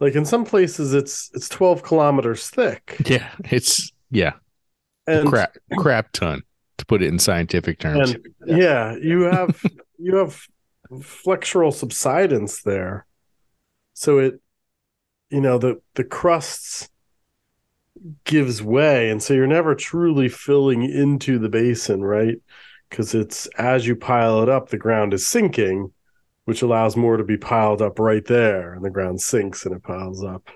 like 0.00 0.14
in 0.14 0.24
some 0.24 0.44
places 0.44 0.94
it's 0.94 1.30
it's 1.34 1.48
12 1.48 1.82
kilometers 1.82 2.50
thick, 2.50 2.98
Yeah, 3.06 3.30
it's 3.50 3.92
yeah, 4.10 4.34
and 5.06 5.28
crap, 5.28 5.56
crap 5.78 6.12
ton 6.12 6.42
to 6.78 6.86
put 6.86 7.02
it 7.02 7.08
in 7.08 7.18
scientific 7.18 7.78
terms. 7.78 8.14
and 8.14 8.26
yeah, 8.46 8.96
you 8.96 9.22
have 9.22 9.62
you 9.98 10.16
have 10.16 10.40
flexural 10.90 11.72
subsidence 11.72 12.62
there, 12.62 13.06
so 13.94 14.18
it, 14.18 14.40
you 15.30 15.40
know, 15.40 15.58
the 15.58 15.80
the 15.94 16.04
crusts 16.04 16.88
gives 18.24 18.62
way, 18.62 19.10
and 19.10 19.22
so 19.22 19.34
you're 19.34 19.46
never 19.46 19.74
truly 19.74 20.28
filling 20.28 20.82
into 20.82 21.38
the 21.38 21.48
basin, 21.48 22.02
right? 22.02 22.36
Because 22.90 23.14
it's 23.14 23.46
as 23.58 23.86
you 23.86 23.96
pile 23.96 24.42
it 24.42 24.48
up, 24.48 24.68
the 24.68 24.78
ground 24.78 25.14
is 25.14 25.26
sinking, 25.26 25.92
which 26.44 26.62
allows 26.62 26.96
more 26.96 27.16
to 27.16 27.24
be 27.24 27.36
piled 27.36 27.80
up 27.80 27.98
right 27.98 28.24
there, 28.24 28.74
and 28.74 28.84
the 28.84 28.90
ground 28.90 29.20
sinks 29.20 29.64
and 29.64 29.74
it 29.74 29.82
piles 29.82 30.22
up. 30.24 30.50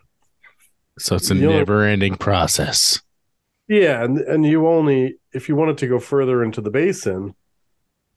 so 0.99 1.17
it's 1.17 1.31
a 1.31 1.35
you 1.35 1.49
never-ending 1.49 2.17
process. 2.17 3.01
Yeah, 3.69 4.03
and 4.05 4.19
and 4.19 4.45
you 4.47 4.67
only 4.69 5.17
if 5.33 5.49
you 5.49 5.57
wanted 5.57 5.79
to 5.79 5.89
go 5.89 5.99
further 5.99 6.43
into 6.43 6.61
the 6.61 6.71
basin, 6.71 7.35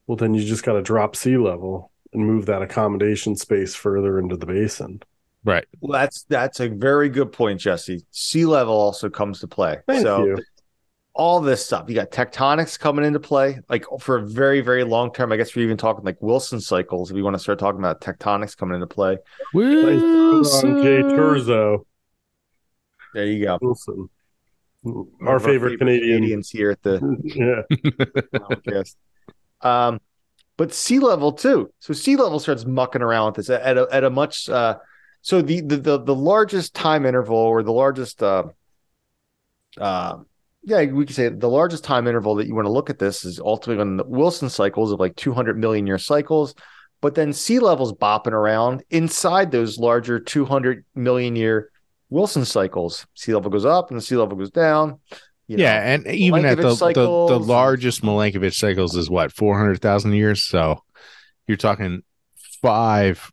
well 0.09 0.15
then 0.15 0.33
you 0.33 0.43
just 0.43 0.63
got 0.63 0.73
to 0.73 0.81
drop 0.81 1.15
sea 1.15 1.37
level 1.37 1.91
and 2.13 2.25
move 2.25 2.47
that 2.47 2.63
accommodation 2.63 3.35
space 3.35 3.75
further 3.75 4.17
into 4.17 4.35
the 4.35 4.47
basin. 4.47 5.03
Right. 5.45 5.65
Well, 5.81 5.99
that's 5.99 6.23
that's 6.23 6.59
a 6.59 6.67
very 6.67 7.09
good 7.09 7.31
point, 7.31 7.59
Jesse. 7.59 8.03
Sea 8.09 8.45
level 8.47 8.73
also 8.73 9.07
comes 9.07 9.39
to 9.41 9.47
play. 9.47 9.77
Thank 9.85 10.01
so 10.01 10.25
you. 10.25 10.43
all 11.13 11.39
this 11.41 11.63
stuff, 11.63 11.85
you 11.87 11.93
got 11.93 12.09
tectonics 12.09 12.79
coming 12.79 13.05
into 13.05 13.19
play, 13.19 13.59
like 13.69 13.85
for 13.99 14.17
a 14.17 14.27
very, 14.27 14.61
very 14.61 14.83
long 14.83 15.13
term. 15.13 15.31
I 15.31 15.37
guess 15.37 15.55
we're 15.55 15.63
even 15.63 15.77
talking 15.77 16.03
like 16.03 16.17
Wilson 16.21 16.59
cycles. 16.59 17.11
If 17.11 17.15
we 17.15 17.21
want 17.21 17.35
to 17.35 17.39
start 17.39 17.59
talking 17.59 17.79
about 17.79 18.01
tectonics 18.01 18.57
coming 18.57 18.73
into 18.73 18.87
play, 18.87 19.17
On 19.53 20.83
J. 20.83 21.03
Tuzo 21.03 21.85
there 23.13 23.25
you 23.25 23.45
go. 23.45 23.57
Wilson, 23.61 24.09
One 24.81 25.07
our 25.21 25.35
of 25.35 25.43
favorite, 25.43 25.77
Canadian. 25.77 26.17
Canadians 26.17 26.49
here 26.49 26.71
at 26.71 26.81
the 26.83 26.99
yeah, 27.23 27.61
podcast. 28.33 28.95
Um, 29.61 29.99
but 30.57 30.73
sea 30.73 30.99
level 30.99 31.31
too. 31.31 31.71
So 31.79 31.93
sea 31.93 32.15
level 32.17 32.39
starts 32.39 32.65
mucking 32.65 33.01
around 33.01 33.27
with 33.27 33.47
this 33.47 33.49
at 33.49 33.77
a, 33.77 33.87
at 33.91 34.03
a 34.03 34.09
much. 34.09 34.49
Uh, 34.49 34.77
so 35.21 35.41
the, 35.41 35.61
the 35.61 35.77
the 35.77 36.03
the 36.03 36.15
largest 36.15 36.73
time 36.73 37.05
interval 37.05 37.37
or 37.37 37.63
the 37.63 37.71
largest. 37.71 38.21
Uh, 38.21 38.45
uh, 39.77 40.17
yeah, 40.63 40.83
we 40.85 41.05
could 41.05 41.15
say 41.15 41.29
the 41.29 41.49
largest 41.49 41.83
time 41.85 42.07
interval 42.07 42.35
that 42.35 42.47
you 42.47 42.53
want 42.53 42.65
to 42.65 42.71
look 42.71 42.89
at 42.89 42.99
this 42.99 43.23
is 43.23 43.39
ultimately 43.39 43.79
on 43.79 43.97
the 43.97 44.03
Wilson 44.03 44.49
cycles 44.49 44.91
of 44.91 44.99
like 44.99 45.15
200 45.15 45.57
million 45.57 45.87
year 45.87 45.97
cycles. 45.97 46.53
But 47.01 47.15
then 47.15 47.31
sea 47.31 47.59
levels 47.59 47.93
bopping 47.93 48.33
around 48.33 48.83
inside 48.89 49.51
those 49.51 49.77
larger 49.77 50.19
200 50.19 50.83
million 50.95 51.35
year 51.37 51.71
Wilson 52.09 52.43
cycles. 52.43 53.07
Sea 53.13 53.33
level 53.33 53.51
goes 53.51 53.65
up 53.65 53.89
and 53.89 53.97
the 53.97 54.01
sea 54.01 54.17
level 54.17 54.37
goes 54.37 54.51
down. 54.51 54.99
You 55.49 55.57
know. 55.57 55.63
yeah, 55.63 55.81
and 55.93 56.07
even 56.07 56.45
at 56.45 56.57
the, 56.62 56.69
Milankovitch 56.69 56.93
the 56.93 57.03
the 57.33 57.39
largest 57.39 58.03
Milankovitch 58.03 58.53
cycles 58.53 58.95
is 58.95 59.09
what 59.09 59.33
four 59.33 59.57
hundred 59.57 59.81
thousand 59.81 60.13
years. 60.13 60.43
So 60.43 60.83
you're 61.47 61.57
talking 61.57 62.03
five 62.62 63.31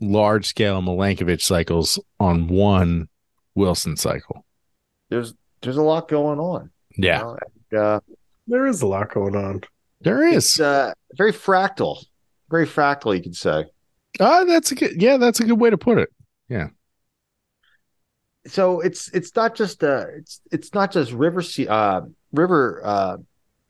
large 0.00 0.46
scale 0.46 0.82
Milankovitch 0.82 1.40
cycles 1.42 1.98
on 2.20 2.46
one 2.48 3.08
Wilson 3.54 3.96
cycle. 3.96 4.44
there's 5.08 5.34
there's 5.62 5.78
a 5.78 5.82
lot 5.82 6.08
going 6.08 6.38
on. 6.38 6.70
you 6.90 7.08
Yeah, 7.08 7.18
know, 7.18 7.38
and, 7.70 7.80
uh, 7.80 8.00
there 8.46 8.66
is 8.66 8.82
a 8.82 8.86
lot 8.86 9.12
going 9.12 9.34
on. 9.34 9.62
There 10.02 10.22
is 10.26 10.34
it's 10.36 10.60
uh, 10.60 10.92
very 11.14 11.32
fractal, 11.32 12.04
very 12.50 12.66
fractal, 12.66 13.16
you 13.16 13.22
could 13.22 13.36
say. 13.36 13.64
Oh, 14.20 14.44
that's 14.44 14.70
a 14.72 14.74
good. 14.74 15.00
Yeah, 15.00 15.16
that's 15.16 15.40
a 15.40 15.44
good 15.44 15.58
way 15.58 15.70
to 15.70 15.78
put 15.78 15.96
it. 15.98 16.10
So 18.46 18.80
it's 18.80 19.08
it's 19.10 19.34
not 19.34 19.54
just 19.54 19.82
uh 19.82 20.06
it's 20.16 20.40
it's 20.52 20.74
not 20.74 20.92
just 20.92 21.12
river 21.12 21.40
sea 21.42 21.66
uh 21.66 22.02
river 22.32 22.82
uh 22.84 23.16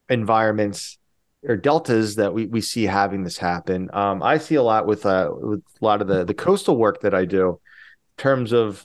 environments 0.09 0.99
or 1.47 1.57
deltas 1.57 2.17
that 2.17 2.33
we, 2.33 2.47
we 2.47 2.61
see 2.61 2.85
having 2.85 3.23
this 3.23 3.39
happen. 3.39 3.91
Um, 3.93 4.23
I 4.23 4.39
see 4.39 4.55
a 4.57 4.63
lot 4.63 4.87
with 4.87 5.07
uh 5.07 5.31
with 5.33 5.63
a 5.81 5.85
lot 5.85 6.01
of 6.03 6.09
the 6.09 6.25
the 6.25 6.35
coastal 6.35 6.77
work 6.77 7.03
that 7.03 7.15
I 7.15 7.25
do, 7.25 7.51
in 7.51 8.23
terms 8.23 8.53
of 8.53 8.85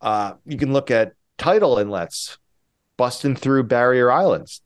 uh 0.00 0.34
you 0.44 0.56
can 0.56 0.72
look 0.72 0.90
at 0.90 1.12
tidal 1.38 1.78
inlets 1.78 2.38
busting 2.96 3.36
through 3.36 3.64
barrier 3.64 4.10
islands. 4.10 4.62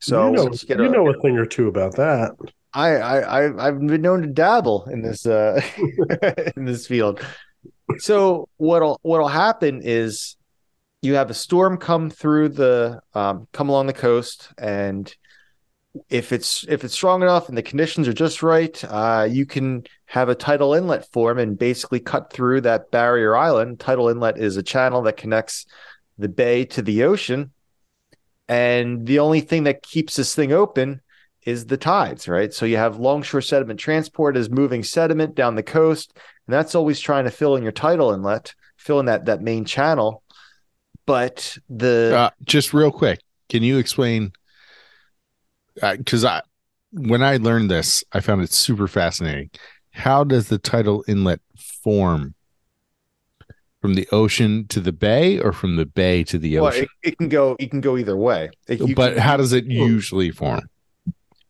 So 0.00 0.26
you 0.26 0.32
know, 0.32 0.44
once 0.44 0.64
you 0.68 0.74
a- 0.74 0.88
know 0.88 1.08
a 1.10 1.20
thing 1.20 1.36
or 1.36 1.46
two 1.46 1.68
about 1.68 1.96
that. 1.96 2.32
I, 2.72 2.96
I 2.96 3.42
I- 3.46 3.66
I've 3.68 3.80
been 3.80 4.02
known 4.02 4.22
to 4.22 4.26
dabble 4.28 4.86
in 4.90 5.02
this 5.02 5.26
uh 5.26 5.60
in 6.56 6.64
this 6.64 6.86
field. 6.86 7.24
So 7.98 8.48
what'll 8.56 8.98
what'll 9.02 9.28
happen 9.28 9.80
is 9.82 10.36
you 11.02 11.14
have 11.14 11.30
a 11.30 11.34
storm 11.34 11.76
come 11.76 12.10
through 12.10 12.50
the 12.50 13.00
um, 13.14 13.46
come 13.52 13.68
along 13.68 13.86
the 13.86 13.92
coast, 13.92 14.48
and 14.58 15.14
if 16.08 16.32
it's 16.32 16.64
if 16.68 16.82
it's 16.82 16.94
strong 16.94 17.22
enough 17.22 17.48
and 17.48 17.58
the 17.58 17.62
conditions 17.62 18.08
are 18.08 18.14
just 18.14 18.42
right, 18.42 18.82
uh, 18.88 19.28
you 19.30 19.46
can 19.46 19.84
have 20.06 20.28
a 20.28 20.34
tidal 20.34 20.74
inlet 20.74 21.10
form 21.12 21.38
and 21.38 21.58
basically 21.58 22.00
cut 22.00 22.32
through 22.32 22.62
that 22.62 22.90
barrier 22.90 23.36
island. 23.36 23.80
Tidal 23.80 24.08
inlet 24.08 24.38
is 24.38 24.56
a 24.56 24.62
channel 24.62 25.02
that 25.02 25.16
connects 25.16 25.66
the 26.16 26.28
bay 26.28 26.64
to 26.64 26.80
the 26.80 27.04
ocean, 27.04 27.52
and 28.48 29.06
the 29.06 29.18
only 29.18 29.40
thing 29.40 29.64
that 29.64 29.82
keeps 29.82 30.16
this 30.16 30.34
thing 30.34 30.52
open 30.52 31.00
is 31.44 31.66
the 31.66 31.76
tides, 31.76 32.26
right? 32.26 32.54
So 32.54 32.64
you 32.64 32.78
have 32.78 32.98
longshore 32.98 33.42
sediment 33.42 33.78
transport 33.78 34.36
is 34.36 34.48
moving 34.48 34.82
sediment 34.82 35.34
down 35.34 35.54
the 35.54 35.62
coast, 35.62 36.16
and 36.46 36.54
that's 36.54 36.74
always 36.74 37.00
trying 37.00 37.24
to 37.24 37.30
fill 37.30 37.56
in 37.56 37.62
your 37.62 37.72
tidal 37.72 38.12
inlet, 38.12 38.54
fill 38.76 39.00
in 39.00 39.06
that 39.06 39.26
that 39.26 39.42
main 39.42 39.64
channel. 39.64 40.22
But 41.06 41.58
the 41.68 42.14
Uh, 42.16 42.30
just 42.44 42.72
real 42.72 42.90
quick, 42.90 43.20
can 43.48 43.62
you 43.62 43.78
explain? 43.78 44.32
Because 45.80 46.24
I, 46.24 46.42
when 46.92 47.22
I 47.22 47.36
learned 47.36 47.70
this, 47.70 48.04
I 48.12 48.20
found 48.20 48.42
it 48.42 48.52
super 48.52 48.86
fascinating. 48.88 49.50
How 49.90 50.24
does 50.24 50.48
the 50.48 50.58
tidal 50.58 51.04
inlet 51.08 51.40
form 51.56 52.34
from 53.80 53.94
the 53.94 54.08
ocean 54.12 54.66
to 54.68 54.80
the 54.80 54.92
bay, 54.92 55.38
or 55.38 55.52
from 55.52 55.76
the 55.76 55.84
bay 55.84 56.24
to 56.24 56.38
the 56.38 56.58
well, 56.58 56.68
ocean? 56.68 56.86
it, 57.02 57.08
it 57.10 57.18
can 57.18 57.28
go 57.28 57.56
it 57.58 57.70
can 57.70 57.80
go 57.80 57.98
either 57.98 58.16
way. 58.16 58.50
It- 58.66 58.94
but 58.96 59.14
can- 59.14 59.22
how 59.22 59.36
does 59.36 59.52
it 59.52 59.66
usually 59.66 60.30
form? 60.30 60.62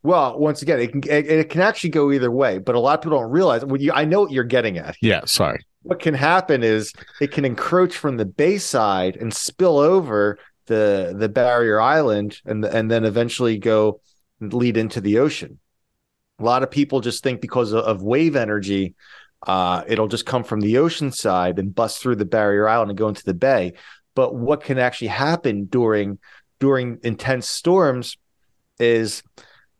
Well, 0.05 0.39
once 0.39 0.61
again, 0.61 0.81
it 0.81 0.93
can 0.93 1.03
it, 1.09 1.27
it 1.27 1.49
can 1.49 1.63
actually 1.63 1.91
go 1.91 2.13
either 2.13 2.31
way. 2.31 2.59
But 2.59 2.75
a 2.75 2.79
lot 2.79 2.99
of 2.99 3.03
people 3.03 3.19
don't 3.19 3.31
realize. 3.31 3.65
You, 3.79 3.91
I 3.93 4.05
know 4.05 4.21
what 4.21 4.31
you're 4.31 4.45
getting 4.45 4.77
at. 4.77 4.97
Yeah, 5.01 5.23
sorry. 5.25 5.65
What 5.83 5.99
can 5.99 6.13
happen 6.15 6.63
is 6.63 6.93
it 7.23 7.33
can 7.33 7.47
encroach 7.47 7.97
from 7.97 8.19
the 8.19 8.27
bay 8.27 8.59
side 8.59 9.17
and 9.17 9.33
spill 9.33 9.79
over 9.79 10.39
the 10.67 11.15
the 11.19 11.31
barrier 11.31 11.81
island, 11.81 12.39
and 12.45 12.65
and 12.67 12.91
then 12.91 13.07
eventually 13.07 13.57
go 13.57 14.03
lead 14.41 14.77
into 14.77 15.01
the 15.01 15.19
ocean. 15.19 15.59
A 16.39 16.45
lot 16.45 16.63
of 16.63 16.71
people 16.71 17.01
just 17.01 17.23
think 17.23 17.41
because 17.41 17.73
of, 17.73 17.85
of 17.85 18.03
wave 18.03 18.37
energy, 18.37 18.95
uh, 19.47 19.85
it'll 19.87 20.09
just 20.09 20.27
come 20.27 20.45
from 20.45 20.61
the 20.61 20.79
ocean 20.79 21.13
side 21.13 21.59
and 21.59 21.75
bust 21.75 22.03
through 22.03 22.17
the 22.17 22.25
barrier 22.27 22.69
island 22.69 22.91
and 22.91 22.99
go 22.99 23.09
into 23.09 23.25
the 23.25 23.33
bay. 23.33 23.73
But 24.15 24.35
what 24.35 24.65
can 24.65 24.79
actually 24.79 25.09
happen 25.09 25.65
during 25.65 26.19
during 26.61 26.99
intense 27.05 27.49
storms 27.49 28.19
is 28.79 29.23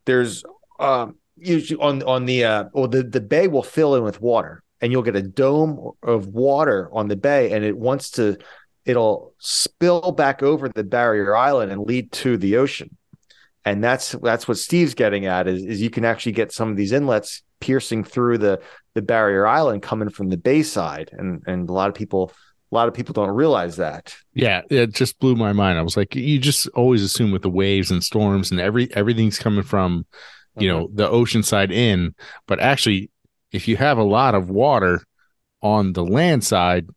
there's 0.05 0.43
um, 0.79 1.15
usually 1.37 1.79
on 1.81 2.03
on 2.03 2.25
the 2.25 2.45
uh, 2.45 2.65
or 2.73 2.87
the 2.87 3.03
the 3.03 3.21
bay 3.21 3.47
will 3.47 3.63
fill 3.63 3.95
in 3.95 4.03
with 4.03 4.21
water, 4.21 4.63
and 4.81 4.91
you'll 4.91 5.03
get 5.03 5.15
a 5.15 5.21
dome 5.21 5.91
of 6.03 6.27
water 6.27 6.89
on 6.91 7.07
the 7.07 7.15
bay, 7.15 7.51
and 7.51 7.63
it 7.63 7.77
wants 7.77 8.11
to 8.11 8.37
it'll 8.85 9.33
spill 9.39 10.11
back 10.11 10.43
over 10.43 10.69
the 10.69 10.83
barrier 10.83 11.35
island 11.35 11.71
and 11.71 11.81
lead 11.81 12.11
to 12.11 12.37
the 12.37 12.57
ocean. 12.57 12.95
And 13.65 13.83
that's 13.83 14.11
that's 14.21 14.47
what 14.47 14.57
Steve's 14.57 14.93
getting 14.93 15.25
at 15.25 15.47
is, 15.47 15.65
is 15.65 15.81
you 15.81 15.89
can 15.89 16.05
actually 16.05 16.33
get 16.33 16.51
some 16.51 16.69
of 16.69 16.77
these 16.77 16.91
inlets 16.91 17.41
piercing 17.59 18.03
through 18.03 18.37
the 18.37 18.61
the 18.93 19.01
barrier 19.01 19.47
island 19.47 19.81
coming 19.81 20.09
from 20.09 20.29
the 20.29 20.37
bay 20.37 20.61
side 20.61 21.09
and 21.13 21.41
and 21.47 21.69
a 21.69 21.73
lot 21.73 21.89
of 21.89 21.95
people 21.95 22.31
A 22.75 22.77
lot 22.77 22.89
of 22.89 22.93
people 22.93 23.13
don't 23.13 23.29
realize 23.29 23.77
that. 23.77 24.13
Yeah, 24.33 24.63
it 24.69 24.93
just 24.93 25.17
blew 25.19 25.35
my 25.37 25.53
mind. 25.53 25.79
I 25.79 25.81
was 25.81 25.95
like, 25.95 26.13
you 26.13 26.39
just 26.39 26.67
always 26.69 27.03
assume 27.03 27.31
with 27.31 27.41
the 27.41 27.49
waves 27.49 27.89
and 27.89 28.03
storms 28.03 28.51
and 28.51 28.59
every 28.59 28.93
everything's 28.93 29.39
coming 29.39 29.63
from, 29.63 30.05
you 30.57 30.67
know, 30.67 30.89
the 30.93 31.09
ocean 31.09 31.41
side 31.41 31.71
in, 31.71 32.13
but 32.47 32.59
actually, 32.59 33.11
if 33.53 33.69
you 33.69 33.77
have 33.77 33.97
a 33.97 34.03
lot 34.03 34.35
of 34.35 34.49
water 34.49 35.05
on 35.61 35.93
the 35.93 36.03
land 36.03 36.43
side, 36.43 36.89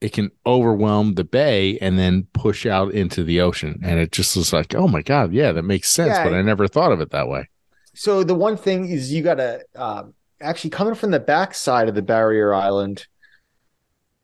it 0.00 0.12
can 0.12 0.30
overwhelm 0.46 1.14
the 1.14 1.24
bay 1.24 1.78
and 1.78 1.98
then 1.98 2.28
push 2.32 2.64
out 2.64 2.92
into 2.92 3.24
the 3.24 3.40
ocean. 3.40 3.80
And 3.82 3.98
it 3.98 4.12
just 4.12 4.36
was 4.36 4.52
like, 4.52 4.72
oh 4.76 4.86
my 4.86 5.02
god, 5.02 5.32
yeah, 5.32 5.50
that 5.50 5.64
makes 5.64 5.90
sense. 5.90 6.10
Yeah. 6.10 6.22
But 6.22 6.34
I 6.34 6.42
never 6.42 6.68
thought 6.68 6.92
of 6.92 7.00
it 7.00 7.10
that 7.10 7.26
way. 7.26 7.48
So 7.94 8.22
the 8.22 8.36
one 8.36 8.56
thing 8.56 8.88
is 8.88 9.12
you 9.12 9.22
got 9.22 9.34
to 9.34 9.64
um, 9.74 10.14
actually 10.40 10.70
coming 10.70 10.94
from 10.94 11.10
the 11.10 11.20
back 11.20 11.54
side 11.54 11.88
of 11.88 11.96
the 11.96 12.02
barrier 12.02 12.54
island. 12.54 13.08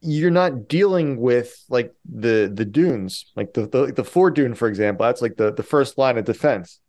You're 0.00 0.30
not 0.30 0.68
dealing 0.68 1.16
with 1.20 1.64
like 1.68 1.94
the 2.04 2.50
the 2.52 2.64
dunes, 2.64 3.32
like 3.34 3.52
the 3.54 3.66
the, 3.66 3.92
the 3.92 4.04
fore 4.04 4.30
dune, 4.30 4.54
for 4.54 4.68
example. 4.68 5.04
That's 5.06 5.22
like 5.22 5.36
the 5.36 5.52
the 5.52 5.62
first 5.62 5.98
line 5.98 6.18
of 6.18 6.24
defense. 6.24 6.80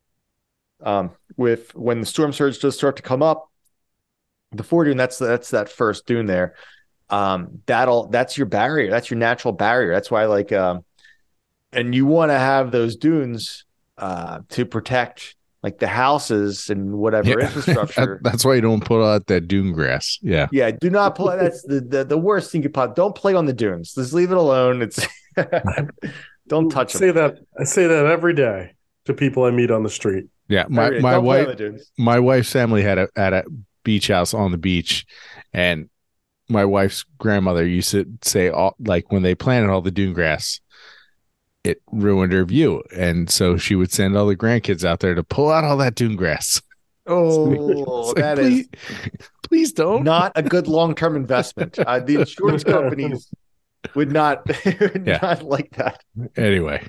Um, 0.81 1.11
with 1.35 1.75
when 1.75 1.99
the 1.99 2.05
storm 2.05 2.31
surge 2.31 2.59
does 2.59 2.75
start 2.75 2.95
to 2.97 3.01
come 3.01 3.21
up, 3.21 3.49
the 4.51 4.63
fore 4.63 4.85
dune 4.85 4.97
that's 4.97 5.17
that's 5.17 5.49
that 5.51 5.69
first 5.69 6.05
dune 6.05 6.25
there. 6.27 6.55
Um, 7.09 7.61
that'll 7.65 8.07
that's 8.07 8.37
your 8.37 8.45
barrier. 8.45 8.91
That's 8.91 9.09
your 9.09 9.17
natural 9.17 9.53
barrier. 9.53 9.91
That's 9.91 10.11
why 10.11 10.25
like 10.25 10.51
um, 10.51 10.85
and 11.73 11.93
you 11.93 12.05
want 12.05 12.29
to 12.29 12.37
have 12.39 12.71
those 12.71 12.95
dunes 12.95 13.65
uh 13.97 14.39
to 14.49 14.65
protect 14.65 15.35
like 15.61 15.79
the 15.79 15.87
houses 15.87 16.69
and 16.69 16.93
whatever 16.93 17.29
Yeah. 17.29 17.35
infrastructure. 17.45 18.19
That- 18.21 18.31
that's 18.31 18.45
why 18.45 18.55
you 18.55 18.61
don't 18.61 18.83
put 18.83 19.03
out 19.03 19.27
that 19.27 19.47
dune 19.47 19.71
grass. 19.73 20.17
Yeah. 20.21 20.47
yeah, 20.51 20.71
do 20.71 20.89
not 20.89 21.15
play. 21.15 21.37
That's 21.37 21.61
the, 21.63 21.81
the 21.81 22.03
the 22.05 22.17
worst 22.17 22.51
thing 22.51 22.61
you 22.61 22.69
could 22.69 22.73
pop. 22.73 22.95
Don't 22.95 23.15
play 23.15 23.33
on 23.35 23.45
the 23.45 23.53
dunes. 23.53 23.93
Just 23.93 24.13
leave 24.13 24.31
it 24.31 24.37
alone. 24.37 24.81
It's 24.81 25.05
don't 26.47 26.69
touch 26.69 26.95
it. 26.95 26.97
say 26.97 27.11
them. 27.11 27.35
that 27.35 27.39
I 27.59 27.63
say 27.63 27.87
that 27.87 28.05
every 28.05 28.33
day 28.33 28.73
to 29.05 29.13
people 29.13 29.43
I 29.43 29.51
meet 29.51 29.71
on 29.71 29.83
the 29.83 29.89
street. 29.89 30.25
Yeah. 30.47 30.65
My 30.69 30.89
Don't 30.89 31.01
my 31.01 31.17
wife 31.17 31.59
my 31.97 32.19
wife's 32.19 32.51
family 32.51 32.81
had 32.81 32.97
a 32.97 33.07
had 33.15 33.33
a 33.33 33.43
beach 33.83 34.07
house 34.07 34.33
on 34.33 34.51
the 34.51 34.57
beach 34.57 35.05
and 35.53 35.89
my 36.49 36.65
wife's 36.65 37.05
grandmother 37.17 37.65
used 37.65 37.91
to 37.91 38.05
say 38.23 38.49
all 38.49 38.75
like 38.79 39.11
when 39.11 39.21
they 39.21 39.35
planted 39.35 39.69
all 39.69 39.81
the 39.81 39.91
dune 39.91 40.13
grass 40.13 40.59
it 41.63 41.81
ruined 41.91 42.31
her 42.31 42.45
view 42.45 42.81
and 42.95 43.29
so 43.29 43.57
she 43.57 43.75
would 43.75 43.91
send 43.91 44.15
all 44.15 44.25
the 44.27 44.35
grandkids 44.35 44.85
out 44.85 44.99
there 45.01 45.13
to 45.15 45.23
pull 45.23 45.49
out 45.51 45.63
all 45.63 45.77
that 45.77 45.95
dune 45.95 46.15
grass 46.15 46.61
Oh, 47.11 48.11
It's 48.11 48.13
like, 48.13 48.15
that 48.17 48.39
is 48.39 48.67
please, 48.81 49.07
please 49.43 49.73
don't 49.73 50.03
not 50.03 50.31
a 50.35 50.43
good 50.43 50.67
long 50.67 50.93
term 50.93 51.15
investment. 51.15 51.79
Uh, 51.79 51.99
the 51.99 52.15
insurance 52.21 52.63
companies 52.75 53.29
would 53.95 54.11
not 54.11 54.45
would 54.65 55.03
Yeah. 55.07 55.19
not 55.21 55.41
like 55.43 55.71
that. 55.77 56.03
anyway 56.37 56.87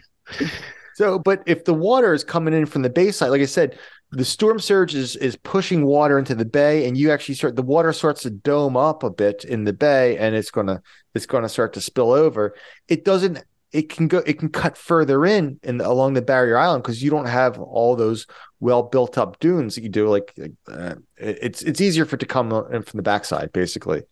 So, 0.95 1.19
but 1.19 1.43
if 1.47 1.65
the 1.65 1.73
water 1.75 2.13
is 2.13 2.25
coming 2.25 2.53
in 2.53 2.67
from 2.67 2.83
the 2.83 2.91
bay 2.91 3.11
side, 3.11 3.29
like 3.29 3.41
I 3.41 3.47
said, 3.47 3.79
the 4.11 4.25
storm 4.25 4.59
surge 4.59 4.95
is 4.95 5.17
is 5.17 5.37
pushing 5.37 5.87
water 5.87 6.19
into 6.19 6.35
the 6.35 6.45
bay, 6.45 6.87
and 6.87 6.97
you 6.97 7.11
actually 7.11 7.37
start 7.37 7.57
the 7.57 7.63
water 7.63 7.93
starts 7.93 8.23
to 8.23 8.31
dome 8.31 8.77
up 8.77 9.03
a 9.03 9.11
bit 9.11 9.45
in 9.45 9.65
the 9.65 9.73
bay, 9.73 10.19
and 10.19 10.35
it's 10.35 10.51
gonna 10.51 10.83
it's 11.15 11.27
gonna 11.27 11.49
start 11.49 11.73
to 11.75 11.81
spill 11.81 12.13
over. 12.13 12.55
It 12.89 13.05
doesn't. 13.05 13.43
It 13.73 13.89
can 13.89 14.09
go. 14.09 14.19
It 14.19 14.39
can 14.39 14.49
cut 14.49 14.77
further 14.77 15.25
in 15.25 15.61
and 15.63 15.81
along 15.81 16.15
the 16.15 16.23
barrier 16.23 16.59
island 16.59 16.83
because 16.83 17.03
you 17.03 17.11
don't 17.11 17.27
have 17.27 17.59
all 17.59 17.95
those 17.97 18.27
well 18.59 18.83
built 18.83 19.17
up 19.17 19.39
dunes 19.39 19.77
that 19.77 19.83
you 19.83 19.89
do. 19.89 20.09
Like 20.09 20.35
uh, 20.69 20.95
it's 21.17 21.63
it's 21.63 21.81
easier 21.81 22.05
for 22.05 22.17
it 22.17 22.21
to 22.21 22.27
come 22.27 22.53
in 22.73 22.83
from 22.83 22.99
the 22.99 23.03
backside, 23.03 23.53
basically. 23.53 24.03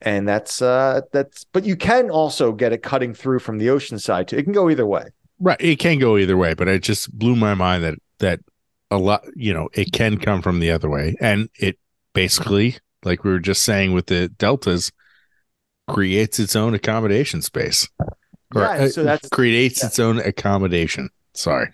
And 0.00 0.28
that's 0.28 0.62
uh 0.62 1.00
that's 1.12 1.44
but 1.44 1.64
you 1.64 1.76
can 1.76 2.10
also 2.10 2.52
get 2.52 2.72
it 2.72 2.82
cutting 2.82 3.14
through 3.14 3.40
from 3.40 3.58
the 3.58 3.70
ocean 3.70 3.98
side 3.98 4.28
too. 4.28 4.36
It 4.36 4.44
can 4.44 4.52
go 4.52 4.70
either 4.70 4.86
way. 4.86 5.04
right 5.40 5.60
it 5.60 5.78
can 5.78 5.98
go 5.98 6.16
either 6.16 6.36
way 6.36 6.54
but 6.54 6.68
it 6.68 6.82
just 6.82 7.16
blew 7.16 7.36
my 7.36 7.54
mind 7.54 7.82
that 7.84 7.94
that 8.18 8.40
a 8.90 8.98
lot 8.98 9.22
you 9.36 9.52
know 9.52 9.68
it 9.72 9.92
can 9.92 10.18
come 10.18 10.40
from 10.42 10.60
the 10.60 10.70
other 10.70 10.88
way 10.88 11.14
and 11.20 11.48
it 11.58 11.78
basically 12.14 12.76
like 13.04 13.22
we 13.24 13.30
were 13.30 13.38
just 13.38 13.62
saying 13.62 13.92
with 13.92 14.06
the 14.06 14.28
deltas 14.28 14.90
creates 15.88 16.38
its 16.38 16.54
own 16.56 16.74
accommodation 16.74 17.42
space 17.42 17.88
Or, 18.54 18.62
Yeah, 18.62 18.68
uh, 18.84 18.88
so 18.88 19.04
that 19.04 19.22
creates 19.30 19.80
yeah. 19.82 19.86
its 19.88 19.98
own 19.98 20.18
accommodation 20.18 21.10
sorry 21.34 21.68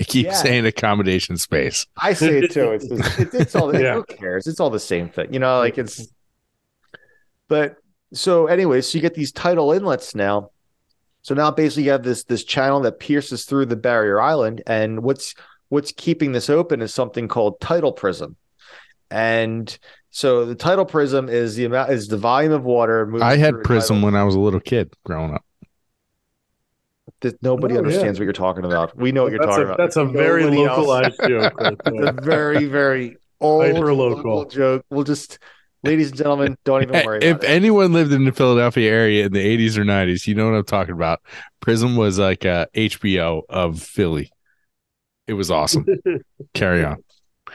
i 0.00 0.04
keep 0.04 0.26
Yeah. 0.26 0.34
saying 0.34 0.66
accommodation 0.66 1.36
space 1.36 1.86
I 1.96 2.12
say 2.14 2.38
it 2.38 2.50
too. 2.52 2.72
It's 2.72 2.84
it's, 3.18 3.34
it's 3.34 3.54
all 3.54 3.74
Yeah. 3.78 3.94
who 3.94 4.04
cares? 4.04 4.46
It's 4.46 4.60
all 4.60 4.70
the 4.70 4.80
same 4.80 5.08
thing, 5.08 5.32
you 5.32 5.38
know. 5.38 5.58
Like 5.58 5.78
it's. 5.78 6.06
But 7.48 7.76
so 8.14 8.46
anyway, 8.46 8.80
so 8.80 8.96
you 8.98 9.02
get 9.02 9.14
these 9.14 9.32
tidal 9.32 9.72
inlets 9.72 10.14
now. 10.14 10.50
So 11.22 11.34
now 11.34 11.50
basically 11.50 11.84
you 11.84 11.90
have 11.92 12.02
this 12.02 12.24
this 12.24 12.44
channel 12.44 12.80
that 12.80 12.98
pierces 12.98 13.44
through 13.44 13.66
the 13.66 13.76
barrier 13.76 14.20
island, 14.20 14.62
and 14.66 15.02
what's 15.02 15.34
what's 15.68 15.92
keeping 15.92 16.32
this 16.32 16.50
open 16.50 16.82
is 16.82 16.92
something 16.92 17.28
called 17.28 17.60
tidal 17.60 17.92
prism, 17.92 18.36
and 19.10 19.78
so 20.10 20.44
the 20.46 20.54
tidal 20.54 20.84
prism 20.86 21.28
is 21.28 21.54
the 21.54 21.64
amount 21.66 21.90
is 21.90 22.08
the 22.08 22.16
volume 22.18 22.52
of 22.52 22.64
water. 22.64 23.06
moving 23.06 23.22
i 23.22 23.36
had 23.36 23.62
prism 23.62 24.02
when 24.02 24.14
i 24.14 24.24
was 24.24 24.34
a 24.34 24.40
little 24.40 24.60
kid 24.60 24.92
growing 25.04 25.32
up 25.32 25.44
that 27.22 27.42
nobody 27.42 27.74
Oh, 27.74 27.76
yeah. 27.78 27.86
understands 27.86 28.18
what 28.18 28.24
you're 28.24 28.32
talking 28.32 28.64
about. 28.64 28.96
We 28.96 29.10
know 29.12 29.24
what 29.24 29.32
you're 29.32 29.40
that's 29.40 29.50
talking 29.50 29.62
a, 29.64 29.72
about. 29.72 29.78
that's 29.78 29.96
a 29.96 30.04
very 30.04 30.42
Nobody 30.44 30.64
else- 30.64 30.78
localized 30.78 31.20
joke. 31.26 31.52
Right 31.60 31.72
It's 31.72 32.08
a 32.08 32.12
very, 32.22 32.66
very 32.66 33.16
old 33.40 33.64
Hyper-local. 33.64 34.44
joke. 34.46 34.84
We'll 34.90 35.04
just, 35.04 35.38
ladies 35.82 36.08
and 36.10 36.18
gentlemen, 36.18 36.56
don't 36.64 36.82
even 36.84 37.04
worry 37.06 37.18
if 37.22 37.36
about 37.38 37.44
it. 37.44 37.50
anyone 37.50 37.92
lived 37.92 38.12
in 38.12 38.24
the 38.24 38.32
philadelphia 38.32 38.90
area 38.90 39.26
in 39.26 39.32
the 39.32 39.40
80s 39.58 39.76
or 39.76 39.84
90s 39.84 40.26
you 40.28 40.34
know 40.36 40.48
what 40.50 40.56
i'm 40.56 40.64
talking 40.64 40.94
about 40.94 41.20
prism 41.60 41.96
was 41.96 42.18
like 42.20 42.44
a 42.44 42.68
hbo 42.74 43.42
of 43.48 43.80
philly 43.82 44.30
it 45.26 45.32
was 45.32 45.50
awesome 45.50 45.84
carry 46.54 46.84
on 46.84 47.02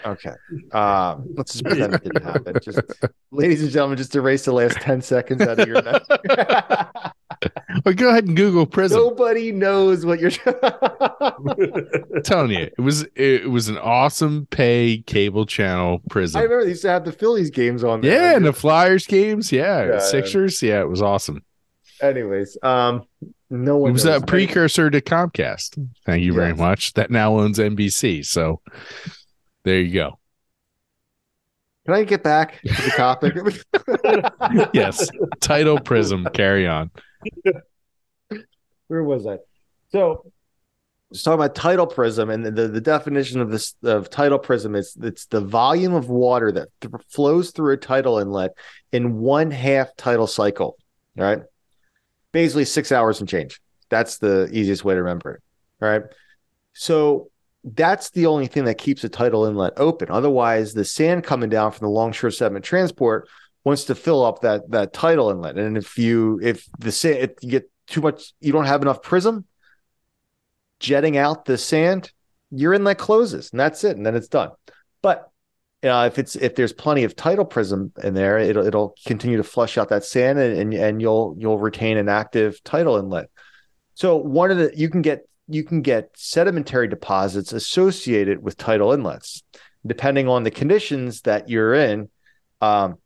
Okay. 0.06 0.34
Uh, 0.72 1.18
let's 1.34 1.54
just 1.54 1.64
pretend 1.66 1.96
it 1.96 2.04
didn't 2.04 2.22
happen. 2.24 2.56
Just, 2.62 2.80
ladies 3.32 3.64
and 3.64 3.72
gentlemen, 3.72 3.98
just 3.98 4.14
erase 4.16 4.46
the 4.46 4.52
last 4.52 4.78
10 4.80 5.02
seconds 5.02 5.42
out 5.42 5.60
of 5.60 5.68
your 5.68 5.82
night. 5.82 7.12
Well, 7.86 7.94
go 7.94 8.10
ahead 8.10 8.26
and 8.26 8.36
Google 8.36 8.66
Prism. 8.66 9.00
Nobody 9.00 9.52
knows 9.52 10.06
what 10.06 10.20
you're. 10.20 10.32
Telling 12.24 12.52
you, 12.52 12.64
it 12.78 12.80
was 12.82 13.06
it 13.16 13.50
was 13.50 13.68
an 13.70 13.78
awesome 13.78 14.48
pay 14.50 15.04
cable 15.06 15.46
channel 15.46 16.02
prism. 16.10 16.40
I 16.40 16.44
remember 16.44 16.64
they 16.64 16.72
used 16.72 16.82
to 16.82 16.90
have 16.90 17.06
the 17.06 17.12
Phillies 17.12 17.52
games 17.52 17.84
on 17.84 18.02
there. 18.02 18.14
Yeah, 18.14 18.36
and 18.36 18.46
the 18.46 18.54
Flyers 18.54 19.06
games, 19.06 19.52
yeah, 19.52 19.86
Yeah. 19.86 20.00
Sixers, 20.00 20.62
yeah, 20.64 20.82
it 20.82 20.90
was 20.90 21.02
awesome. 21.02 21.44
Anyways, 22.02 22.58
um, 22.64 23.06
no 23.50 23.78
one 23.78 23.90
It 23.90 23.94
was 23.94 24.06
a 24.06 24.22
precursor 24.22 24.90
to 24.90 25.02
Comcast. 25.02 25.78
Thank 26.06 26.24
you 26.24 26.34
very 26.34 26.54
much. 26.56 26.94
That 26.94 27.12
now 27.12 27.38
owns 27.38 27.60
NBC. 27.60 28.26
So 28.26 28.62
there 29.64 29.80
you 29.80 29.94
go. 29.94 30.20
Can 31.86 31.96
I 31.96 32.04
get 32.04 32.22
back 32.22 32.60
to 32.62 32.68
the 32.82 32.94
topic? 32.98 33.36
Yes, 34.74 35.10
tidal 35.40 35.80
Prism. 35.80 36.28
Carry 36.34 36.68
on. 36.68 36.92
where 38.88 39.04
was 39.04 39.26
I? 39.26 39.40
So, 39.92 40.32
just 41.12 41.24
talking 41.24 41.40
about 41.40 41.56
tidal 41.56 41.88
prism, 41.88 42.30
and 42.30 42.46
the, 42.46 42.68
the 42.68 42.82
definition 42.82 43.40
of 43.40 43.50
this 43.50 43.76
of 43.84 44.10
tidal 44.10 44.40
prism 44.40 44.76
is 44.76 44.98
it's 45.02 45.26
the 45.28 45.42
volume 45.42 45.94
of 45.94 46.10
water 46.10 46.52
that 46.52 46.70
th- 46.82 46.94
flows 47.10 47.52
through 47.52 47.74
a 47.74 47.78
tidal 47.78 48.20
inlet 48.20 48.52
in 48.92 49.18
one 49.18 49.52
half 49.52 49.96
tidal 49.96 50.28
cycle. 50.28 50.78
All 51.18 51.24
right, 51.24 51.42
basically 52.32 52.66
six 52.66 52.92
hours 52.92 53.20
and 53.20 53.30
change. 53.30 53.62
That's 53.90 54.18
the 54.18 54.50
easiest 54.52 54.84
way 54.84 54.96
to 54.96 55.02
remember 55.02 55.36
it. 55.36 55.42
All 55.82 55.90
right, 55.90 56.04
so 56.74 57.30
that's 57.64 58.10
the 58.12 58.26
only 58.26 58.48
thing 58.48 58.66
that 58.66 58.78
keeps 58.78 59.04
a 59.04 59.10
tidal 59.10 59.46
inlet 59.46 59.74
open. 59.78 60.12
Otherwise, 60.12 60.74
the 60.74 60.86
sand 60.86 61.24
coming 61.24 61.50
down 61.50 61.72
from 61.72 61.86
the 61.86 61.92
longshore 61.92 62.32
sediment 62.32 62.66
transport 62.66 63.30
wants 63.68 63.84
to 63.86 63.96
fill 63.96 64.26
up 64.26 64.42
that 64.42 64.70
that 64.72 64.94
tidal 64.94 65.30
inlet, 65.30 65.58
and 65.58 65.78
if 65.78 65.98
you 65.98 66.40
if 66.42 66.66
the 66.80 66.92
sand 66.92 67.18
if 67.20 67.32
you 67.42 67.50
get 67.50 67.70
too 67.86 68.02
much, 68.02 68.34
you 68.40 68.52
don't 68.52 68.66
have 68.66 68.82
enough 68.82 69.02
prism 69.02 69.46
jetting 70.80 71.18
out 71.18 71.46
the 71.46 71.58
sand, 71.58 72.12
your 72.52 72.74
inlet 72.74 72.98
closes, 72.98 73.52
and 73.52 73.60
that's 73.60 73.84
it, 73.84 73.98
and 73.98 74.06
then 74.06 74.16
it's 74.16 74.28
done. 74.28 74.52
But 75.02 75.30
uh, 75.84 76.10
if 76.12 76.18
it's 76.18 76.36
if 76.36 76.56
there's 76.56 76.74
plenty 76.74 77.04
of 77.04 77.16
tidal 77.16 77.46
prism 77.46 77.92
in 78.04 78.14
there, 78.14 78.40
it'll 78.40 78.66
it'll 78.66 78.96
continue 79.06 79.38
to 79.38 79.44
flush 79.44 79.78
out 79.78 79.90
that 79.90 80.04
sand, 80.04 80.40
and 80.40 80.58
and, 80.58 80.74
and 80.74 81.02
you'll 81.02 81.36
you'll 81.38 81.60
retain 81.60 81.98
an 81.98 82.10
active 82.10 82.64
tidal 82.64 82.98
inlet. 82.98 83.30
So 83.94 84.16
one 84.16 84.52
of 84.52 84.58
the 84.58 84.72
you 84.76 84.90
can 84.90 85.02
get 85.02 85.28
you 85.48 85.64
can 85.64 85.82
get 85.82 86.12
sedimentary 86.16 86.88
deposits 86.88 87.54
associated 87.54 88.42
with 88.42 88.58
tidal 88.58 88.94
inlets, 88.94 89.44
depending 89.86 90.28
on 90.28 90.44
the 90.44 90.52
conditions 90.52 91.22
that 91.22 91.50
you're 91.50 91.74
in. 91.74 92.10
Um, 92.62 92.98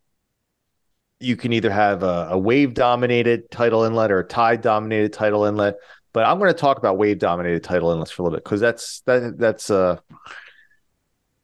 you 1.22 1.36
can 1.36 1.54
either 1.54 1.70
have 1.70 2.04
a, 2.04 2.30
a 2.32 2.38
wave 2.38 2.74
dominated 2.74 3.50
tidal 3.52 3.84
inlet 3.84 4.12
or 4.12 4.20
a 4.20 4.28
tide 4.28 4.62
dominated 4.62 5.14
tidal 5.14 5.46
inlet. 5.46 5.76
But 6.14 6.26
I'm 6.26 6.40
going 6.40 6.52
to 6.52 6.58
talk 6.58 6.78
about 6.78 6.98
wave 6.98 7.20
dominated 7.20 7.64
tidal 7.64 7.92
inlets 7.92 8.12
for 8.12 8.22
a 8.22 8.26
little 8.26 8.38
bit 8.38 8.44
because 8.44 8.60
that's 8.60 9.02
that 9.02 9.38
that's 9.38 9.70
a 9.70 10.02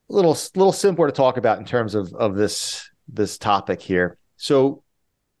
little 0.08 0.36
little 0.54 0.72
simpler 0.72 1.06
to 1.06 1.12
talk 1.12 1.36
about 1.36 1.58
in 1.58 1.64
terms 1.64 1.94
of 1.94 2.12
of 2.14 2.36
this 2.36 2.90
this 3.08 3.38
topic 3.38 3.80
here. 3.80 4.18
So 4.36 4.82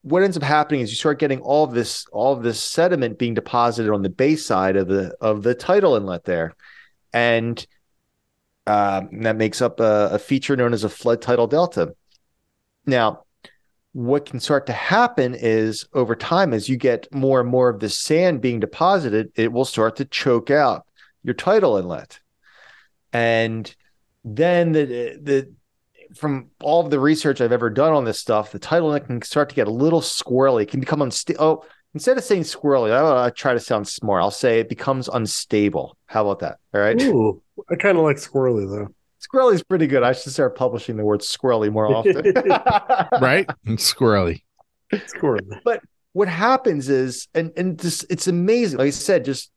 what 0.02 0.22
ends 0.22 0.36
up 0.36 0.42
happening 0.42 0.80
is 0.80 0.90
you 0.90 0.96
start 0.96 1.18
getting 1.18 1.40
all 1.40 1.64
of 1.64 1.72
this 1.72 2.06
all 2.12 2.32
of 2.32 2.42
this 2.42 2.60
sediment 2.60 3.18
being 3.18 3.34
deposited 3.34 3.92
on 3.92 4.02
the 4.02 4.08
base 4.08 4.46
side 4.46 4.76
of 4.76 4.88
the 4.88 5.14
of 5.20 5.42
the 5.42 5.54
tidal 5.54 5.96
inlet 5.96 6.24
there, 6.24 6.54
and 7.12 7.66
uh, 8.66 9.02
that 9.20 9.36
makes 9.36 9.60
up 9.60 9.80
a, 9.80 10.10
a 10.12 10.18
feature 10.18 10.56
known 10.56 10.72
as 10.72 10.84
a 10.84 10.88
flood 10.88 11.20
tidal 11.20 11.46
delta. 11.46 11.94
Now, 12.86 13.24
what 13.92 14.26
can 14.26 14.40
start 14.40 14.66
to 14.66 14.72
happen 14.72 15.34
is 15.34 15.86
over 15.92 16.14
time, 16.14 16.52
as 16.52 16.68
you 16.68 16.76
get 16.76 17.12
more 17.12 17.40
and 17.40 17.48
more 17.48 17.68
of 17.68 17.80
the 17.80 17.88
sand 17.88 18.40
being 18.40 18.60
deposited, 18.60 19.32
it 19.34 19.52
will 19.52 19.64
start 19.64 19.96
to 19.96 20.04
choke 20.04 20.50
out 20.50 20.86
your 21.22 21.34
tidal 21.34 21.76
inlet, 21.76 22.20
and 23.12 23.74
then 24.24 24.72
the 24.72 24.84
the 25.22 25.52
from 26.14 26.50
all 26.62 26.84
of 26.84 26.90
the 26.90 27.00
research 27.00 27.40
I've 27.40 27.52
ever 27.52 27.70
done 27.70 27.92
on 27.92 28.04
this 28.04 28.18
stuff, 28.18 28.52
the 28.52 28.58
tidal 28.58 28.88
inlet 28.88 29.06
can 29.06 29.22
start 29.22 29.48
to 29.50 29.54
get 29.54 29.68
a 29.68 29.72
little 29.72 30.00
squirrely. 30.00 30.62
It 30.62 30.70
can 30.70 30.80
become 30.80 31.02
unstable. 31.02 31.42
Oh, 31.42 31.64
instead 31.94 32.16
of 32.16 32.24
saying 32.24 32.42
squirrely, 32.42 32.92
I, 32.92 33.26
I 33.26 33.30
try 33.30 33.52
to 33.52 33.60
sound 33.60 33.88
smart. 33.88 34.22
I'll 34.22 34.30
say 34.30 34.60
it 34.60 34.68
becomes 34.68 35.08
unstable. 35.08 35.96
How 36.06 36.22
about 36.22 36.40
that? 36.40 36.58
All 36.74 36.80
right. 36.80 37.00
Ooh, 37.02 37.42
I 37.70 37.76
kind 37.76 37.98
of 37.98 38.04
like 38.04 38.16
squirrely 38.16 38.68
though. 38.68 38.94
Squirrely 39.20 39.54
is 39.54 39.62
pretty 39.62 39.86
good. 39.86 40.02
I 40.02 40.12
should 40.12 40.32
start 40.32 40.56
publishing 40.56 40.96
the 40.96 41.04
word 41.04 41.20
squirrely 41.20 41.72
more 41.72 41.92
often. 41.92 42.14
right? 43.20 43.48
And 43.66 43.78
squirrely. 43.78 44.42
Squirrely. 44.92 45.60
But 45.64 45.82
what 46.12 46.28
happens 46.28 46.88
is, 46.88 47.28
and 47.34 47.52
and 47.56 47.78
just 47.78 48.06
it's 48.10 48.28
amazing. 48.28 48.78
Like 48.78 48.88
I 48.88 48.90
said, 48.90 49.24
just 49.24 49.50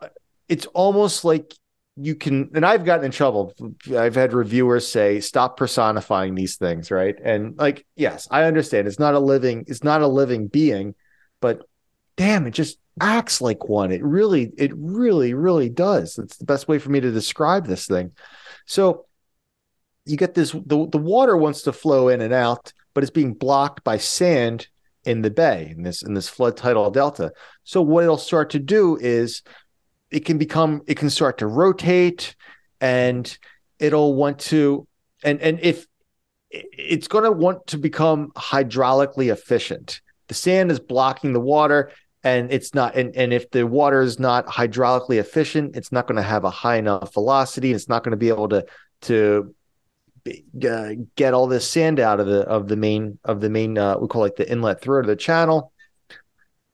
uh, 0.00 0.08
it's 0.48 0.66
almost 0.66 1.24
like 1.24 1.52
you 2.00 2.14
can 2.14 2.48
and 2.54 2.64
i've 2.64 2.84
gotten 2.84 3.04
in 3.04 3.10
trouble 3.10 3.52
i've 3.96 4.14
had 4.14 4.32
reviewers 4.32 4.86
say 4.86 5.20
stop 5.20 5.56
personifying 5.56 6.34
these 6.34 6.56
things 6.56 6.90
right 6.90 7.16
and 7.22 7.58
like 7.58 7.84
yes 7.96 8.28
i 8.30 8.44
understand 8.44 8.86
it's 8.86 9.00
not 9.00 9.14
a 9.14 9.18
living 9.18 9.64
it's 9.66 9.82
not 9.82 10.00
a 10.00 10.06
living 10.06 10.46
being 10.46 10.94
but 11.40 11.62
damn 12.16 12.46
it 12.46 12.52
just 12.52 12.78
acts 13.00 13.40
like 13.40 13.68
one 13.68 13.90
it 13.90 14.02
really 14.04 14.52
it 14.56 14.70
really 14.76 15.34
really 15.34 15.68
does 15.68 16.18
it's 16.18 16.36
the 16.36 16.44
best 16.44 16.68
way 16.68 16.78
for 16.78 16.90
me 16.90 17.00
to 17.00 17.10
describe 17.10 17.66
this 17.66 17.86
thing 17.86 18.12
so 18.68 19.06
you 20.04 20.16
get 20.16 20.34
this 20.34 20.52
the, 20.52 20.88
the 20.90 20.98
water 20.98 21.36
wants 21.36 21.62
to 21.62 21.72
flow 21.72 22.08
in 22.08 22.20
and 22.20 22.32
out 22.32 22.72
but 22.94 23.04
it's 23.04 23.10
being 23.10 23.34
blocked 23.34 23.84
by 23.84 23.96
sand 23.96 24.68
in 25.04 25.22
the 25.22 25.30
bay 25.30 25.72
in 25.76 25.82
this 25.82 26.02
in 26.02 26.14
this 26.14 26.28
flood 26.28 26.56
tidal 26.56 26.90
delta. 26.90 27.32
So 27.64 27.80
what 27.80 28.04
it'll 28.04 28.18
start 28.18 28.50
to 28.50 28.58
do 28.58 28.96
is 29.00 29.42
it 30.10 30.24
can 30.24 30.38
become 30.38 30.82
it 30.86 30.96
can 30.96 31.08
start 31.08 31.38
to 31.38 31.46
rotate 31.46 32.34
and 32.80 33.38
it'll 33.78 34.14
want 34.14 34.38
to 34.40 34.86
and 35.22 35.40
and 35.40 35.60
if 35.60 35.86
it's 36.50 37.08
going 37.08 37.24
to 37.24 37.32
want 37.32 37.66
to 37.68 37.78
become 37.78 38.32
hydraulically 38.36 39.30
efficient. 39.30 40.00
The 40.28 40.34
sand 40.34 40.70
is 40.70 40.80
blocking 40.80 41.32
the 41.32 41.40
water 41.40 41.92
and 42.28 42.52
it's 42.52 42.74
not 42.74 42.94
and, 42.94 43.14
and 43.16 43.32
if 43.32 43.50
the 43.50 43.66
water 43.66 44.00
is 44.00 44.18
not 44.18 44.46
hydraulically 44.46 45.18
efficient 45.18 45.76
it's 45.76 45.92
not 45.92 46.06
going 46.06 46.16
to 46.16 46.22
have 46.22 46.44
a 46.44 46.50
high 46.50 46.76
enough 46.76 47.12
velocity. 47.14 47.72
It's 47.72 47.88
not 47.88 48.04
going 48.04 48.12
to 48.12 48.16
be 48.16 48.28
able 48.28 48.48
to 48.50 48.64
to 49.02 49.54
uh, 50.66 50.90
get 51.16 51.32
all 51.32 51.46
this 51.46 51.68
sand 51.68 52.00
out 52.00 52.20
of 52.20 52.26
the 52.26 52.40
of 52.40 52.68
the 52.68 52.76
main 52.76 53.18
of 53.24 53.40
the 53.40 53.50
main 53.50 53.78
uh, 53.78 53.98
we 53.98 54.08
call 54.08 54.24
it 54.24 54.36
the 54.36 54.50
inlet 54.50 54.80
throat 54.80 55.00
of 55.00 55.06
the 55.06 55.16
channel. 55.16 55.72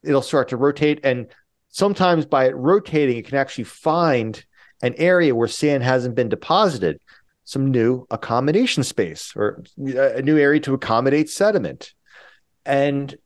It'll 0.03 0.23
start 0.23 0.49
to 0.49 0.57
rotate 0.57 1.01
and 1.05 1.29
sometimes 1.69 2.25
by 2.25 2.47
it 2.47 2.57
rotating, 2.57 3.17
it 3.17 3.27
can 3.27 3.39
actually 3.39 3.65
find 3.65 4.45
an 4.83 4.95
area 4.97 5.35
where 5.35 5.49
sand 5.49 5.83
hasn't 5.83 6.15
been 6.15 6.29
deposited, 6.29 7.01
some 7.45 7.71
new 7.71 8.07
accommodation 8.11 8.85
space 8.85 9.33
or 9.35 9.63
a 9.79 10.23
new 10.23 10.39
area 10.39 10.61
to 10.61 10.75
accommodate 10.75 11.29
sediment. 11.29 11.93
And 12.65 13.17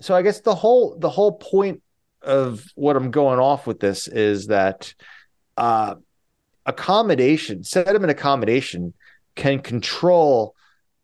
so 0.00 0.14
I 0.14 0.22
guess 0.22 0.40
the 0.40 0.54
whole 0.54 0.96
the 0.98 1.10
whole 1.10 1.32
point 1.32 1.82
of 2.22 2.64
what 2.74 2.96
I'm 2.96 3.10
going 3.10 3.38
off 3.38 3.66
with 3.66 3.80
this 3.80 4.08
is 4.08 4.48
that 4.48 4.94
uh, 5.56 5.94
accommodation, 6.66 7.64
sediment 7.64 8.10
accommodation, 8.10 8.94
can 9.34 9.60
control 9.60 10.54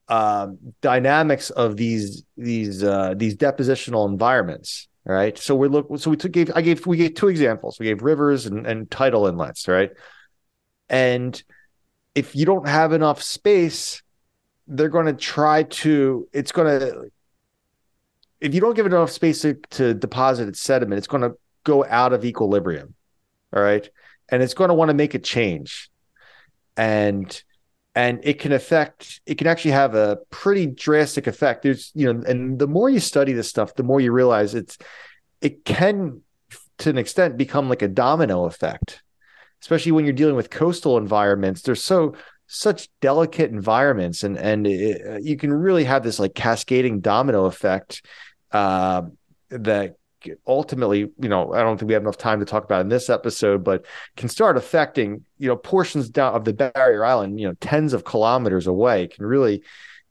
um, 0.09 0.59
dynamics 0.81 1.51
of 1.51 1.77
these 1.77 2.25
these 2.37 2.83
uh, 2.83 3.15
these 3.17 3.37
depositional 3.37 4.09
environments 4.09 4.89
right? 5.07 5.39
So 5.39 5.55
we 5.55 5.69
look. 5.69 5.87
So 5.99 6.11
we 6.11 6.17
took 6.17 6.33
gave 6.33 6.51
I 6.55 6.61
gave 6.61 6.85
we 6.87 6.97
gave 6.97 7.15
two 7.15 7.29
examples. 7.29 7.79
We 7.79 7.87
gave 7.87 8.03
rivers 8.03 8.47
and, 8.47 8.67
and 8.67 8.91
tidal 8.91 9.27
inlets, 9.27 9.69
right? 9.69 9.91
And 10.89 11.41
if 12.15 12.37
you 12.37 12.45
don't 12.45 12.69
have 12.69 12.93
enough 12.93 13.23
space, 13.23 14.03
they're 14.67 14.89
going 14.89 15.07
to 15.07 15.15
try 15.15 15.63
to. 15.63 16.29
It's 16.33 16.53
going 16.53 16.81
to. 16.81 17.11
If 18.41 18.55
you 18.55 18.61
don't 18.61 18.75
give 18.75 18.87
it 18.87 18.93
enough 18.93 19.11
space 19.11 19.43
to, 19.43 19.55
to 19.71 19.95
deposit 19.95 20.49
its 20.49 20.61
sediment, 20.61 20.99
it's 20.99 21.07
going 21.07 21.23
to 21.23 21.37
go 21.65 21.85
out 21.85 22.13
of 22.13 22.25
equilibrium. 22.25 22.95
All 23.55 23.63
right, 23.63 23.89
and 24.29 24.43
it's 24.43 24.55
going 24.55 24.69
to 24.69 24.75
want 24.75 24.91
to 24.91 24.95
make 24.95 25.15
a 25.15 25.19
change, 25.19 25.91
and 26.77 27.43
and 27.95 28.21
it 28.23 28.39
can 28.39 28.53
affect 28.53 29.21
it 29.25 29.37
can 29.39 29.47
actually 29.47 29.71
have 29.71 29.95
a 29.95 30.19
pretty 30.31 30.67
drastic 30.67 31.27
effect. 31.27 31.63
There's 31.63 31.91
you 31.95 32.13
know 32.13 32.23
and 32.27 32.59
the 32.59 32.67
more 32.67 32.91
you 32.91 33.01
study 33.01 33.33
this 33.33 33.49
stuff 33.49 33.75
the 33.75 33.83
more 33.83 34.01
you 34.01 34.13
realize 34.13 34.55
it's 34.55 34.77
it 35.41 35.65
can 35.65 36.21
to 36.79 36.91
an 36.91 36.99
extent 36.99 37.39
become 37.39 37.69
like 37.69 37.83
a 37.83 37.89
domino 37.89 38.45
effect 38.45 39.03
especially 39.63 39.93
when 39.93 40.05
you're 40.05 40.13
dealing 40.15 40.37
with 40.37 40.51
coastal 40.51 40.97
environments. 40.99 41.63
They're 41.63 41.75
so 41.75 42.15
such 42.47 42.89
delicate 43.01 43.51
environments 43.51 44.23
and 44.23 44.39
and 44.39 44.67
it, 44.67 45.23
you 45.23 45.37
can 45.37 45.53
really 45.53 45.85
have 45.85 46.03
this 46.03 46.19
like 46.19 46.35
cascading 46.35 47.01
domino 47.01 47.47
effect 47.47 48.03
uh, 48.53 49.03
that 49.51 49.97
ultimately, 50.47 51.11
you 51.19 51.29
know, 51.29 51.53
I 51.53 51.63
don't 51.63 51.79
think 51.79 51.89
we 51.89 51.95
have 51.95 52.03
enough 52.03 52.19
time 52.19 52.41
to 52.41 52.47
talk 52.47 52.65
about 52.65 52.81
in 52.81 52.89
this 52.89 53.11
episode, 53.11 53.63
but 53.63 53.85
can 54.17 54.29
start 54.29 54.57
affecting, 54.57 55.25
you 55.39 55.49
know, 55.49 55.57
portions 55.57 56.09
down 56.09 56.35
of 56.35 56.45
the 56.45 56.53
barrier 56.53 57.05
island, 57.05 57.39
you 57.39 57.47
know, 57.47 57.55
tens 57.61 57.93
of 57.93 58.05
kilometers 58.05 58.67
away. 58.67 59.09
Can 59.09 59.25
really, 59.25 59.63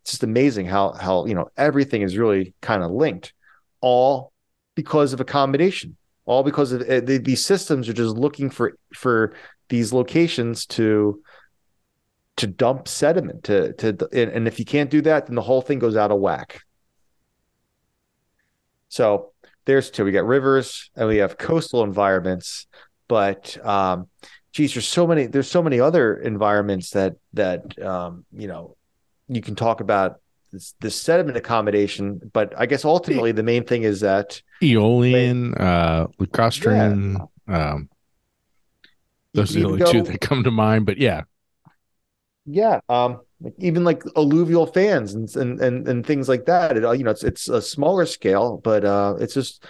it's 0.01 0.11
just 0.11 0.23
amazing 0.23 0.65
how, 0.67 0.93
how, 0.93 1.25
you 1.25 1.35
know, 1.35 1.49
everything 1.57 2.01
is 2.01 2.17
really 2.17 2.53
kind 2.61 2.83
of 2.83 2.91
linked 2.91 3.33
all 3.81 4.31
because 4.75 5.13
of 5.13 5.19
accommodation, 5.19 5.95
all 6.25 6.43
because 6.43 6.71
of 6.71 6.81
uh, 6.81 7.01
the, 7.01 7.17
these 7.17 7.45
systems 7.45 7.89
are 7.89 7.93
just 7.93 8.15
looking 8.15 8.49
for, 8.49 8.77
for 8.93 9.33
these 9.69 9.93
locations 9.93 10.65
to, 10.65 11.21
to 12.37 12.47
dump 12.47 12.87
sediment 12.87 13.45
to, 13.45 13.73
to, 13.73 14.09
and, 14.11 14.31
and 14.31 14.47
if 14.47 14.59
you 14.59 14.65
can't 14.65 14.89
do 14.89 15.01
that, 15.01 15.27
then 15.27 15.35
the 15.35 15.41
whole 15.41 15.61
thing 15.61 15.79
goes 15.79 15.95
out 15.95 16.11
of 16.11 16.19
whack. 16.19 16.61
So 18.89 19.31
there's 19.65 19.89
two. 19.89 20.05
We 20.05 20.11
got 20.11 20.25
rivers 20.25 20.89
and 20.95 21.07
we 21.07 21.17
have 21.17 21.37
coastal 21.37 21.83
environments, 21.83 22.67
but 23.07 23.57
um, 23.65 24.07
geez, 24.51 24.73
there's 24.73 24.87
so 24.87 25.05
many. 25.07 25.27
There's 25.27 25.49
so 25.49 25.61
many 25.61 25.79
other 25.79 26.15
environments 26.15 26.91
that 26.91 27.15
that 27.33 27.77
um, 27.81 28.25
you 28.31 28.47
know 28.47 28.77
you 29.27 29.41
can 29.41 29.55
talk 29.55 29.81
about 29.81 30.21
this, 30.51 30.75
this 30.79 30.95
sediment 30.95 31.37
accommodation. 31.37 32.21
But 32.31 32.53
I 32.57 32.65
guess 32.65 32.85
ultimately 32.85 33.31
the 33.31 33.43
main 33.43 33.65
thing 33.65 33.83
is 33.83 34.01
that 34.01 34.41
Aeolian, 34.63 35.55
uh, 35.55 36.07
lacustrine. 36.19 37.27
Yeah. 37.47 37.71
Um, 37.71 37.89
those 39.33 39.55
are 39.55 39.59
the 39.59 39.65
only 39.65 39.79
go, 39.79 39.91
two 39.91 40.01
that 40.03 40.21
come 40.21 40.43
to 40.43 40.51
mind. 40.51 40.85
But 40.85 40.97
yeah, 40.97 41.23
yeah. 42.45 42.79
Um, 42.89 43.21
even 43.57 43.83
like 43.83 44.03
alluvial 44.15 44.65
fans 44.65 45.13
and 45.13 45.33
and 45.35 45.59
and, 45.59 45.87
and 45.87 46.05
things 46.05 46.29
like 46.29 46.45
that. 46.45 46.77
It, 46.77 46.83
you 46.97 47.03
know, 47.03 47.11
it's 47.11 47.23
it's 47.23 47.49
a 47.49 47.61
smaller 47.61 48.05
scale, 48.05 48.61
but 48.63 48.85
uh, 48.85 49.15
it's 49.19 49.33
just 49.33 49.63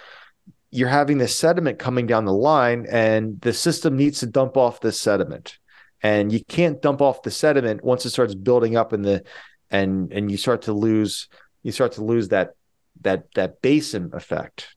you're 0.70 0.88
having 0.88 1.18
this 1.18 1.36
sediment 1.36 1.78
coming 1.78 2.06
down 2.06 2.24
the 2.24 2.32
line, 2.32 2.86
and 2.90 3.40
the 3.40 3.52
system 3.52 3.96
needs 3.96 4.20
to 4.20 4.26
dump 4.26 4.56
off 4.56 4.80
this 4.80 5.00
sediment, 5.00 5.58
and 6.02 6.32
you 6.32 6.44
can't 6.44 6.82
dump 6.82 7.00
off 7.00 7.22
the 7.22 7.30
sediment 7.30 7.82
once 7.82 8.04
it 8.04 8.10
starts 8.10 8.34
building 8.34 8.76
up 8.76 8.92
in 8.92 9.02
the 9.02 9.24
and 9.70 10.12
and 10.12 10.30
you 10.30 10.36
start 10.36 10.62
to 10.62 10.72
lose 10.72 11.28
you 11.62 11.72
start 11.72 11.92
to 11.92 12.04
lose 12.04 12.28
that 12.28 12.54
that 13.00 13.24
that 13.34 13.60
basin 13.62 14.10
effect 14.12 14.74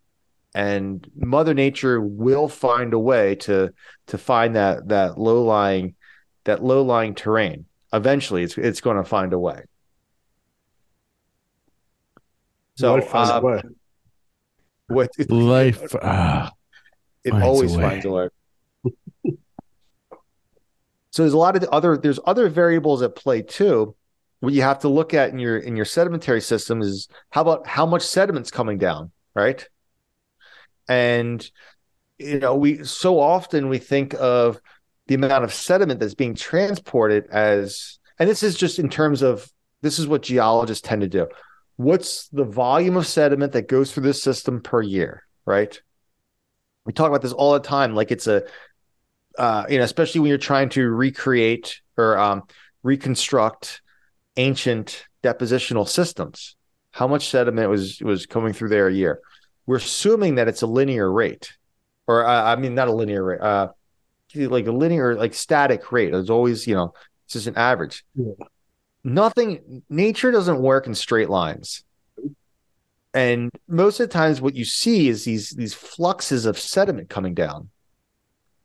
and 0.55 1.07
mother 1.15 1.53
nature 1.53 2.01
will 2.01 2.47
find 2.47 2.93
a 2.93 2.99
way 2.99 3.35
to 3.35 3.71
to 4.07 4.17
find 4.17 4.55
that 4.55 4.87
that 4.87 5.17
low 5.17 5.43
lying 5.43 5.95
that 6.45 6.63
low 6.63 6.81
lying 6.81 7.13
terrain 7.13 7.65
eventually 7.93 8.43
it's 8.43 8.57
it's 8.57 8.81
going 8.81 8.97
to 8.97 9.03
find 9.03 9.33
a 9.33 9.39
way. 9.39 9.63
So 12.75 12.93
life 12.95 13.07
finds 13.07 13.31
um, 13.31 13.43
a 13.43 13.45
way. 13.45 13.61
What 14.87 15.09
it, 15.17 15.31
life 15.31 15.95
uh, 15.95 16.49
it 17.23 17.33
always 17.33 17.75
a 17.75 17.81
finds 17.81 18.05
a 18.05 18.09
way. 18.09 18.29
so 21.11 21.23
there's 21.23 21.33
a 21.33 21.37
lot 21.37 21.55
of 21.55 21.63
other 21.65 21.97
there's 21.97 22.19
other 22.25 22.49
variables 22.49 23.01
at 23.01 23.15
play 23.15 23.41
too. 23.41 23.95
What 24.39 24.53
you 24.53 24.61
have 24.61 24.79
to 24.79 24.87
look 24.87 25.13
at 25.13 25.31
in 25.31 25.39
your 25.39 25.57
in 25.57 25.75
your 25.75 25.85
sedimentary 25.85 26.41
system 26.41 26.81
is 26.81 27.09
how 27.29 27.41
about 27.41 27.67
how 27.67 27.85
much 27.85 28.03
sediment's 28.03 28.51
coming 28.51 28.77
down, 28.77 29.11
right? 29.35 29.67
And 30.87 31.49
you 32.17 32.39
know, 32.39 32.55
we 32.55 32.83
so 32.83 33.19
often 33.19 33.69
we 33.69 33.77
think 33.77 34.13
of 34.13 34.59
the 35.09 35.15
amount 35.15 35.43
of 35.43 35.53
sediment 35.53 35.99
that's 35.99 36.15
being 36.15 36.35
transported 36.35 37.27
as 37.27 37.99
and 38.17 38.29
this 38.29 38.43
is 38.43 38.55
just 38.55 38.79
in 38.79 38.89
terms 38.89 39.21
of 39.21 39.51
this 39.81 39.99
is 39.99 40.07
what 40.07 40.21
geologists 40.21 40.87
tend 40.87 41.01
to 41.01 41.07
do 41.07 41.27
what's 41.79 42.27
the 42.27 42.43
volume 42.43 42.97
of 42.97 43.07
sediment 43.07 43.53
that 43.53 43.69
goes 43.69 43.93
through 43.93 44.03
this 44.03 44.21
system 44.21 44.59
per 44.59 44.81
year, 44.81 45.23
right? 45.45 45.81
We 46.85 46.91
talk 46.91 47.07
about 47.07 47.21
this 47.21 47.31
all 47.31 47.53
the 47.53 47.61
time, 47.61 47.95
like 47.95 48.11
it's 48.11 48.27
a, 48.27 48.43
uh, 49.37 49.63
you 49.69 49.77
know, 49.77 49.85
especially 49.85 50.19
when 50.19 50.27
you're 50.27 50.37
trying 50.37 50.67
to 50.69 50.89
recreate 50.89 51.79
or 51.95 52.17
um, 52.17 52.43
reconstruct 52.83 53.81
ancient 54.35 55.07
depositional 55.23 55.87
systems. 55.87 56.57
How 56.91 57.07
much 57.07 57.29
sediment 57.29 57.69
was 57.69 58.01
was 58.01 58.25
coming 58.25 58.51
through 58.51 58.69
there 58.69 58.89
a 58.89 58.93
year? 58.93 59.21
We're 59.65 59.77
assuming 59.77 60.35
that 60.35 60.49
it's 60.49 60.63
a 60.63 60.67
linear 60.67 61.09
rate, 61.09 61.53
or 62.07 62.27
uh, 62.27 62.43
I 62.43 62.57
mean, 62.57 62.75
not 62.75 62.89
a 62.89 62.93
linear 62.93 63.23
rate, 63.23 63.39
uh, 63.39 63.69
like 64.35 64.67
a 64.67 64.71
linear, 64.71 65.15
like 65.15 65.33
static 65.33 65.91
rate. 65.91 66.13
It's 66.13 66.29
always, 66.29 66.67
you 66.67 66.75
know, 66.75 66.93
it's 67.25 67.33
just 67.33 67.47
an 67.47 67.57
average. 67.57 68.05
Yeah. 68.15 68.33
Nothing. 69.03 69.83
Nature 69.89 70.31
doesn't 70.31 70.61
work 70.61 70.87
in 70.87 70.93
straight 70.93 71.29
lines 71.29 71.83
and 73.13 73.51
most 73.67 73.99
of 73.99 74.07
the 74.07 74.13
times 74.13 74.41
what 74.41 74.55
you 74.55 74.65
see 74.65 75.09
is 75.09 75.25
these 75.25 75.51
these 75.51 75.73
fluxes 75.73 76.45
of 76.45 76.59
sediment 76.59 77.09
coming 77.09 77.33
down 77.33 77.69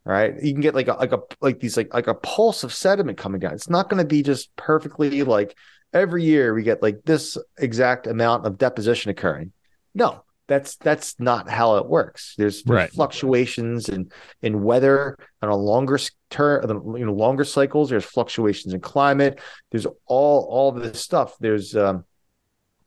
right 0.04 0.42
you 0.42 0.52
can 0.52 0.60
get 0.60 0.74
like 0.74 0.88
a 0.88 0.94
like 0.94 1.12
a 1.12 1.20
like 1.40 1.60
these 1.60 1.76
like 1.76 1.92
like 1.94 2.08
a 2.08 2.14
pulse 2.14 2.62
of 2.62 2.72
sediment 2.72 3.16
coming 3.16 3.40
down 3.40 3.54
it's 3.54 3.70
not 3.70 3.88
going 3.88 4.02
to 4.02 4.06
be 4.06 4.22
just 4.22 4.54
perfectly 4.56 5.22
like 5.22 5.56
every 5.92 6.24
year 6.24 6.52
we 6.54 6.62
get 6.62 6.82
like 6.82 7.02
this 7.04 7.38
exact 7.58 8.06
amount 8.06 8.46
of 8.46 8.58
deposition 8.58 9.10
occurring 9.10 9.52
no 9.94 10.23
that's 10.46 10.76
that's 10.76 11.18
not 11.18 11.48
how 11.48 11.76
it 11.76 11.86
works 11.86 12.34
there's, 12.36 12.62
there's 12.64 12.76
Right. 12.76 12.90
fluctuations 12.92 13.88
in 13.88 14.10
in 14.42 14.62
weather 14.62 15.16
on 15.40 15.48
a 15.48 15.56
longer 15.56 15.98
term 16.30 16.96
you 16.98 17.06
know 17.06 17.12
longer 17.14 17.44
cycles 17.44 17.90
there's 17.90 18.04
fluctuations 18.04 18.74
in 18.74 18.80
climate 18.80 19.40
there's 19.70 19.86
all 20.06 20.46
all 20.50 20.72
this 20.72 21.00
stuff 21.00 21.34
there's 21.40 21.74
um 21.76 22.04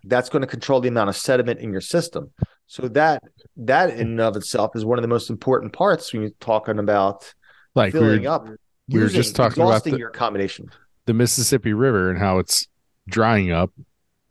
that's 0.04 0.30
going 0.30 0.42
to 0.42 0.48
control 0.48 0.80
the 0.80 0.88
amount 0.88 1.10
of 1.10 1.18
sediment 1.18 1.60
in 1.60 1.70
your 1.72 1.82
system. 1.82 2.32
So 2.68 2.88
that 2.90 3.24
that 3.58 3.90
in 3.90 4.00
and 4.12 4.22
of 4.22 4.38
itself 4.38 4.74
is 4.76 4.86
one 4.86 4.98
of 4.98 5.02
the 5.02 5.08
most 5.10 5.30
important 5.30 5.74
parts 5.74 6.14
when 6.14 6.22
you're 6.22 6.32
talking 6.40 6.80
about 6.80 7.34
Like 7.76 7.94
we 7.94 8.00
filling 8.00 8.24
were, 8.24 8.30
up. 8.30 8.48
we 8.88 9.00
were 9.02 9.08
just 9.10 9.36
talking 9.36 9.62
about 9.64 9.84
the- 9.84 9.98
your 9.98 10.10
accommodation. 10.10 10.70
the 11.08 11.14
Mississippi 11.14 11.74
River 11.74 12.10
and 12.10 12.18
how 12.20 12.38
it's 12.40 12.68
drying 13.10 13.52
up 13.52 13.72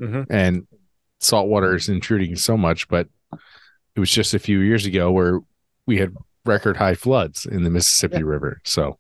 Mhm. 0.01 0.27
and 0.31 0.67
salt 1.21 1.49
water 1.49 1.75
is 1.75 1.89
intruding 1.91 2.37
so 2.37 2.57
much. 2.57 2.89
But 2.89 3.09
it 3.97 4.01
was 4.01 4.11
just 4.11 4.35
a 4.35 4.39
few 4.39 4.61
years 4.61 4.87
ago 4.87 5.11
where 5.11 5.41
we 5.87 5.99
had 5.99 6.15
record 6.45 6.77
high 6.77 6.95
floods 6.95 7.47
in 7.47 7.65
the 7.65 7.71
Mississippi 7.71 8.19
Yeah. 8.19 8.25
River. 8.25 8.61
So 8.65 8.99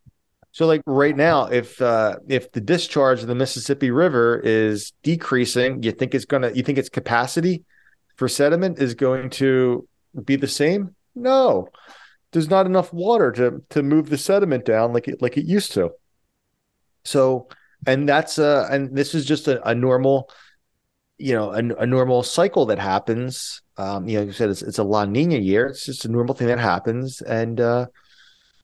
So 0.53 0.67
like 0.67 0.83
right 0.87 1.17
now, 1.17 1.47
if 1.47 1.81
uh, 1.83 2.17
if 2.29 2.51
the 2.53 2.61
discharge 2.61 3.21
of 3.21 3.29
the 3.29 3.35
Mississippi 3.35 3.91
River 3.91 4.41
is 4.43 4.93
decreasing, 5.03 5.83
you 5.83 5.93
think 5.93 6.15
it's 6.15 6.25
gonna 6.25 6.51
you 6.53 6.63
think 6.63 6.79
its 6.79 6.89
capacity 6.89 7.65
for 8.17 8.29
sediment 8.29 8.79
is 8.81 8.95
going 8.95 9.31
to 9.31 9.87
be 10.25 10.37
the 10.37 10.49
same? 10.49 10.95
No. 11.15 11.69
There's 12.33 12.51
not 12.51 12.67
enough 12.67 12.93
water 12.93 13.33
to 13.33 13.63
to 13.71 13.83
move 13.83 14.09
the 14.09 14.19
sediment 14.19 14.65
down 14.65 14.93
like 14.93 15.09
it 15.09 15.21
like 15.23 15.37
it 15.37 15.45
used 15.45 15.73
to. 15.73 15.91
So 17.05 17.49
and 17.87 18.09
that's 18.09 18.39
uh 18.39 18.69
and 18.71 18.97
this 18.97 19.15
is 19.15 19.25
just 19.27 19.49
a, 19.49 19.67
a 19.69 19.75
normal 19.75 20.31
you 21.19 21.35
know 21.35 21.53
a, 21.53 21.59
a 21.59 21.87
normal 21.87 22.23
cycle 22.23 22.67
that 22.67 22.79
happens 22.79 23.63
um 23.79 24.09
you 24.09 24.19
know 24.19 24.25
you 24.25 24.33
said 24.33 24.51
it's, 24.51 24.63
it's 24.63 24.79
a 24.79 24.85
la 24.85 25.05
nina 25.05 25.37
year 25.37 25.67
it's 25.67 25.87
just 25.87 26.05
a 26.05 26.09
normal 26.09 26.35
thing 26.35 26.49
that 26.49 26.59
happens 26.59 27.21
and 27.23 27.61
uh 27.61 27.87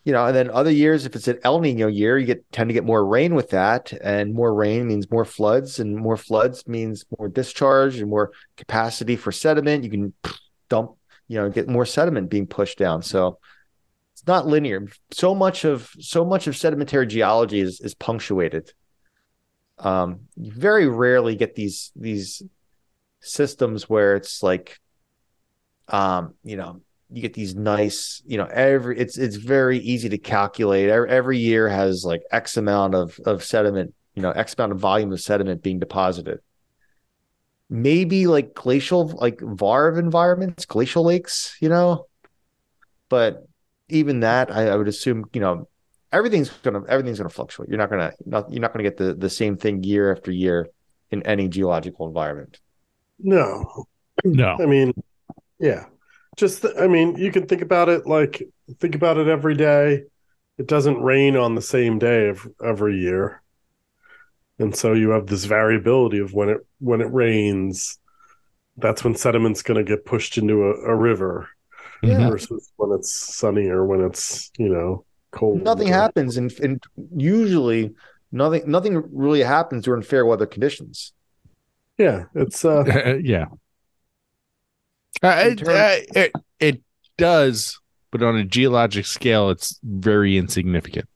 you 0.05 0.13
know, 0.13 0.27
and 0.27 0.35
then 0.35 0.51
other 0.51 0.71
years, 0.71 1.07
if 1.07 1.15
it's 1.15 1.29
an 1.29 1.39
El 1.45 1.61
Nino 1.61 1.87
year, 1.87 2.19
you 2.19 2.27
get 2.27 2.51
tend 2.51 2.69
to 2.69 2.75
get 2.75 2.85
more 2.85 3.05
rain 3.07 3.35
with 3.35 3.51
that, 3.51 3.93
and 3.93 4.35
more 4.35 4.53
rain 4.53 4.89
means 4.89 5.11
more 5.11 5.25
floods, 5.25 5.79
and 5.79 5.97
more 5.97 6.17
floods 6.17 6.67
means 6.67 7.05
more 7.17 7.29
discharge 7.29 7.99
and 7.99 8.11
more 8.11 8.33
capacity 8.57 9.15
for 9.15 9.31
sediment. 9.31 9.85
You 9.85 9.91
can 9.91 10.13
dump, 10.69 10.97
you 11.29 11.39
know, 11.39 11.49
get 11.51 11.69
more 11.69 11.87
sediment 11.87 12.31
being 12.31 12.49
pushed 12.49 12.79
down. 12.79 13.03
So 13.03 13.39
it's 14.13 14.27
not 14.27 14.47
linear. 14.47 14.89
So 15.13 15.37
much 15.37 15.65
of 15.65 15.89
so 16.01 16.25
much 16.25 16.49
of 16.49 16.57
sedimentary 16.57 17.07
geology 17.07 17.61
is 17.61 17.81
is 17.81 17.95
punctuated. 17.95 18.73
Um, 19.79 20.23
you 20.37 20.51
very 20.51 20.89
rarely 20.89 21.37
get 21.37 21.55
these 21.55 21.93
these 21.95 22.43
systems 23.21 23.89
where 23.89 24.17
it's 24.17 24.43
like, 24.43 24.81
um, 25.89 26.35
you 26.45 26.57
know, 26.57 26.81
you 27.11 27.21
get 27.21 27.35
these 27.35 27.55
nice, 27.55 28.23
you 28.27 28.39
know, 28.39 28.47
every 28.47 28.99
it's 28.99 29.19
it's 29.19 29.37
very 29.37 29.79
easy 29.79 30.09
to 30.09 30.19
calculate. 30.19 30.89
Every, 30.89 31.09
every 31.11 31.39
year 31.39 31.69
has 31.69 32.05
like 32.05 32.23
X 32.31 32.57
amount 32.57 32.95
of 32.95 33.19
of 33.27 33.45
sediment, 33.45 33.95
you 34.15 34.23
know, 34.23 34.31
X 34.31 34.55
amount 34.55 34.73
of 34.73 34.79
volume 34.79 35.13
of 35.13 35.21
sediment 35.21 35.63
being 35.63 35.79
deposited. 35.79 36.41
Maybe 37.69 38.27
like 38.27 38.55
glacial, 38.55 39.09
like 39.09 39.41
varve 39.41 39.97
environments, 39.99 40.67
glacial 40.67 41.05
lakes, 41.05 41.57
you 41.61 41.69
know, 41.71 42.07
but 43.09 43.47
even 43.91 44.21
that, 44.21 44.51
I, 44.51 44.69
I 44.69 44.77
would 44.77 44.89
assume, 44.89 45.27
you 45.35 45.41
know, 45.41 45.69
everything's 46.13 46.49
gonna 46.49 46.83
everything's 46.89 47.19
gonna 47.19 47.29
fluctuate. 47.29 47.69
You're 47.69 47.79
not 47.79 47.91
gonna 47.91 48.13
not, 48.25 48.51
you're 48.51 48.61
not 48.61 48.73
gonna 48.73 48.85
get 48.85 48.97
the 48.97 49.15
the 49.15 49.29
same 49.29 49.57
thing 49.57 49.83
year 49.83 50.11
after 50.11 50.31
year 50.31 50.69
in 51.11 51.23
any 51.25 51.49
geological 51.49 52.07
environment. 52.07 52.59
No, 53.19 53.85
no, 54.25 54.57
I 54.59 54.65
mean, 54.65 54.95
yeah. 55.63 55.87
Just, 56.37 56.67
I 56.79 56.87
mean, 56.89 57.17
you 57.17 57.33
can 57.33 57.47
think 57.47 57.63
about 57.63 57.89
it 57.89 58.07
like 58.07 58.43
think 58.81 58.95
about 58.95 59.17
it 59.19 59.29
every 59.29 59.55
day. 59.55 60.03
It 60.59 60.67
doesn't 60.67 61.01
rain 61.03 61.37
on 61.37 61.55
the 61.55 61.63
same 61.63 61.99
day 61.99 62.29
of 62.29 62.47
every 62.65 62.99
year, 62.99 63.43
and 64.59 64.75
so 64.77 64.93
you 64.93 65.11
have 65.11 65.27
this 65.27 65.45
variability 65.45 66.19
of 66.19 66.33
when 66.35 66.49
it 66.51 66.59
when 66.81 67.01
it 67.01 67.13
rains. 67.13 67.99
That's 68.79 69.05
when 69.05 69.15
sediment's 69.15 69.63
going 69.63 69.85
to 69.85 69.91
get 69.97 70.07
pushed 70.07 70.39
into 70.39 70.65
a, 70.65 70.93
a 70.93 70.97
river 70.97 71.49
Yeah. 72.03 72.31
versus 72.31 72.73
when 72.77 72.99
it's 72.99 73.13
sunny 73.13 73.67
or 73.69 73.85
when 73.85 74.01
it's 74.01 74.51
you 74.59 74.71
know 74.71 75.05
cold. 75.33 75.63
nothing 75.63 75.91
or- 75.91 75.95
happens 75.95 76.39
and, 76.39 76.51
and 76.61 76.83
usually 77.15 77.95
nothing 78.31 78.63
nothing 78.71 79.03
really 79.13 79.43
happens 79.43 79.85
during 79.85 80.03
fair 80.03 80.25
weather 80.25 80.47
conditions 80.47 81.13
Yeah, 81.99 82.25
it's 82.35 82.65
uh, 82.65 83.19
yeah. 83.23 83.47
Uh, 85.23 85.45
it, 85.47 85.69
uh, 85.69 85.97
it 86.21 86.33
it 86.61 86.83
does, 87.19 87.79
but 88.11 88.23
on 88.23 88.37
a 88.37 88.45
geologic 88.45 89.07
scale, 89.07 89.51
it's 89.51 89.79
very 89.83 90.37
insignificant. 90.37 91.09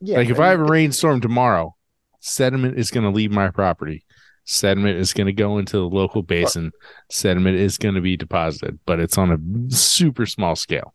yeah 0.00 0.18
like 0.18 0.28
if 0.28 0.36
and 0.36 0.44
I 0.44 0.50
have 0.50 0.60
a 0.60 0.64
rainstorm 0.64 1.20
tomorrow, 1.20 1.74
sediment 2.20 2.78
is 2.78 2.90
going 2.90 3.04
to 3.04 3.10
leave 3.10 3.30
my 3.32 3.50
property. 3.50 4.04
Sediment 4.44 4.98
is 4.98 5.12
going 5.12 5.26
to 5.26 5.32
go 5.32 5.58
into 5.58 5.76
the 5.76 5.88
local 5.88 6.22
basin. 6.22 6.70
Sediment 7.10 7.58
is 7.58 7.78
going 7.78 7.96
to 7.96 8.00
be 8.00 8.16
deposited, 8.16 8.78
but 8.86 9.00
it's 9.00 9.18
on 9.18 9.32
a 9.32 9.74
super 9.74 10.24
small 10.26 10.54
scale. 10.54 10.94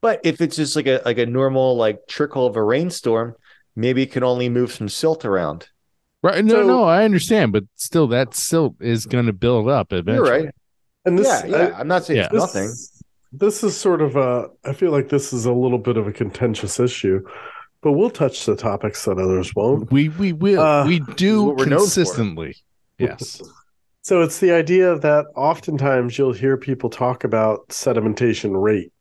but 0.00 0.18
if 0.24 0.40
it's 0.40 0.56
just 0.56 0.76
like 0.76 0.86
a 0.86 1.02
like 1.04 1.18
a 1.18 1.26
normal 1.26 1.76
like 1.76 2.06
trickle 2.08 2.46
of 2.46 2.56
a 2.56 2.62
rainstorm 2.62 3.34
maybe 3.76 4.02
it 4.02 4.10
can 4.12 4.24
only 4.24 4.48
move 4.48 4.72
some 4.72 4.88
silt 4.88 5.24
around 5.24 5.68
Right? 6.22 6.44
No, 6.44 6.54
So- 6.54 6.66
no, 6.66 6.84
I 6.84 7.04
understand, 7.04 7.52
but 7.52 7.64
still, 7.76 8.06
that 8.08 8.34
silt 8.34 8.74
is 8.80 9.06
going 9.06 9.24
to 9.26 9.32
build 9.32 9.68
up 9.70 9.92
eventually. 9.92 10.28
you're 10.28 10.44
right 10.46 10.54
and 11.04 11.18
this 11.18 11.26
yeah 11.26 11.46
yeah 11.46 11.56
I- 11.76 11.80
i'm 11.80 11.88
not 11.88 12.04
saying 12.04 12.18
yeah. 12.18 12.24
it's 12.26 12.32
this, 12.32 12.40
nothing 12.42 12.70
This 13.32 13.62
is 13.62 13.76
sort 13.76 14.02
of 14.02 14.16
a. 14.16 14.48
I 14.64 14.72
feel 14.72 14.90
like 14.90 15.08
this 15.08 15.32
is 15.32 15.46
a 15.46 15.52
little 15.52 15.78
bit 15.78 15.96
of 15.96 16.08
a 16.08 16.12
contentious 16.12 16.80
issue, 16.80 17.24
but 17.80 17.92
we'll 17.92 18.10
touch 18.10 18.44
the 18.44 18.56
topics 18.56 19.04
that 19.04 19.18
others 19.18 19.54
won't. 19.54 19.92
We 19.92 20.08
we 20.08 20.32
will 20.32 20.60
Uh, 20.60 20.84
we 20.84 20.98
do 21.14 21.44
what 21.44 21.56
we're 21.58 21.66
known 21.66 21.78
for. 21.78 21.84
consistently. 21.84 22.56
Yes. 22.98 23.40
So 24.02 24.22
it's 24.22 24.40
the 24.40 24.50
idea 24.50 24.98
that 24.98 25.26
oftentimes 25.36 26.16
you'll 26.18 26.32
hear 26.32 26.56
people 26.56 26.88
talk 26.88 27.22
about 27.22 27.68
sedimentation 27.68 28.60
rate. 28.60 28.92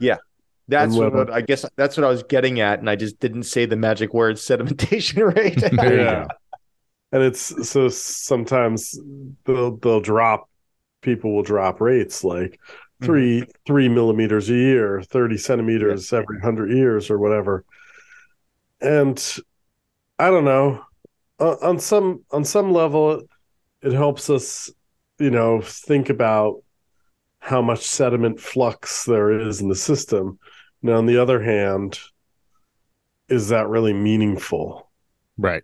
Yeah. 0.00 0.16
That's 0.66 0.94
And 0.96 1.14
what, 1.14 1.30
i 1.30 1.40
guess 1.40 1.64
that's 1.76 1.96
what 1.96 2.04
i 2.04 2.10
was 2.10 2.24
getting 2.24 2.58
at 2.60 2.80
and 2.80 2.90
i 2.90 2.96
just 2.96 3.18
didn't 3.20 3.44
say 3.44 3.64
the 3.64 3.76
magic 3.76 4.12
word 4.12 4.36
sedimentation 4.48 5.22
rate 5.34 5.62
Yeah. 5.72 6.26
And 7.12 7.22
it's 7.22 7.42
so 7.70 7.88
sometimes 7.88 8.98
they'll 9.46 9.76
they'll 9.78 10.00
drop 10.02 10.50
people 11.00 11.34
will 11.34 11.42
drop 11.42 11.80
rates 11.80 12.24
like 12.24 12.60
3 13.02 13.44
three 13.66 13.88
millimeters 13.88 14.50
a 14.50 14.54
year, 14.54 15.02
thirty 15.02 15.36
centimeters 15.38 16.12
every 16.12 16.40
hundred 16.40 16.70
years 16.72 17.10
or 17.10 17.18
whatever. 17.18 17.64
And 18.80 19.18
I 20.18 20.30
don't 20.30 20.44
know. 20.44 20.84
Uh, 21.40 21.56
on 21.62 21.78
some 21.80 22.24
on 22.32 22.44
some 22.44 22.72
level, 22.72 23.22
it 23.82 23.92
helps 23.92 24.30
us, 24.30 24.70
you 25.18 25.30
know, 25.30 25.60
think 25.62 26.10
about 26.10 26.62
how 27.40 27.62
much 27.62 27.84
sediment 27.86 28.40
flux 28.40 29.04
there 29.04 29.30
is 29.32 29.60
in 29.60 29.68
the 29.68 29.76
system. 29.76 30.38
Now, 30.82 30.94
on 30.98 31.06
the 31.06 31.18
other 31.18 31.42
hand, 31.42 31.98
is 33.28 33.48
that 33.48 33.68
really 33.68 33.92
meaningful? 33.92 34.90
Right. 35.36 35.62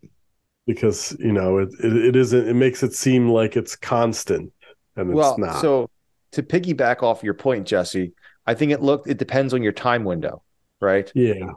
because 0.66 1.16
you 1.18 1.32
know 1.32 1.58
it, 1.58 1.68
it, 1.82 1.96
it 1.96 2.16
isn't 2.16 2.48
it 2.48 2.54
makes 2.54 2.82
it 2.82 2.94
seem 2.94 3.28
like 3.28 3.56
it's 3.56 3.76
constant 3.76 4.52
and 4.96 5.10
it's 5.10 5.16
well 5.16 5.36
not 5.38 5.60
so 5.60 5.88
to 6.32 6.42
piggyback 6.42 7.02
off 7.02 7.22
your 7.22 7.34
point 7.34 7.66
jesse 7.66 8.12
i 8.46 8.54
think 8.54 8.72
it 8.72 8.82
looked 8.82 9.08
it 9.08 9.18
depends 9.18 9.54
on 9.54 9.62
your 9.62 9.72
time 9.72 10.04
window 10.04 10.42
right 10.80 11.10
yeah 11.14 11.50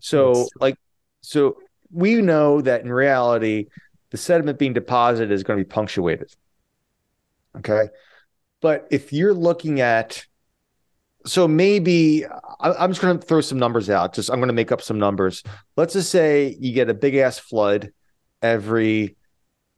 So, 0.00 0.28
That's- 0.28 0.48
like, 0.60 0.76
so 1.20 1.58
we 1.92 2.22
know 2.22 2.62
that 2.62 2.80
in 2.82 2.90
reality, 2.92 3.66
the 4.10 4.16
sediment 4.16 4.58
being 4.58 4.72
deposited 4.72 5.30
is 5.30 5.42
going 5.42 5.58
to 5.58 5.64
be 5.64 5.68
punctuated. 5.68 6.32
Okay. 7.58 7.88
But 8.62 8.86
if 8.90 9.12
you're 9.12 9.34
looking 9.34 9.80
at, 9.80 10.24
so 11.26 11.46
maybe 11.46 12.24
I, 12.24 12.72
I'm 12.72 12.90
just 12.90 13.02
going 13.02 13.18
to 13.18 13.26
throw 13.26 13.40
some 13.42 13.58
numbers 13.58 13.90
out. 13.90 14.14
Just 14.14 14.30
I'm 14.30 14.38
going 14.38 14.48
to 14.48 14.54
make 14.54 14.72
up 14.72 14.80
some 14.80 14.98
numbers. 14.98 15.42
Let's 15.76 15.92
just 15.92 16.10
say 16.10 16.56
you 16.58 16.72
get 16.72 16.88
a 16.88 16.94
big 16.94 17.16
ass 17.16 17.38
flood 17.38 17.92
every 18.40 19.16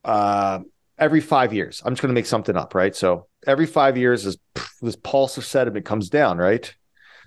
uh 0.04 0.60
every 1.02 1.20
five 1.20 1.52
years. 1.52 1.82
I'm 1.84 1.92
just 1.92 2.00
going 2.00 2.14
to 2.14 2.18
make 2.18 2.26
something 2.26 2.56
up, 2.56 2.74
right? 2.74 2.94
So 2.94 3.26
every 3.46 3.66
five 3.66 3.98
years, 3.98 4.24
this 4.24 4.36
this 4.80 4.96
pulse 4.96 5.36
of 5.36 5.44
sediment 5.44 5.84
comes 5.84 6.08
down, 6.08 6.38
right? 6.38 6.72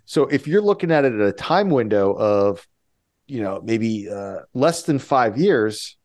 So 0.06 0.24
if 0.24 0.48
you're 0.48 0.62
looking 0.62 0.92
at 0.92 1.04
it 1.04 1.14
at 1.14 1.22
a 1.28 1.34
time 1.34 1.70
window 1.70 2.14
of, 2.14 2.66
you 3.28 3.42
know, 3.42 3.62
maybe 3.64 4.10
uh, 4.10 4.40
less 4.54 4.84
than 4.84 5.00
five 5.00 5.38
years, 5.38 5.98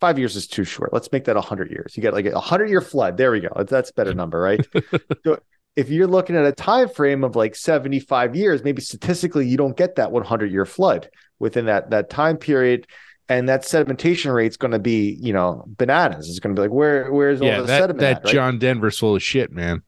five 0.00 0.18
years 0.18 0.36
is 0.36 0.46
too 0.46 0.64
short. 0.64 0.92
Let's 0.92 1.10
make 1.12 1.24
that 1.24 1.36
a 1.36 1.40
100 1.40 1.70
years. 1.70 1.96
You 1.96 2.02
get 2.02 2.12
like 2.12 2.26
a 2.26 2.32
100 2.32 2.68
year 2.68 2.80
flood. 2.80 3.16
There 3.16 3.30
we 3.30 3.40
go. 3.40 3.64
That's 3.64 3.90
a 3.90 3.94
better 3.94 4.12
number, 4.12 4.40
right? 4.40 4.60
so 5.24 5.38
if 5.76 5.88
you're 5.88 6.08
looking 6.08 6.36
at 6.36 6.44
a 6.44 6.52
time 6.52 6.88
frame 6.88 7.24
of 7.24 7.36
like 7.36 7.54
75 7.54 8.36
years, 8.36 8.62
maybe 8.62 8.82
statistically 8.82 9.46
you 9.46 9.56
don't 9.56 9.76
get 9.76 9.96
that 9.96 10.12
100 10.12 10.50
year 10.50 10.66
flood 10.66 11.08
within 11.38 11.66
that 11.66 11.90
that 11.90 12.10
time 12.10 12.36
period. 12.36 12.86
And 13.32 13.48
that 13.48 13.62
sedimentation 13.62 14.34
rate 14.34 14.50
is 14.50 14.56
going 14.56 14.72
to 14.72 14.78
be, 14.78 15.16
you 15.20 15.32
know, 15.32 15.64
bananas. 15.66 16.28
It's 16.28 16.38
going 16.38 16.54
to 16.54 16.60
be 16.60 16.68
like, 16.68 16.74
where, 16.74 17.10
where's 17.10 17.40
all 17.40 17.48
the 17.48 17.62
that, 17.62 17.80
sediment? 17.80 18.00
that 18.00 18.16
at, 18.18 18.24
right? 18.24 18.32
John 18.32 18.58
Denver's 18.58 18.98
full 18.98 19.16
of 19.16 19.22
shit, 19.22 19.50
man. 19.50 19.82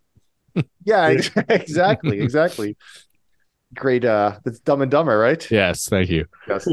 Yeah, 0.85 1.09
exactly, 1.49 2.21
exactly. 2.21 2.77
Great. 3.75 4.05
Uh, 4.05 4.39
that's 4.45 4.61
Dumb 4.61 4.83
and 4.83 4.91
Dumber, 4.91 5.19
right? 5.19 5.51
Yes, 5.51 5.89
thank 5.89 6.11
you. 6.11 6.27
Yes. 6.47 6.69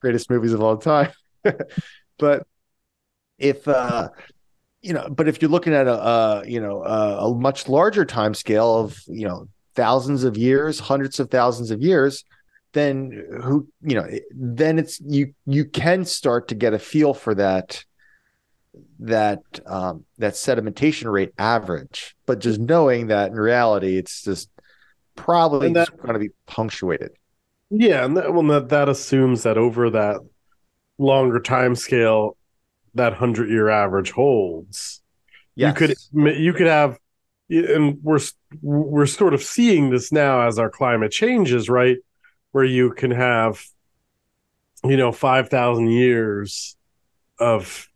Greatest 0.00 0.30
movies 0.30 0.52
of 0.52 0.62
all 0.62 0.76
time. 0.78 1.10
but 2.18 2.46
if 3.36 3.68
uh, 3.68 4.08
you 4.80 4.94
know, 4.94 5.08
but 5.10 5.28
if 5.28 5.42
you're 5.42 5.50
looking 5.50 5.74
at 5.74 5.86
a, 5.86 5.92
uh, 5.92 6.44
you 6.46 6.60
know, 6.60 6.84
a, 6.84 7.26
a 7.26 7.34
much 7.34 7.68
larger 7.68 8.04
time 8.04 8.32
scale 8.32 8.78
of 8.78 8.98
you 9.08 9.26
know 9.26 9.48
thousands 9.74 10.24
of 10.24 10.38
years, 10.38 10.78
hundreds 10.78 11.20
of 11.20 11.30
thousands 11.30 11.70
of 11.70 11.82
years, 11.82 12.24
then 12.72 13.40
who 13.42 13.68
you 13.82 13.94
know, 13.96 14.06
then 14.30 14.78
it's 14.78 15.00
you 15.00 15.34
you 15.46 15.64
can 15.64 16.04
start 16.04 16.48
to 16.48 16.54
get 16.54 16.74
a 16.74 16.78
feel 16.78 17.14
for 17.14 17.34
that 17.34 17.84
that 19.00 19.40
um, 19.66 20.04
that 20.18 20.34
sedimentation 20.34 21.10
rate 21.10 21.32
average, 21.38 22.16
but 22.26 22.40
just 22.40 22.60
knowing 22.60 23.08
that 23.08 23.30
in 23.30 23.36
reality, 23.36 23.96
it's 23.96 24.22
just 24.22 24.50
probably 25.16 25.72
that- 25.72 25.88
just 25.88 26.00
going 26.00 26.14
to 26.14 26.20
be 26.20 26.30
punctuated. 26.46 27.10
Yeah, 27.70 28.04
and 28.04 28.16
that, 28.16 28.32
well, 28.32 28.44
that 28.44 28.70
that 28.70 28.88
assumes 28.88 29.42
that 29.42 29.58
over 29.58 29.90
that 29.90 30.20
longer 30.96 31.38
time 31.38 31.74
scale, 31.74 32.36
that 32.94 33.14
hundred 33.14 33.50
year 33.50 33.68
average 33.68 34.10
holds. 34.10 35.02
Yes. 35.54 35.78
You 35.80 35.94
could 36.14 36.38
you 36.38 36.52
could 36.54 36.66
have, 36.66 36.98
and 37.50 37.98
we're 38.02 38.20
we're 38.62 39.06
sort 39.06 39.34
of 39.34 39.42
seeing 39.42 39.90
this 39.90 40.12
now 40.12 40.46
as 40.46 40.58
our 40.58 40.70
climate 40.70 41.12
changes, 41.12 41.68
right? 41.68 41.98
Where 42.52 42.64
you 42.64 42.92
can 42.92 43.10
have, 43.10 43.62
you 44.84 44.96
know, 44.96 45.12
five 45.12 45.48
thousand 45.48 45.88
years 45.90 46.76
of 47.38 47.88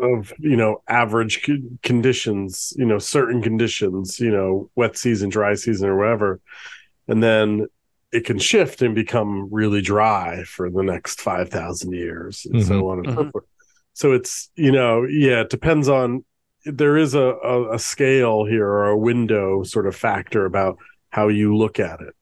of 0.00 0.32
you 0.38 0.56
know 0.56 0.82
average 0.88 1.48
conditions, 1.82 2.72
you 2.76 2.84
know, 2.84 2.98
certain 2.98 3.42
conditions, 3.42 4.20
you 4.20 4.30
know, 4.30 4.70
wet 4.76 4.96
season, 4.96 5.28
dry 5.30 5.54
season, 5.54 5.88
or 5.88 5.96
whatever, 5.96 6.40
and 7.08 7.22
then 7.22 7.66
it 8.12 8.24
can 8.24 8.38
shift 8.38 8.80
and 8.82 8.94
become 8.94 9.48
really 9.52 9.82
dry 9.82 10.42
for 10.44 10.70
the 10.70 10.82
next 10.82 11.20
5,000 11.20 11.92
years 11.92 12.46
and 12.50 12.64
so 12.64 12.88
on 12.88 12.98
and 13.00 13.08
so 13.08 13.24
Mhm. 13.24 13.32
forth. 13.32 13.44
So 13.92 14.12
it's, 14.12 14.50
you 14.54 14.72
know, 14.72 15.04
yeah, 15.04 15.42
it 15.42 15.50
depends 15.50 15.88
on, 15.90 16.24
there 16.64 16.96
is 16.96 17.14
a, 17.14 17.20
a, 17.20 17.74
a 17.74 17.78
scale 17.78 18.44
here 18.46 18.66
or 18.66 18.86
a 18.88 18.96
window 18.96 19.62
sort 19.62 19.86
of 19.86 19.94
factor 19.94 20.46
about 20.46 20.78
how 21.10 21.28
you 21.28 21.54
look 21.54 21.78
at 21.78 22.00
it. 22.00 22.14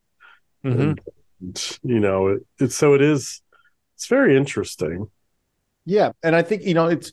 Mhm. 0.65 0.81
And, 0.81 1.01
you 1.41 2.01
know, 2.01 2.29
it, 2.29 2.47
it's 2.59 2.77
so 2.77 2.95
it 2.95 3.03
is, 3.03 3.43
it's 3.95 4.07
very 4.07 4.37
interesting. 4.37 5.11
Yeah, 5.85 6.13
and 6.23 6.35
I 6.35 6.43
think 6.43 6.65
you 6.65 6.75
know 6.75 6.87
it's 6.89 7.13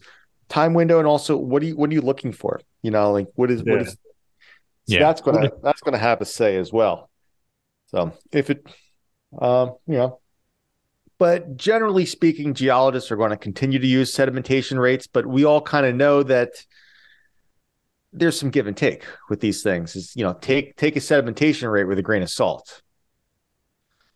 time 0.50 0.74
window, 0.74 1.00
and 1.00 1.08
also 1.08 1.38
what 1.38 1.62
are 1.64 1.66
you 1.66 1.76
what 1.76 1.90
are 1.90 1.94
you 1.94 2.02
looking 2.02 2.32
for? 2.32 2.60
You 2.82 2.92
know, 2.92 3.12
like 3.12 3.28
what 3.36 3.52
is 3.52 3.64
what 3.64 3.80
Yeah. 3.80 3.82
is? 3.82 3.98
So 4.86 4.96
Yeah. 4.96 5.00
that's 5.00 5.22
gonna 5.22 5.50
that's 5.62 5.82
gonna 5.82 5.98
have 5.98 6.22
a 6.22 6.26
say 6.26 6.58
as 6.58 6.72
well. 6.72 7.10
So 7.88 8.14
if 8.32 8.50
it, 8.50 8.66
um, 9.40 9.76
you 9.88 9.96
know, 9.96 10.20
but 11.18 11.56
generally 11.58 12.06
speaking, 12.06 12.54
geologists 12.54 13.12
are 13.12 13.16
going 13.16 13.30
to 13.30 13.38
continue 13.38 13.80
to 13.80 13.88
use 13.88 14.14
sedimentation 14.16 14.80
rates, 14.80 15.08
but 15.08 15.26
we 15.26 15.46
all 15.46 15.62
kind 15.62 15.86
of 15.86 15.96
know 15.96 16.24
that 16.24 16.50
there's 18.12 18.40
some 18.40 18.52
give 18.52 18.68
and 18.68 18.78
take 18.78 19.06
with 19.30 19.40
these 19.40 19.64
things. 19.64 19.96
Is 19.96 20.16
you 20.16 20.24
know, 20.24 20.34
take 20.34 20.76
take 20.76 20.96
a 20.96 21.00
sedimentation 21.00 21.72
rate 21.72 21.86
with 21.86 21.98
a 21.98 22.04
grain 22.04 22.22
of 22.22 22.30
salt. 22.30 22.83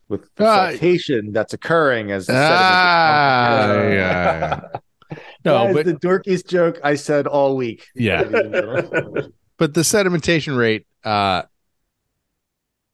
With 0.09 0.33
the 0.35 0.45
Uh, 0.45 0.67
saltation 0.71 1.33
that's 1.33 1.53
occurring 1.53 2.11
as 2.11 2.27
the 2.27 2.33
Ah, 2.33 2.47
sediment 2.47 3.83
is 3.83 3.93
yeah. 3.93 4.59
No, 5.45 5.73
but 5.73 5.85
the 5.85 5.93
dorkiest 5.93 6.47
joke 6.47 6.79
I 6.83 6.95
said 6.95 7.27
all 7.27 7.55
week. 7.55 7.87
yeah, 7.95 8.23
but 9.57 9.73
the 9.73 9.81
sedimentation 9.81 10.57
rate 10.57 10.85
uh 11.03 11.43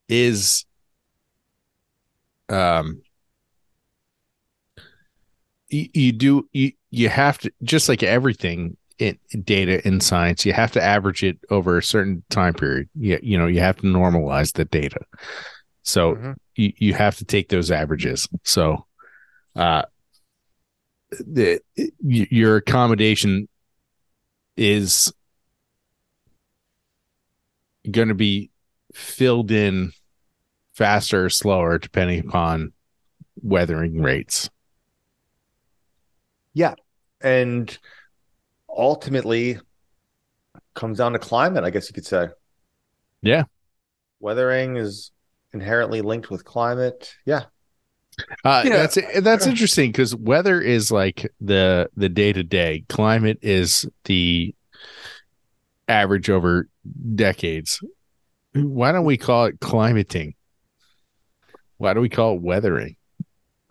is 0.09 0.65
um 2.49 3.01
you, 5.69 5.87
you 5.93 6.11
do 6.11 6.47
you 6.53 6.71
you 6.91 7.09
have 7.09 7.37
to 7.39 7.51
just 7.63 7.89
like 7.89 8.03
everything 8.03 8.77
in 8.99 9.17
data 9.43 9.85
in 9.87 9.99
science 9.99 10.45
you 10.45 10.53
have 10.53 10.71
to 10.71 10.81
average 10.81 11.23
it 11.23 11.37
over 11.49 11.77
a 11.77 11.83
certain 11.83 12.23
time 12.29 12.53
period 12.53 12.87
you, 12.95 13.19
you 13.23 13.37
know 13.37 13.47
you 13.47 13.59
have 13.59 13.75
to 13.77 13.83
normalize 13.83 14.53
the 14.53 14.65
data 14.65 14.99
so 15.83 16.15
Mhm. 16.15 16.35
You, 16.55 16.73
you 16.77 16.93
have 16.93 17.17
to 17.17 17.25
take 17.25 17.49
those 17.49 17.71
averages 17.71 18.27
so 18.43 18.85
uh 19.55 19.83
the 21.19 21.59
your 22.01 22.57
accommodation 22.57 23.47
is 24.57 25.13
going 27.89 28.07
to 28.07 28.15
be 28.15 28.49
filled 28.93 29.51
in 29.51 29.91
faster 30.73 31.25
or 31.25 31.29
slower 31.29 31.77
depending 31.77 32.19
upon 32.19 32.73
weathering 33.41 34.01
rates. 34.01 34.49
Yeah. 36.53 36.75
And 37.21 37.75
ultimately 38.69 39.59
comes 40.73 40.97
down 40.97 41.13
to 41.13 41.19
climate, 41.19 41.63
I 41.63 41.69
guess 41.69 41.89
you 41.89 41.93
could 41.93 42.05
say. 42.05 42.27
Yeah. 43.21 43.43
Weathering 44.19 44.77
is 44.77 45.11
inherently 45.53 46.01
linked 46.01 46.29
with 46.29 46.45
climate. 46.45 47.15
Yeah. 47.25 47.43
Uh, 48.43 48.63
Yeah. 48.65 48.77
That's 48.77 48.97
that's 49.21 49.47
interesting 49.47 49.89
because 49.91 50.15
weather 50.15 50.61
is 50.61 50.91
like 50.91 51.31
the 51.41 51.89
the 51.95 52.09
day 52.09 52.33
to 52.33 52.43
day. 52.43 52.83
Climate 52.89 53.39
is 53.41 53.87
the 54.05 54.53
average 55.87 56.29
over 56.29 56.67
decades. 57.15 57.79
Why 58.53 58.91
don't 58.91 59.05
we 59.05 59.17
call 59.17 59.45
it 59.45 59.59
climating? 59.59 60.35
Why 61.77 61.93
do 61.93 62.01
we 62.01 62.09
call 62.09 62.35
it 62.35 62.41
weathering? 62.41 62.95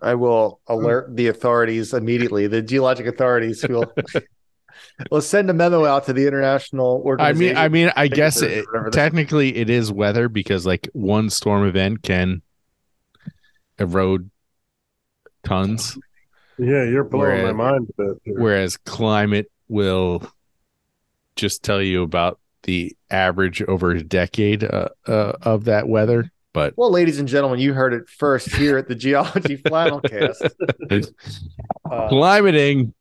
I 0.01 0.17
will 0.17 0.61
alert 0.67 1.15
the 1.17 1.29
authorities 1.29 1.95
immediately. 1.95 2.49
The 2.49 2.61
geologic 2.61 3.07
authorities 3.07 3.65
will 3.69 3.93
will 5.11 5.21
send 5.21 5.51
a 5.51 5.55
memo 5.55 5.85
out 5.85 6.07
to 6.07 6.13
the 6.13 6.27
international 6.27 7.03
I 7.19 7.33
mean, 7.33 7.57
I 7.57 7.69
mean, 7.69 7.91
I 7.97 8.09
guess 8.09 8.43
it, 8.43 8.67
whatever 8.67 8.91
this- 8.91 8.95
technically 8.95 9.57
it 9.57 9.69
is 9.71 9.91
weather 9.93 10.29
because 10.29 10.65
like 10.67 10.89
one 10.93 11.31
storm 11.31 11.67
event 11.67 12.03
can 12.03 12.43
erode 13.79 14.31
tons, 15.45 15.99
Yeah, 16.59 16.85
you're 16.85 17.05
blowing 17.05 17.29
Whereas- 17.43 17.55
my 17.55 17.71
mind 17.71 17.89
a 17.99 18.03
bit. 18.03 18.21
here. 18.25 18.35
whereas 18.41 18.77
climate 18.77 19.51
will 19.69 20.23
just 21.37 21.63
tell 21.63 21.81
you 21.83 22.03
about 22.03 22.39
the 22.65 22.97
average 23.11 23.63
over 23.63 23.91
a 23.91 24.03
decade 24.03 24.63
uh, 24.63 24.89
uh, 25.07 25.33
of 25.43 25.65
that 25.65 25.89
weather. 25.89 26.31
But 26.53 26.75
well, 26.77 26.91
ladies 26.93 27.19
and 27.19 27.27
gentlemen, 27.27 27.59
you 27.59 27.73
heard 27.73 27.95
it 27.95 28.09
first 28.11 28.55
here 28.55 28.77
at 28.77 28.87
the 28.87 28.95
Geology 28.95 29.57
Flannelcast. 29.57 30.51
Uh, 31.91 32.09
climating, 32.09 32.95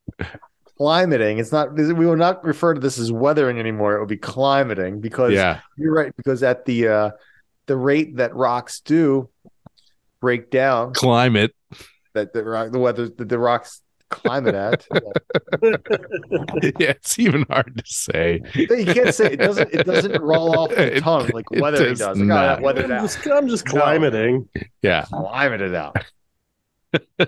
climating. 0.81 1.37
It's 1.37 1.51
not. 1.51 1.73
We 1.75 1.93
will 1.93 2.15
not 2.15 2.43
refer 2.43 2.73
to 2.73 2.79
this 2.79 2.97
as 2.97 3.11
weathering 3.11 3.59
anymore. 3.59 3.95
It 3.95 3.99
will 3.99 4.07
be 4.07 4.17
climating 4.17 4.99
because 4.99 5.31
yeah, 5.31 5.59
you're 5.77 5.93
right. 5.93 6.15
Because 6.15 6.41
at 6.41 6.65
the 6.65 6.87
uh, 6.87 7.11
the 7.67 7.77
rate 7.77 8.17
that 8.17 8.35
rocks 8.35 8.79
do 8.81 9.29
break 10.21 10.49
down, 10.49 10.93
climate. 10.93 11.53
that 12.13 12.33
the 12.33 12.43
rock, 12.43 12.71
the 12.71 12.79
weather, 12.79 13.09
that 13.09 13.29
the 13.29 13.37
rocks 13.37 13.81
climate 14.09 14.55
at. 14.55 14.87
yeah, 16.79 16.89
it's 16.89 17.19
even 17.19 17.45
hard 17.47 17.77
to 17.77 17.83
say. 17.85 18.41
you 18.55 18.67
can't 18.67 19.13
say 19.13 19.33
it 19.33 19.37
doesn't. 19.37 19.71
It 19.71 19.85
doesn't 19.85 20.19
roll 20.19 20.57
off 20.57 20.69
the 20.71 20.95
It- 20.97 21.03
tongue 21.03 21.29
like 21.31 21.45
it 21.51 21.61
weathering 21.61 21.89
does 21.89 21.99
does. 21.99 22.17
Like, 22.17 22.59
oh, 22.59 22.71
not. 22.71 22.91
I'm 22.91 23.01
just, 23.03 23.27
I'm 23.27 23.47
just 23.47 23.65
climating. 23.65 24.49
Yeah, 24.81 25.05
Climate 25.05 25.61
it 25.61 25.75
out. 25.75 25.95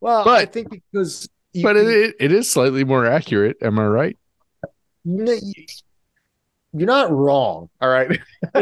well, 0.00 0.24
but, 0.24 0.28
I 0.28 0.46
think 0.46 0.70
because 0.70 1.28
you, 1.52 1.62
but 1.62 1.76
it, 1.76 1.86
it, 1.88 2.14
it 2.20 2.32
is 2.32 2.50
slightly 2.50 2.84
more 2.84 3.06
accurate. 3.06 3.56
Am 3.62 3.78
I 3.78 3.86
right? 3.86 4.18
No, 5.04 5.32
you- 5.32 5.66
you're 6.74 6.86
not 6.86 7.10
wrong. 7.10 7.68
All 7.80 7.88
right. 7.90 8.18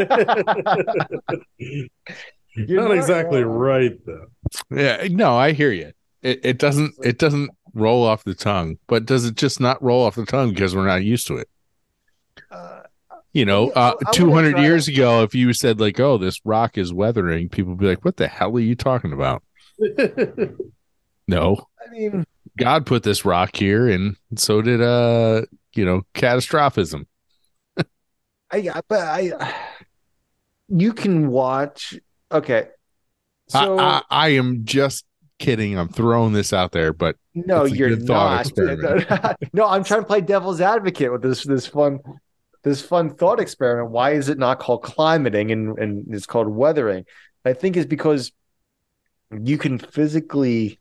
You're 2.55 2.81
not 2.81 2.91
exactly 2.97 3.43
wrong. 3.43 3.57
right 3.57 4.05
though. 4.05 4.25
Yeah, 4.69 5.07
no, 5.09 5.37
I 5.37 5.53
hear 5.53 5.71
you. 5.71 5.93
It, 6.21 6.41
it 6.43 6.57
doesn't 6.57 6.93
it 7.03 7.17
doesn't 7.17 7.49
roll 7.73 8.03
off 8.05 8.23
the 8.25 8.35
tongue, 8.35 8.77
but 8.87 9.05
does 9.05 9.23
it 9.25 9.35
just 9.35 9.59
not 9.61 9.81
roll 9.81 10.05
off 10.05 10.15
the 10.15 10.25
tongue 10.25 10.49
because 10.49 10.75
we're 10.75 10.85
not 10.85 11.03
used 11.03 11.27
to 11.27 11.37
it? 11.37 11.47
Uh, 12.51 12.81
You 13.31 13.45
know, 13.45 13.67
Yeah, 13.67 13.79
I- 13.79 13.89
I 14.05 14.09
uh, 14.09 14.11
200 14.11 14.57
years 14.59 14.85
to- 14.87 14.91
ago, 14.93 15.23
if 15.23 15.33
you 15.33 15.53
said 15.53 15.79
like, 15.79 15.97
"Oh, 15.99 16.17
this 16.17 16.41
rock 16.43 16.77
is 16.77 16.93
weathering," 16.93 17.47
people 17.47 17.71
would 17.71 17.79
be 17.79 17.87
like, 17.87 18.03
"What 18.03 18.17
the 18.17 18.27
hell 18.27 18.53
are 18.57 18.59
you 18.59 18.75
talking 18.75 19.13
about?" 19.13 19.43
No, 21.27 21.67
I 21.79 21.89
mean, 21.91 22.25
God 22.57 22.85
put 22.85 23.03
this 23.03 23.25
rock 23.25 23.55
here, 23.55 23.89
and 23.89 24.15
so 24.35 24.61
did 24.61 24.81
uh, 24.81 25.43
you 25.73 25.85
know, 25.85 26.01
catastrophism. 26.13 27.07
I 28.51 28.81
but 28.87 28.99
I 28.99 29.53
you 30.67 30.93
can 30.93 31.29
watch. 31.29 31.97
Okay. 32.31 32.67
So 33.47 33.77
I, 33.77 33.83
I, 33.83 34.01
I 34.09 34.27
am 34.29 34.65
just 34.65 35.05
kidding. 35.39 35.77
I'm 35.77 35.89
throwing 35.89 36.33
this 36.33 36.53
out 36.53 36.71
there, 36.71 36.93
but 36.93 37.15
no, 37.33 37.65
you're 37.65 37.97
not. 37.97 38.51
no, 39.53 39.67
I'm 39.67 39.83
trying 39.83 40.01
to 40.01 40.05
play 40.05 40.21
devil's 40.21 40.61
advocate 40.61 41.11
with 41.11 41.21
this 41.21 41.43
this 41.45 41.67
fun 41.67 41.99
this 42.63 42.81
fun 42.81 43.13
thought 43.15 43.39
experiment. 43.39 43.91
Why 43.91 44.11
is 44.11 44.29
it 44.29 44.37
not 44.37 44.59
called 44.59 44.83
climating 44.83 45.51
and 45.51 45.77
and 45.77 46.13
it's 46.13 46.25
called 46.25 46.47
weathering? 46.47 47.05
I 47.43 47.53
think 47.53 47.75
is 47.75 47.85
because 47.85 48.31
you 49.31 49.57
can 49.57 49.77
physically. 49.77 50.79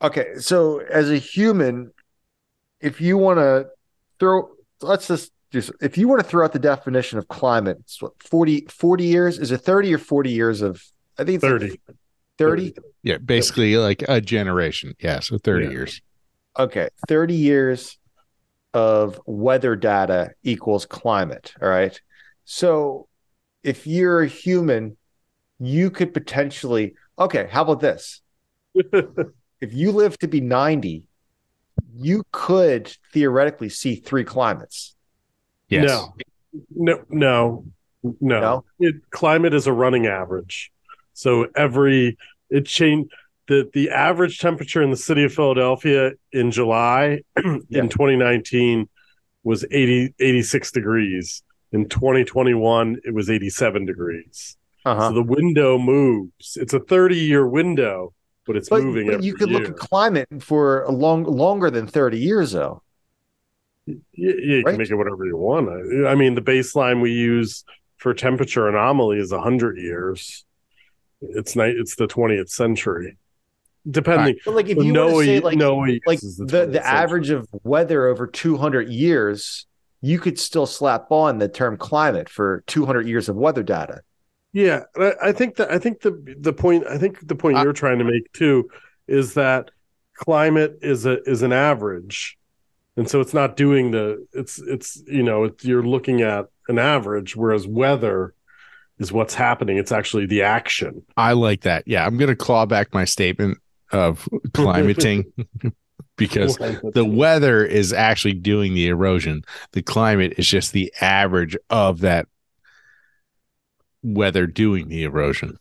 Okay, 0.00 0.34
so 0.38 0.78
as 0.78 1.10
a 1.10 1.16
human, 1.18 1.92
if 2.80 3.00
you 3.00 3.18
want 3.18 3.38
to 3.38 3.66
throw, 4.20 4.50
let's 4.80 5.08
just 5.08 5.32
just 5.50 5.72
if 5.80 5.98
you 5.98 6.06
want 6.08 6.20
to 6.20 6.26
throw 6.28 6.44
out 6.44 6.52
the 6.52 6.58
definition 6.58 7.18
of 7.18 7.26
climate, 7.28 7.78
it's 7.80 8.00
what 8.00 8.12
40, 8.22 8.66
40 8.70 9.04
years 9.04 9.38
is 9.38 9.50
it 9.50 9.58
30 9.58 9.92
or 9.94 9.98
40 9.98 10.30
years 10.30 10.62
of 10.62 10.82
I 11.18 11.24
think 11.24 11.36
it's 11.36 11.44
like 11.44 11.52
30. 11.52 11.80
30 12.38 12.74
yeah, 13.02 13.18
basically 13.18 13.76
like 13.76 14.04
a 14.08 14.20
generation. 14.20 14.94
Yeah, 15.00 15.20
so 15.20 15.38
30 15.38 15.66
Yeah. 15.66 15.70
years. 15.72 16.00
okay 16.58 16.88
30 17.08 17.34
years 17.34 17.98
of 18.74 19.20
weather 19.26 19.74
data 19.76 20.30
equals 20.44 20.86
climate 20.86 21.54
all 21.62 21.68
right 21.68 22.00
so 22.44 23.08
if 23.64 23.86
you're 23.86 24.22
a 24.22 24.26
human 24.28 24.96
you 25.58 25.90
could 25.90 26.12
potentially 26.14 26.94
okay 27.18 27.48
how 27.50 27.62
about 27.62 27.80
this 27.80 28.20
if 29.60 29.72
you 29.74 29.92
live 29.92 30.18
to 30.18 30.28
be 30.28 30.40
90 30.40 31.04
you 31.94 32.24
could 32.32 32.94
theoretically 33.12 33.68
see 33.68 33.94
three 33.96 34.24
climates 34.24 34.94
Yes. 35.68 35.86
No, 35.86 36.14
no, 36.74 37.04
no, 37.10 37.64
no. 38.20 38.40
No? 38.40 38.64
It, 38.80 38.94
climate 39.10 39.52
is 39.52 39.66
a 39.66 39.72
running 39.72 40.06
average, 40.06 40.72
so 41.12 41.46
every 41.54 42.16
it 42.48 42.64
changed. 42.64 43.10
the 43.48 43.68
The 43.74 43.90
average 43.90 44.38
temperature 44.38 44.82
in 44.82 44.90
the 44.90 44.96
city 44.96 45.24
of 45.24 45.32
Philadelphia 45.34 46.12
in 46.32 46.50
July 46.50 47.20
Yeah. 47.36 47.82
in 47.82 47.88
2019 47.90 48.88
was 49.44 49.64
80, 49.70 50.14
86 50.18 50.72
degrees. 50.72 51.42
In 51.72 51.86
2021, 51.88 52.96
it 53.04 53.12
was 53.12 53.28
87 53.28 53.84
degrees. 53.84 54.56
uh-huh 54.86 55.08
So 55.10 55.14
the 55.14 55.22
window 55.22 55.76
moves. 55.78 56.56
It's 56.56 56.72
a 56.72 56.80
30 56.80 57.16
year 57.16 57.46
window, 57.46 58.14
but 58.48 58.56
it's 58.56 58.68
but, 58.68 58.82
moving 58.82 59.06
but 59.06 59.22
you 59.22 59.34
could 59.34 59.50
year. 59.50 59.60
look 59.60 59.68
at 59.68 59.76
climate 59.76 60.26
for 60.40 60.82
a 60.82 60.90
long 60.90 61.22
longer 61.22 61.70
than 61.70 61.86
30 61.86 62.18
years 62.18 62.50
though 62.52 62.82
Yeah, 63.86 63.94
yeah, 64.14 64.32
you 64.56 64.62
Right? 64.64 64.72
can 64.72 64.78
make 64.78 64.90
it 64.90 64.96
whatever 64.96 65.24
you 65.24 65.36
want. 65.36 65.68
I, 65.68 66.10
I 66.10 66.14
mean, 66.16 66.34
the 66.34 66.42
baseline 66.42 67.00
we 67.00 67.12
use 67.12 67.64
for 67.98 68.12
temperature 68.14 68.68
anomaly 68.68 69.18
is 69.18 69.32
hundred 69.32 69.78
years. 69.78 70.44
It's 71.20 71.56
night. 71.56 71.74
It's 71.76 71.94
the 71.96 72.06
twentieth 72.06 72.50
century. 72.50 73.16
Depending, 73.90 74.36
but 74.44 74.54
like 74.54 74.68
if 74.68 74.76
you 74.76 74.92
were 74.92 75.10
to 75.10 75.24
say 75.24 75.40
like 75.40 75.56
Noe 75.56 75.78
like 75.78 76.20
the, 76.20 76.44
the 76.46 76.66
the, 76.66 76.86
average 76.86 77.30
of 77.30 77.48
weather 77.62 78.06
over 78.06 78.26
200 78.26 78.88
years 78.90 79.66
you 80.02 80.18
could 80.18 80.38
still 80.38 80.66
slap 80.66 81.10
on 81.10 81.38
the 81.38 81.48
term 81.48 81.76
climate 81.78 82.28
for 82.28 82.62
200 82.66 83.06
years 83.06 83.28
of 83.30 83.36
weather 83.36 83.62
data 83.62 84.02
yeah, 84.52 84.84
I, 84.96 85.12
I 85.24 85.32
think 85.32 85.56
that 85.56 85.70
I 85.70 85.78
think 85.78 86.00
the 86.00 86.36
the 86.40 86.52
point 86.52 86.86
I 86.86 86.98
think 86.98 87.26
the 87.26 87.34
point 87.34 87.58
I- 87.58 87.62
you're 87.62 87.72
trying 87.72 87.98
to 87.98 88.04
make 88.04 88.32
too 88.32 88.70
is 89.06 89.34
that 89.34 89.70
climate 90.14 90.78
is 90.82 91.06
a 91.06 91.22
is 91.28 91.42
an 91.42 91.52
average, 91.52 92.38
and 92.96 93.08
so 93.08 93.20
it's 93.20 93.34
not 93.34 93.56
doing 93.56 93.90
the 93.90 94.26
it's 94.32 94.58
it's 94.58 95.02
you 95.06 95.22
know 95.22 95.44
it's, 95.44 95.64
you're 95.64 95.82
looking 95.82 96.22
at 96.22 96.46
an 96.68 96.78
average, 96.78 97.36
whereas 97.36 97.66
weather 97.66 98.34
is 98.98 99.12
what's 99.12 99.34
happening. 99.34 99.76
It's 99.76 99.92
actually 99.92 100.26
the 100.26 100.42
action. 100.42 101.02
I 101.16 101.32
like 101.32 101.62
that. 101.62 101.84
Yeah, 101.86 102.04
I'm 102.04 102.16
going 102.16 102.28
to 102.28 102.36
claw 102.36 102.66
back 102.66 102.92
my 102.92 103.04
statement 103.04 103.58
of 103.92 104.28
climating 104.54 105.32
because 106.16 106.56
the 106.56 107.04
weather 107.04 107.64
is 107.64 107.92
actually 107.92 108.34
doing 108.34 108.74
the 108.74 108.88
erosion. 108.88 109.42
The 109.72 109.82
climate 109.82 110.34
is 110.36 110.48
just 110.48 110.72
the 110.72 110.92
average 111.00 111.56
of 111.70 112.00
that 112.00 112.26
weather 114.02 114.46
doing 114.46 114.88
the 114.88 115.04
erosion. 115.04 115.58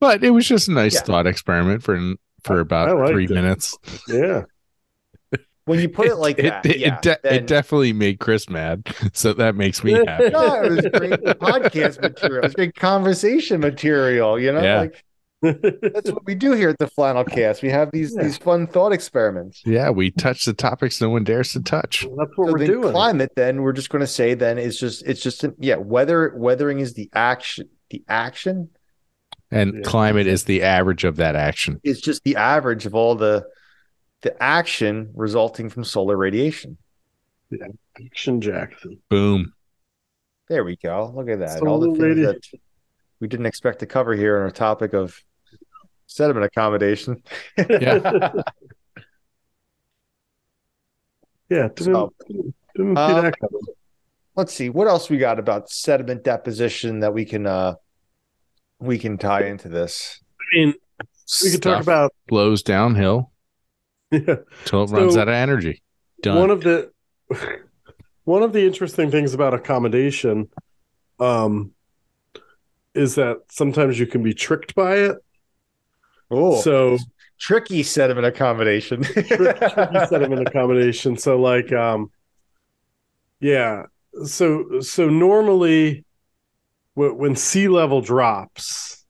But 0.00 0.22
it 0.22 0.30
was 0.30 0.46
just 0.46 0.68
a 0.68 0.72
nice 0.72 0.94
Yeah. 0.94 1.00
thought 1.02 1.26
experiment 1.26 1.82
for 1.82 2.14
for 2.44 2.60
about 2.60 3.08
three 3.08 3.24
it. 3.24 3.30
minutes. 3.30 3.76
yeah. 4.06 4.42
when 5.64 5.80
you 5.80 5.88
put 5.88 6.06
it 6.06 6.16
like 6.18 6.38
it, 6.38 6.42
that 6.44 6.64
it, 6.66 6.78
yeah, 6.78 6.96
it, 6.96 7.02
de- 7.02 7.18
then- 7.22 7.34
it 7.34 7.46
definitely 7.46 7.92
made 7.92 8.20
Chris 8.20 8.48
mad, 8.48 8.86
so 9.12 9.32
that 9.34 9.54
makes 9.56 9.82
me 9.84 9.92
happy. 9.92 10.28
no, 10.32 10.62
it 10.62 10.70
was 10.70 10.80
great 10.98 11.20
podcast 11.40 12.00
material. 12.00 12.38
It 12.38 12.44
was 12.44 12.54
great 12.54 12.74
conversation 12.76 13.60
material. 13.60 14.38
You 14.38 14.52
know, 14.52 14.62
Yeah. 14.62 14.78
like 14.80 15.04
that's 15.42 16.10
what 16.10 16.24
we 16.26 16.34
do 16.34 16.52
here 16.52 16.68
at 16.68 16.78
the 16.78 16.86
Flannel 16.88 17.24
Cast. 17.24 17.62
We 17.62 17.70
have 17.70 17.90
these 17.92 18.14
Yeah. 18.14 18.24
these 18.24 18.38
fun 18.38 18.66
thought 18.66 18.92
experiments. 18.92 19.62
Yeah, 19.64 19.90
we 19.90 20.10
touch 20.10 20.44
the 20.44 20.52
topics 20.52 21.00
no 21.00 21.10
one 21.10 21.24
dares 21.24 21.52
to 21.52 21.60
touch. 21.62 22.00
That's 22.02 22.30
what 22.36 22.48
So 22.48 22.52
we're 22.52 22.66
doing. 22.66 22.90
climate. 22.92 23.32
Then 23.36 23.62
we're 23.62 23.72
just 23.72 23.90
going 23.90 24.00
to 24.00 24.06
say 24.06 24.34
then 24.34 24.58
it's 24.58 24.78
just 24.78 25.06
it's 25.06 25.22
just 25.22 25.44
an, 25.44 25.54
yeah. 25.58 25.76
Weather 25.76 26.32
weathering 26.36 26.80
is 26.80 26.94
the 26.94 27.08
action. 27.14 27.68
The 27.90 28.02
action 28.08 28.70
And 29.50 29.76
Yeah. 29.76 29.80
climate 29.82 30.26
is 30.26 30.44
the 30.44 30.62
average 30.62 31.04
of 31.04 31.16
that 31.16 31.34
action. 31.36 31.80
It's 31.84 32.00
just 32.00 32.22
the 32.24 32.36
average 32.36 32.84
of 32.86 32.94
all 32.94 33.14
the 33.14 33.46
the 34.22 34.40
action 34.42 35.10
resulting 35.14 35.68
from 35.70 35.84
solar 35.84 36.16
radiation. 36.16 36.76
Action 38.04 38.40
Jackson. 38.40 39.00
Boom. 39.08 39.52
There 40.48 40.64
we 40.64 40.76
go. 40.76 41.12
Look 41.14 41.28
at 41.28 41.38
that. 41.38 41.62
all 41.62 41.78
the 41.78 41.86
Solar 41.94 42.14
things 42.14 42.26
that 42.26 42.58
we 43.20 43.28
didn't 43.28 43.46
expect 43.46 43.78
to 43.80 43.86
cover 43.86 44.14
here 44.14 44.36
on 44.36 44.42
our 44.42 44.50
topic 44.50 44.92
of 44.92 45.22
sediment 46.08 46.44
accommodation. 46.44 47.22
Yeah. 47.56 48.32
Yeah, 51.50 51.68
didn't, 51.68 51.94
So, 51.94 52.12
didn't 52.76 52.96
see 52.96 53.00
um, 53.00 53.24
that 53.24 53.34
let's 54.36 54.52
see 54.52 54.68
what 54.68 54.86
else 54.86 55.08
we 55.10 55.18
got 55.18 55.38
about 55.38 55.70
sediment 55.70 56.22
deposition 56.22 57.00
that 57.00 57.12
we 57.12 57.24
can 57.24 57.46
uh 57.46 57.74
we 58.78 58.98
can 58.98 59.18
tie 59.18 59.44
into 59.46 59.68
this. 59.68 60.20
I 60.40 60.44
mean, 60.56 60.74
we 61.42 61.50
could 61.50 61.62
talk 61.62 61.82
about 61.82 62.12
flows 62.28 62.62
downhill 62.62 63.32
yeah, 64.10 64.36
till 64.64 64.84
it 64.84 64.90
runs 64.90 65.16
out 65.16 65.28
of 65.28 65.34
energy. 65.34 65.82
Done. 66.22 66.38
one 66.38 66.50
of 66.50 66.62
the 66.62 66.90
one 68.24 68.42
of 68.42 68.52
the 68.52 68.64
interesting 68.64 69.10
things 69.10 69.34
about 69.34 69.54
accommodation 69.54 70.48
um 71.18 71.72
is 72.94 73.14
that 73.14 73.38
sometimes 73.50 73.98
you 73.98 74.06
can 74.06 74.22
be 74.22 74.34
tricked 74.34 74.74
by 74.74 74.96
it. 74.96 75.16
Oh, 76.30 76.60
So 76.60 76.98
tricky 77.38 77.82
sediment 77.82 78.26
accommodation. 78.26 79.02
tricky 79.02 80.06
sediment 80.08 80.46
accommodation. 80.46 81.16
So 81.16 81.40
like 81.40 81.72
um 81.72 82.10
yeah. 83.40 83.84
So 84.24 84.80
so 84.80 85.08
normally 85.08 86.04
when, 86.94 87.16
when 87.16 87.36
sea 87.36 87.68
level 87.68 88.00
drops, 88.00 89.04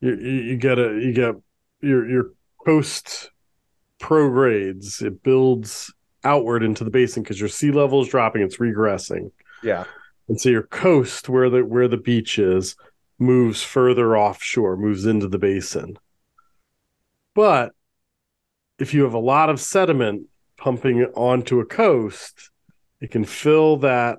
you, 0.00 0.14
you 0.14 0.32
you 0.42 0.56
get 0.56 0.78
a 0.78 1.00
you 1.00 1.12
get 1.12 1.34
your 1.80 2.08
your 2.08 2.30
coast 2.64 3.30
progrades. 4.00 5.02
It 5.02 5.22
builds 5.22 5.92
outward 6.24 6.62
into 6.62 6.84
the 6.84 6.90
basin 6.90 7.22
because 7.22 7.40
your 7.40 7.48
sea 7.48 7.70
level 7.70 8.02
is 8.02 8.08
dropping. 8.08 8.42
It's 8.42 8.58
regressing. 8.58 9.30
yeah. 9.62 9.84
And 10.28 10.40
so 10.40 10.48
your 10.48 10.64
coast, 10.64 11.28
where 11.28 11.48
the 11.48 11.64
where 11.64 11.86
the 11.88 11.96
beach 11.96 12.38
is, 12.38 12.74
moves 13.18 13.62
further 13.62 14.16
offshore, 14.16 14.76
moves 14.76 15.06
into 15.06 15.28
the 15.28 15.38
basin. 15.38 15.98
But 17.34 17.72
if 18.78 18.94
you 18.94 19.04
have 19.04 19.14
a 19.14 19.18
lot 19.18 19.50
of 19.50 19.60
sediment 19.60 20.28
pumping 20.56 21.04
onto 21.14 21.60
a 21.60 21.66
coast, 21.66 22.50
it 23.00 23.10
can 23.10 23.24
fill 23.24 23.78
that 23.78 24.18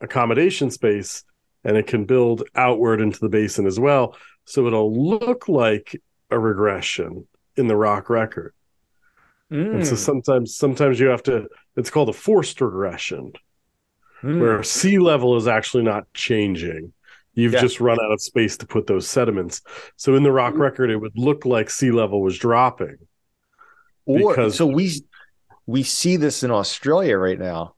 accommodation 0.00 0.70
space 0.70 1.24
and 1.64 1.76
it 1.76 1.86
can 1.86 2.04
build 2.04 2.44
outward 2.54 3.00
into 3.00 3.18
the 3.20 3.28
basin 3.28 3.66
as 3.66 3.78
well. 3.80 4.16
So 4.44 4.66
it'll 4.66 5.10
look 5.10 5.48
like 5.48 6.00
a 6.30 6.38
regression 6.38 7.26
in 7.56 7.66
the 7.68 7.76
rock 7.76 8.10
record. 8.10 8.52
And 9.72 9.86
so 9.86 9.94
Mm, 9.94 9.96
sometimes 9.96 10.56
sometimes 10.56 11.00
you 11.00 11.08
have 11.08 11.22
to 11.24 11.48
it's 11.76 11.90
called 11.90 12.08
a 12.08 12.12
forced 12.12 12.60
regression 12.60 13.32
mm. 14.22 14.40
where 14.40 14.62
sea 14.62 14.98
level 14.98 15.36
is 15.36 15.46
actually 15.46 15.84
not 15.84 16.12
changing. 16.14 16.92
You've 17.36 17.52
Yeah. 17.52 17.60
just 17.60 17.80
run 17.80 18.00
out 18.00 18.10
of 18.10 18.20
space 18.20 18.56
to 18.56 18.66
put 18.66 18.86
those 18.86 19.06
sediments. 19.08 19.60
So 19.96 20.14
in 20.16 20.22
the 20.22 20.32
rock 20.32 20.54
mm-hmm. 20.54 20.62
record, 20.62 20.90
it 20.90 20.96
would 20.96 21.16
look 21.16 21.44
like 21.44 21.70
sea 21.70 21.90
level 21.92 22.22
was 22.22 22.36
dropping. 22.38 22.96
Or 24.06 24.30
because- 24.30 24.56
so 24.56 24.66
we 24.66 24.90
we 25.66 25.82
see 25.82 26.16
this 26.16 26.42
in 26.42 26.50
Australia 26.50 27.18
right 27.18 27.38
now. 27.38 27.74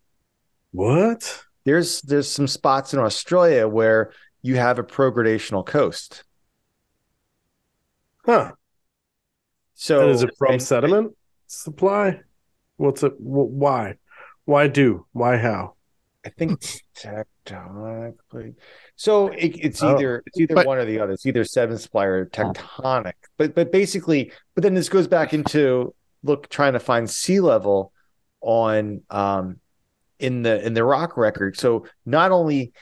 What? 0.71 1.45
There's 1.65 2.01
there's 2.03 2.31
some 2.31 2.47
spots 2.47 2.95
in 2.95 3.01
Australia 3.01 3.67
where 3.67 4.13
you 4.43 4.57
have 4.57 4.79
a 4.79 4.85
progradational 4.85 5.67
coast. 5.67 6.23
Huh. 8.25 8.53
So 9.75 10.03
and 10.03 10.11
is 10.11 10.23
it 10.23 10.31
from 10.39 10.53
and- 10.55 10.63
sediment 10.63 11.17
supply? 11.49 12.21
What's 12.77 13.03
it? 13.03 13.15
Wh- 13.15 13.51
why? 13.51 13.97
Why 14.45 14.69
do? 14.69 15.07
Why 15.13 15.37
how? 15.37 15.75
I 16.25 16.29
think 16.31 16.61
tectonically. 16.97 18.55
So 18.99 19.29
it, 19.29 19.57
it's 19.61 19.81
Oh. 19.81 19.95
either 19.97 20.23
it's 20.27 20.41
either 20.41 20.57
But- 20.57 20.67
one 20.67 20.77
or 20.79 20.85
the 20.85 20.99
other. 20.99 21.13
It's 21.13 21.25
either 21.25 21.45
sediment 21.45 21.81
supply 21.81 22.05
or 22.05 22.27
tectonic. 22.27 23.13
But 23.37 23.55
but 23.55 23.71
basically, 23.71 24.33
but 24.57 24.63
then 24.65 24.75
this 24.75 24.89
goes 24.89 25.07
back 25.07 25.33
into 25.33 25.95
look 26.25 26.49
trying 26.49 26.73
to 26.73 26.81
find 26.81 27.09
sea 27.09 27.39
level 27.39 27.93
on 28.41 29.03
um 29.11 29.61
in 30.19 30.43
the 30.43 30.65
in 30.67 30.75
the 30.75 30.83
rock 30.83 31.17
record. 31.17 31.57
So 31.57 31.87
not 32.05 32.33
only 32.33 32.73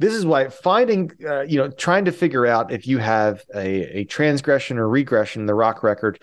this 0.00 0.12
is 0.12 0.26
why 0.26 0.48
finding 0.50 1.10
uh, 1.26 1.42
you 1.42 1.56
know 1.56 1.70
trying 1.70 2.04
to 2.04 2.12
figure 2.12 2.44
out 2.44 2.70
if 2.70 2.86
you 2.86 2.98
have 2.98 3.42
a, 3.54 4.00
a 4.00 4.04
transgression 4.04 4.76
or 4.78 4.86
regression 4.86 5.40
in 5.40 5.46
the 5.46 5.54
rock 5.54 5.82
record 5.82 6.20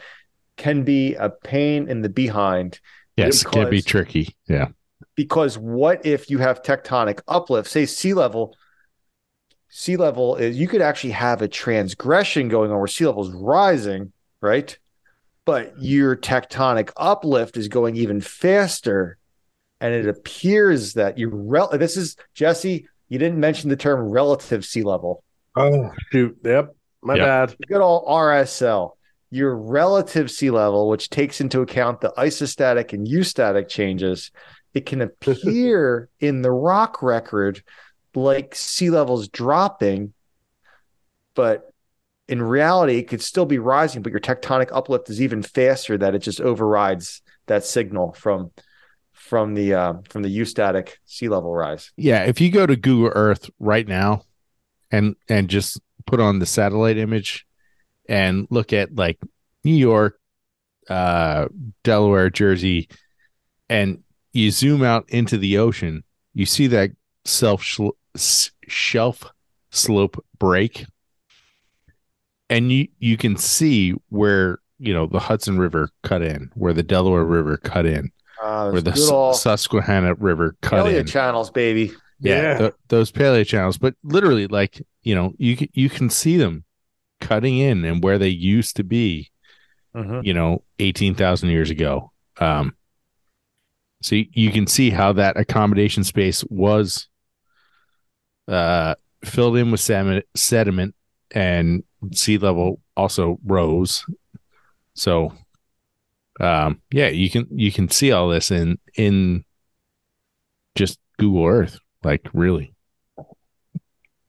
can 0.58 0.84
be 0.84 1.16
a 1.16 1.32
pain 1.32 1.90
in 1.90 2.02
the 2.04 2.10
behind 2.10 2.80
Yes, 3.18 3.42
it 3.42 3.50
can 3.52 3.70
be 3.72 3.82
tricky. 3.82 4.36
Yeah. 4.48 4.68
because 5.16 5.58
what 5.58 6.06
if 6.06 6.30
you 6.30 6.38
have 6.38 6.62
tectonic 6.62 7.22
uplift 7.28 7.68
say 7.70 7.88
sea 7.88 8.14
level 8.14 8.56
sea 9.74 9.96
level 9.98 10.36
is 10.36 10.58
you 10.58 10.68
could 10.68 10.82
actually 10.82 11.12
have 11.12 11.42
a 11.42 11.48
transgression 11.48 12.50
going 12.50 12.72
on 12.72 12.78
where 12.78 12.88
sea 12.88 13.06
level 13.06 13.26
is 13.28 13.34
rising 13.34 14.12
right 14.42 14.78
but 15.46 15.74
your 15.82 16.16
tectonic 16.16 16.92
uplift 16.98 17.56
is 17.58 17.68
going 17.70 17.96
even 17.96 18.20
faster 18.22 19.18
and 19.80 19.94
it 19.94 20.08
appears 20.08 20.94
that 20.94 21.18
you 21.18 21.30
rel- 21.30 21.70
this 21.78 21.96
is 21.96 22.18
jesse 22.34 22.86
you 23.08 23.18
didn't 23.18 23.40
mention 23.40 23.70
the 23.70 23.76
term 23.78 24.02
relative 24.10 24.64
sea 24.66 24.84
level 24.84 25.24
Oh 25.56 25.92
shoot! 26.12 26.38
Yep, 26.44 26.76
my 27.02 27.16
Yep. 27.16 27.26
bad. 27.26 27.56
good 27.68 27.82
old 27.82 28.06
rsl 28.08 28.92
your 29.30 29.56
relative 29.58 30.30
sea 30.30 30.52
level 30.52 30.90
which 30.90 31.10
takes 31.10 31.40
into 31.40 31.62
account 31.62 32.02
the 32.02 32.12
isostatic 32.18 32.92
and 32.94 33.08
eustatic 33.08 33.70
changes 33.70 34.32
it 34.74 34.86
can 34.86 35.02
appear 35.08 36.10
in 36.20 36.42
the 36.42 36.52
rock 36.52 37.02
record 37.02 37.64
like 38.16 38.56
sea 38.56 38.90
levels 38.90 39.28
dropping 39.28 40.14
but 41.34 41.72
in 42.28 42.42
reality 42.42 42.98
it 42.98 43.08
could 43.08 43.22
still 43.22 43.46
be 43.46 43.60
rising 43.60 44.02
but 44.02 44.12
your 44.12 44.20
tectonic 44.20 44.70
uplift 44.72 45.10
is 45.10 45.22
even 45.22 45.42
faster 45.42 45.98
that 45.98 46.16
it 46.16 46.20
just 46.20 46.42
overrides 46.42 47.22
that 47.48 47.64
signal 47.64 48.14
from 48.14 48.52
from 49.22 49.54
the 49.54 49.74
uh, 49.74 49.94
from 50.10 50.24
the 50.24 50.30
eustatic 50.30 51.00
sea 51.06 51.30
level 51.30 51.54
rise 51.54 51.92
Yeah. 51.96 52.24
If 52.24 52.42
you 52.42 52.52
go 52.52 52.66
to 52.66 52.76
Google 52.76 53.12
Earth 53.14 53.50
right 53.60 53.88
now 53.88 54.24
and 54.90 55.16
and 55.30 55.50
just 55.50 55.80
put 56.06 56.20
on 56.20 56.40
the 56.40 56.46
satellite 56.46 56.98
image 56.98 57.46
and 58.10 58.48
look 58.50 58.74
at 58.74 58.96
like 58.96 59.20
New 59.64 59.76
York, 59.76 60.20
uh, 60.90 61.48
Delaware, 61.84 62.30
Jersey, 62.30 62.90
and 63.70 64.04
you 64.34 64.52
zoom 64.52 64.84
out 64.84 65.06
into 65.10 65.38
the 65.38 65.60
ocean, 65.60 66.04
you 66.34 66.46
see 66.46 66.68
that 66.68 66.92
self 67.24 67.62
shelf 68.16 69.24
slope 69.72 70.24
break, 70.38 70.86
and 72.50 72.72
you 72.72 72.88
you 73.00 73.18
can 73.18 73.38
see 73.38 73.94
where 74.10 74.60
you 74.80 74.94
know 74.94 75.06
the 75.06 75.20
Hudson 75.20 75.58
River 75.58 75.90
cut 76.04 76.22
in, 76.22 76.52
where 76.56 76.74
the 76.74 76.84
Delaware 76.84 77.24
River 77.24 77.58
cut 77.58 77.86
in, 77.86 78.12
uh, 78.42 78.70
where 78.72 78.82
the 78.82 78.92
good 78.92 79.36
Susquehanna 79.36 80.16
River 80.16 80.56
cut 80.62 80.80
Elliott 80.80 81.02
in. 81.02 81.08
channels 81.08 81.50
baby 81.50 81.92
Yeah, 82.20 82.42
Yeah. 82.42 82.58
th- 82.58 82.74
those 82.90 83.12
paleo 83.12 83.46
channels, 83.46 83.78
but 83.78 83.96
literally, 84.04 84.48
like 84.48 84.82
you 85.04 85.16
know, 85.16 85.34
you 85.38 85.58
can, 85.58 85.68
you 85.74 85.90
can 85.90 86.10
see 86.10 86.38
them 86.38 86.64
cutting 87.20 87.58
in 87.58 87.84
and 87.86 88.04
where 88.04 88.18
they 88.20 88.30
used 88.30 88.76
to 88.76 88.84
be, 88.84 89.32
Mhm. 89.96 90.24
you 90.26 90.34
know, 90.34 90.64
eighteen 90.80 91.16
thousand 91.16 91.50
years 91.50 91.70
ago. 91.70 92.12
Um, 92.38 92.76
so 94.04 94.16
you, 94.16 94.26
you 94.34 94.52
can 94.52 94.66
see 94.68 94.90
how 94.90 95.14
that 95.14 95.38
accommodation 95.38 96.04
space 96.04 96.44
was 96.50 97.08
uh, 98.52 98.96
filled 99.24 99.58
in 99.58 99.72
with 99.72 99.80
sediment, 99.80 100.96
and 101.34 101.84
sea 102.14 102.38
level 102.38 102.82
also 102.98 103.40
rose. 103.46 104.06
So, 104.94 105.34
um, 106.40 106.82
yeah, 106.92 107.08
you 107.08 107.30
can 107.30 107.48
you 107.52 107.72
can 107.72 107.90
see 107.90 108.12
all 108.12 108.30
this 108.30 108.52
in 108.52 108.78
in 108.96 109.46
just 110.76 111.00
Google 111.18 111.46
Earth, 111.46 111.80
like 112.04 112.28
really. 112.34 112.74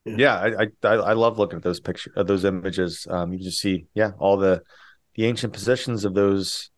Yeah, 0.04 0.34
I, 0.34 0.62
I 0.62 0.66
I 0.84 0.94
I 0.94 1.12
love 1.12 1.38
looking 1.38 1.56
at 1.56 1.62
those 1.62 1.80
pictures, 1.80 2.12
uh, 2.16 2.22
those 2.22 2.44
images. 2.44 3.06
Um, 3.10 3.32
you 3.32 3.38
just 3.40 3.60
see, 3.60 3.86
yeah, 3.94 4.12
all 4.18 4.36
the 4.36 4.62
the 5.14 5.26
ancient 5.26 5.52
positions 5.52 6.04
of 6.04 6.14
those 6.14 6.70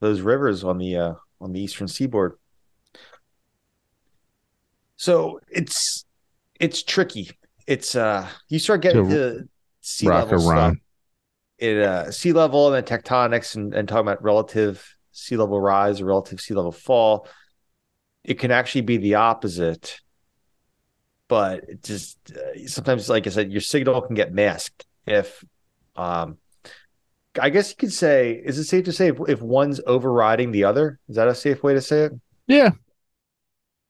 those 0.00 0.20
rivers 0.20 0.62
on 0.64 0.78
the 0.78 0.96
uh, 0.96 1.14
on 1.40 1.52
the 1.52 1.60
eastern 1.60 1.88
seaboard. 1.88 2.34
So 4.96 5.40
it's 5.50 6.04
it's 6.62 6.82
tricky. 6.82 7.30
It's 7.66 7.94
uh, 7.94 8.28
you 8.48 8.58
start 8.58 8.80
getting 8.82 9.04
To 9.04 9.10
to 9.10 9.48
sea 9.80 10.08
rock 10.08 10.26
level 10.26 10.38
a 10.42 10.48
run. 10.48 10.70
stuff. 10.70 10.76
It 11.58 11.82
uh, 11.82 12.10
sea 12.10 12.32
level 12.32 12.72
and 12.72 12.86
then 12.86 12.98
tectonics 12.98 13.54
and, 13.56 13.74
and 13.74 13.88
talking 13.88 14.08
about 14.08 14.22
relative 14.22 14.84
sea 15.12 15.36
level 15.36 15.60
rise 15.60 16.00
or 16.00 16.06
relative 16.06 16.40
sea 16.40 16.54
level 16.54 16.72
fall. 16.72 17.28
It 18.24 18.38
can 18.38 18.50
actually 18.50 18.82
be 18.82 18.96
the 18.96 19.16
opposite 19.16 20.00
but 21.28 21.64
it 21.68 21.82
just 21.82 22.18
uh, 22.32 22.66
sometimes 22.66 23.08
like 23.08 23.26
i 23.26 23.30
said 23.30 23.50
your 23.50 23.60
signal 23.60 24.02
can 24.02 24.14
get 24.14 24.34
masked 24.34 24.84
if 25.06 25.42
um 25.96 26.36
i 27.40 27.48
guess 27.48 27.70
you 27.70 27.76
could 27.76 27.92
say 27.92 28.32
is 28.44 28.58
it 28.58 28.64
safe 28.64 28.84
to 28.84 28.92
say 28.92 29.08
if, 29.08 29.16
if 29.28 29.40
one's 29.40 29.80
overriding 29.86 30.52
the 30.52 30.64
other 30.64 30.98
is 31.08 31.16
that 31.16 31.28
a 31.28 31.34
safe 31.34 31.62
way 31.62 31.74
to 31.74 31.80
say 31.80 32.04
it 32.04 32.12
Yeah, 32.46 32.72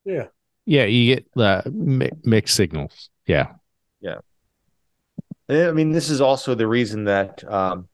Yeah. 0.05 0.29
Yeah, 0.65 0.85
you 0.85 1.15
get 1.15 1.27
uh, 1.37 1.63
mi- 1.71 2.11
mixed 2.25 2.57
signals. 2.57 3.11
Yeah, 3.27 3.53
Yeah. 4.01 4.19
i 5.49 5.71
mean 5.73 5.93
this 5.93 6.11
is 6.11 6.21
also 6.21 6.55
the 6.55 6.67
reason 6.67 7.05
that 7.05 7.45
um 7.45 7.89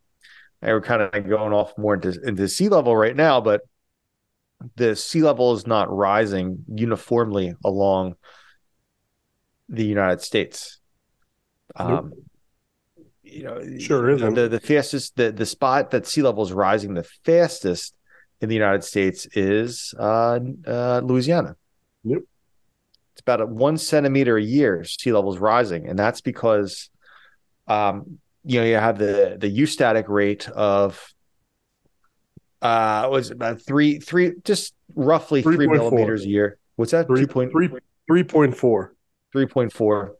and 0.62 0.73
we're 0.73 0.81
kind 0.81 1.03
of 1.03 1.29
going 1.29 1.53
off 1.53 1.77
more 1.79 1.95
into, 1.95 2.19
into 2.27 2.49
sea 2.49 2.69
level 2.69 2.97
right 2.97 3.14
now 3.14 3.41
but 3.41 3.61
the 4.77 4.97
sea 4.97 5.23
level 5.23 5.53
is 5.53 5.66
not 5.66 5.95
rising 5.95 6.64
uniformly 6.75 7.55
along 7.64 8.14
the 9.69 9.85
united 9.85 10.21
states 10.21 10.79
um 11.77 12.12
you 13.23 13.43
know 13.43 13.61
Sure 13.79 14.07
the, 14.07 14.14
isn't. 14.14 14.35
the, 14.35 14.49
the 14.49 14.61
fastest 14.61 15.16
the, 15.16 15.31
the 15.31 15.47
spot 15.47 15.91
that 15.91 16.07
sea 16.07 16.23
level 16.23 16.43
is 16.43 16.53
rising 16.53 16.95
the 16.95 17.07
fastest 17.25 17.95
in 18.41 18.49
the 18.49 18.55
united 18.55 18.83
states 18.85 19.27
is 19.35 19.95
uh, 19.99 20.39
uh 20.66 21.01
louisiana 21.05 21.55
Yep. 22.05 22.23
It's 23.19 23.23
about 23.23 23.41
a 23.41 23.47
one 23.47 23.77
centimeter 23.77 24.37
a 24.37 24.43
year 24.43 24.85
sea 24.85 25.12
level 25.12 25.33
is 25.35 25.41
rising. 25.41 25.89
And 25.89 25.99
that's 25.99 26.21
because 26.21 26.89
um 27.66 28.19
you 28.45 28.61
know 28.61 28.66
you 28.66 28.77
have 28.77 28.97
the 28.97 29.37
the 29.39 29.49
eustatic 29.49 30.09
rate 30.09 30.49
of 30.49 31.12
uh 32.62 33.09
was 33.11 33.33
about 33.33 33.61
three 33.61 33.99
three 33.99 34.35
just 34.45 34.73
roughly 34.95 35.43
three 35.43 35.57
3.4. 35.57 35.73
millimeters 35.73 36.25
a 36.25 36.29
year. 36.29 36.59
What's 36.77 36.93
that? 36.93 37.09
Three- 37.09 37.23
two 37.23 37.27
point 37.27 37.51
three- 37.51 37.69
3.4. 38.09 38.91
3.4 39.35 40.11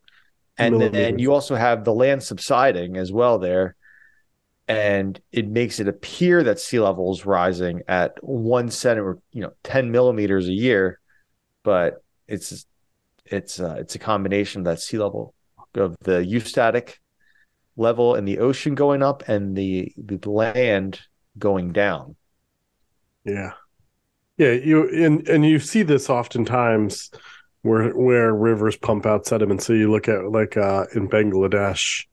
and 0.59 0.83
then 0.83 1.19
you 1.21 1.33
also 1.33 1.55
have 1.55 1.85
the 1.85 1.95
land 1.95 2.23
subsiding 2.23 2.97
as 2.97 3.11
well 3.13 3.39
there. 3.39 3.77
And 4.67 5.19
it 5.33 5.49
makes 5.49 5.81
it 5.81 5.89
appear 5.89 6.43
that 6.43 6.59
sea 6.59 6.81
level 6.81 7.11
is 7.13 7.25
rising 7.25 7.83
at 7.89 8.23
one 8.23 8.71
centimeter 8.71 9.19
you 9.33 9.41
know 9.41 9.53
10 9.63 9.93
millimeters 9.93 10.49
a 10.49 10.53
year 10.53 11.01
but 11.63 12.03
it's 12.27 12.67
it's 13.31 13.61
uh, 13.61 13.77
it's 13.79 13.95
a 13.95 13.99
combination 13.99 14.61
of 14.61 14.65
that 14.67 14.81
sea 14.81 14.99
level 14.99 15.35
of 15.75 15.97
the 16.01 16.25
eustatic 16.25 17.01
level 17.77 18.15
and 18.15 18.27
the 18.27 18.39
ocean 18.39 18.75
going 18.75 19.03
up 19.03 19.29
and 19.29 19.57
the 19.57 19.93
the 19.97 20.29
land 20.29 21.01
going 21.39 21.73
down 21.73 22.17
Yeah. 23.25 23.53
Yeah, 24.37 24.53
you 24.53 24.89
and 25.05 25.29
and 25.29 25.45
you 25.45 25.59
see 25.59 25.83
this 25.83 26.09
oftentimes 26.09 27.11
where 27.63 27.91
where 27.91 28.33
rivers 28.33 28.77
pump 28.77 29.05
out 29.05 29.27
sediment. 29.27 29.63
So 29.63 29.73
you 29.73 29.91
look 29.91 30.09
at 30.09 30.31
like 30.31 30.57
uh 30.57 30.87
in 30.95 31.09
Bangladesh 31.09 32.07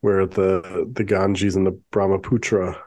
where 0.00 0.26
the 0.26 0.88
the 0.92 1.04
Ganges 1.04 1.56
and 1.56 1.66
the 1.66 1.78
Brahmaputra 1.90 2.82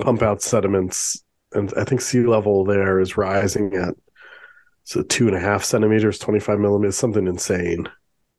pump 0.00 0.22
out 0.22 0.42
sediments 0.42 1.24
and 1.52 1.72
I 1.76 1.84
think 1.84 2.00
sea 2.00 2.22
level 2.26 2.64
there 2.64 3.00
is 3.00 3.16
rising 3.16 3.74
at 3.74 3.94
so 4.84 5.02
two 5.02 5.26
and 5.26 5.36
a 5.36 5.40
half 5.40 5.64
centimeters, 5.64 6.18
twenty 6.18 6.40
five 6.40 6.58
millimeters, 6.58 6.96
something 6.96 7.26
insane. 7.26 7.84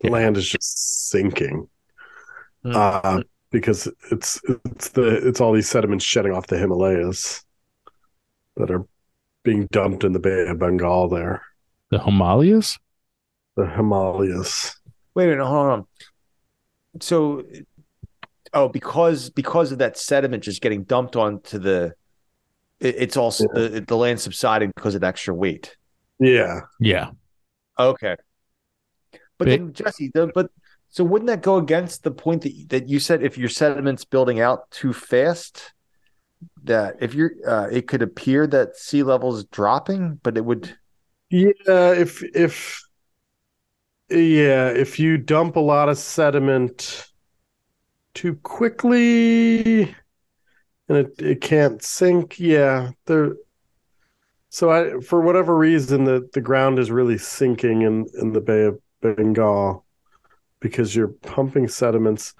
The 0.02 0.08
Yeah. 0.08 0.12
land 0.12 0.38
is 0.38 0.48
just 0.48 1.10
sinking 1.10 1.68
Hmm. 2.64 2.76
uh, 2.76 3.22
because 3.52 3.88
it's 4.12 4.41
it's 4.66 4.89
the 4.89 5.28
it's 5.28 5.39
all 5.41 5.54
these 5.54 5.70
sediments 5.70 6.04
shedding 6.06 6.32
off 6.32 6.48
the 6.48 6.58
Himalayas 6.58 7.43
that 8.58 8.72
are 8.72 8.86
being 9.43 9.68
dumped 9.72 10.04
in 10.04 10.14
the 10.14 10.20
Bay 10.20 10.48
of 10.48 10.58
Bengal. 10.60 11.10
There, 11.10 11.41
The 11.91 12.00
Himalayas? 12.00 12.78
the 13.56 13.68
Himalayas. 13.68 14.76
Wait 15.14 15.26
a 15.26 15.28
minute, 15.30 15.46
hold 15.46 15.68
on. 15.68 15.86
So, 17.00 17.43
oh, 18.54 18.68
because 18.68 19.30
because 19.30 19.72
of 19.72 19.78
that 19.80 19.98
sediment 19.98 20.43
just 20.43 20.62
getting 20.62 20.84
dumped 20.84 21.16
onto 21.16 21.60
the, 21.60 21.93
it, 22.80 22.96
it's 22.98 23.18
also 23.18 23.46
the 23.54 23.84
the 23.88 23.96
land 23.96 24.20
subsiding 24.20 24.72
because 24.76 24.96
of 24.96 25.02
the 25.02 25.08
extra 25.08 25.34
weight. 25.34 25.78
Yeah, 26.20 26.61
Yeah. 26.80 27.11
Okay, 27.78 28.16
but 29.38 29.45
Big- 29.45 29.59
then 29.59 29.74
Jesse, 29.74 30.11
the, 30.13 30.32
but 30.34 30.49
so 30.89 31.03
wouldn't 31.03 31.28
that 31.28 31.41
go 31.41 31.57
against 31.57 32.03
the 32.03 32.11
point 32.11 32.43
that 32.43 32.53
that 32.70 32.88
you 32.89 32.99
said 32.99 33.22
if 33.22 33.38
your 33.38 33.49
sediment's 33.49 34.05
building 34.05 34.39
out 34.39 34.72
too 34.72 34.93
fast, 34.93 35.74
that 36.63 36.95
if 37.01 37.13
you're, 37.13 37.32
uh, 37.45 37.68
it 37.70 37.88
could 37.88 38.01
appear 38.01 38.47
that 38.47 38.78
sea 38.78 39.03
level 39.03 39.36
is 39.36 39.43
dropping, 39.45 40.16
but 40.24 40.38
it 40.38 40.45
would. 40.45 40.78
yeah. 41.30 41.51
If 41.91 42.24
if 42.24 42.82
yeah, 44.09 44.70
if 44.70 44.99
you 44.99 45.18
dump 45.18 45.55
a 45.55 45.59
lot 45.59 45.89
of 45.89 45.97
sediment 45.97 47.07
too 48.13 48.36
quickly 48.36 49.93
and 50.88 50.97
it, 50.97 51.13
it 51.20 51.41
can't 51.41 51.82
sink, 51.82 52.39
yeah, 52.39 52.91
there. 53.05 53.36
So 54.56 54.72
I, 54.72 55.01
for 55.01 55.20
whatever 55.20 55.53
reason, 55.53 56.06
the, 56.06 56.30
the 56.32 56.39
ground 56.39 56.80
is 56.80 56.89
really 56.89 57.18
sinking 57.18 57.82
in, 57.82 58.08
in 58.22 58.32
the 58.32 58.39
Bay 58.39 58.64
of 58.64 58.80
Bengal 59.01 59.84
because 60.62 60.95
you're 60.95 61.10
pumping 61.10 61.68
sediments. 61.68 62.34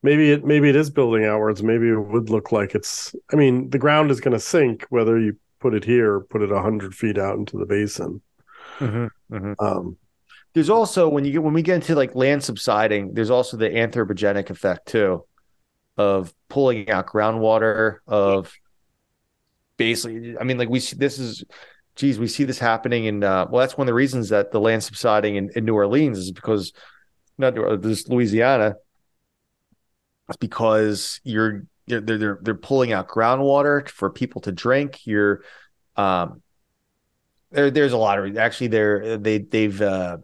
Maybe 0.00 0.30
it 0.30 0.44
maybe 0.44 0.68
it 0.68 0.76
is 0.76 0.90
building 0.90 1.24
outwards. 1.24 1.64
Maybe 1.64 1.88
it 1.88 1.98
would 1.98 2.30
look 2.30 2.52
like 2.52 2.76
it's. 2.76 3.16
I 3.32 3.36
mean, 3.36 3.68
the 3.70 3.80
ground 3.80 4.12
is 4.12 4.20
going 4.20 4.34
to 4.34 4.38
sink 4.38 4.86
whether 4.90 5.18
you 5.18 5.38
put 5.58 5.74
it 5.74 5.82
here 5.82 6.14
or 6.14 6.20
put 6.20 6.40
it 6.40 6.50
hundred 6.50 6.94
feet 6.94 7.18
out 7.18 7.36
into 7.36 7.58
the 7.58 7.66
basin. 7.66 8.22
Um, 9.58 9.96
There's 10.54 10.70
also 10.70 11.08
when 11.08 11.24
you 11.24 11.32
get 11.32 11.42
when 11.42 11.52
we 11.52 11.62
get 11.62 11.74
into 11.74 11.96
like 11.96 12.14
land 12.14 12.44
subsiding, 12.44 13.14
there's 13.14 13.30
also 13.30 13.56
the 13.56 13.70
anthropogenic 13.70 14.50
effect 14.50 14.86
too, 14.86 15.24
of 15.96 16.32
pulling 16.48 16.88
out 16.90 17.08
groundwater. 17.08 17.96
Of 18.06 18.52
basically, 19.76 20.36
I 20.38 20.44
mean, 20.44 20.58
like 20.58 20.68
we 20.68 20.80
see 20.80 20.96
this 20.96 21.18
is, 21.18 21.44
geez, 21.94 22.18
we 22.18 22.28
see 22.28 22.44
this 22.44 22.58
happening 22.58 23.06
in. 23.06 23.22
Uh, 23.22 23.46
well, 23.50 23.60
that's 23.60 23.76
one 23.76 23.86
of 23.86 23.90
the 23.90 23.94
reasons 23.94 24.28
that 24.30 24.50
the 24.50 24.60
land 24.60 24.82
subsiding 24.82 25.36
in, 25.36 25.50
in 25.54 25.64
New 25.64 25.74
Orleans 25.74 26.18
is 26.18 26.32
because 26.32 26.72
not 27.38 27.54
this 27.82 28.08
Louisiana. 28.08 28.76
It's 30.28 30.36
because 30.38 31.20
you're, 31.22 31.64
you're 31.86 32.00
they're, 32.00 32.18
they're 32.18 32.38
they're 32.42 32.54
pulling 32.54 32.92
out 32.92 33.08
groundwater 33.08 33.88
for 33.88 34.10
people 34.10 34.40
to 34.42 34.52
drink. 34.52 35.06
You're, 35.06 35.42
um, 35.96 36.42
there, 37.52 37.70
there's 37.70 37.92
a 37.92 37.96
lot 37.98 38.18
of 38.18 38.36
actually 38.36 38.68
there 38.68 39.18
they 39.18 39.38
they've 39.38 39.80
uh 39.80 40.18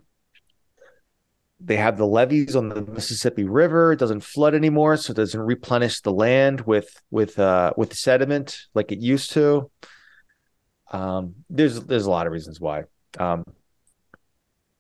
they 1.64 1.76
have 1.76 1.96
the 1.96 2.06
levees 2.06 2.56
on 2.56 2.68
the 2.68 2.82
Mississippi 2.82 3.44
River. 3.44 3.92
It 3.92 3.98
doesn't 3.98 4.22
flood 4.22 4.54
anymore, 4.54 4.96
so 4.96 5.12
it 5.12 5.16
doesn't 5.16 5.40
replenish 5.40 6.00
the 6.00 6.12
land 6.12 6.62
with 6.62 7.00
with 7.10 7.38
uh, 7.38 7.72
with 7.76 7.94
sediment 7.94 8.66
like 8.74 8.92
it 8.92 8.98
used 8.98 9.32
to. 9.32 9.70
Um, 10.90 11.34
there's 11.48 11.80
there's 11.84 12.06
a 12.06 12.10
lot 12.10 12.26
of 12.26 12.32
reasons 12.32 12.60
why. 12.60 12.84
Um, 13.18 13.44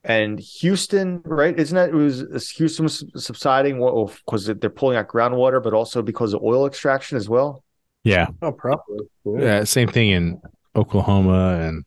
and 0.04 0.40
Houston, 0.40 1.22
right? 1.24 1.56
Isn't 1.58 1.76
that 1.76 1.90
it 1.90 1.94
was 1.94 2.50
Houston 2.50 2.84
was 2.84 3.04
subsiding 3.16 3.78
because 3.78 4.46
they're 4.46 4.70
pulling 4.70 4.96
out 4.96 5.08
groundwater, 5.08 5.62
but 5.62 5.74
also 5.74 6.02
because 6.02 6.34
of 6.34 6.42
oil 6.42 6.66
extraction 6.66 7.16
as 7.16 7.28
well. 7.28 7.62
Yeah. 8.02 8.26
oh, 8.42 8.52
probably. 8.52 9.06
Yeah. 9.24 9.40
Yeah. 9.40 9.64
Same 9.64 9.88
thing 9.88 10.10
in 10.10 10.42
Oklahoma 10.74 11.60
and 11.62 11.84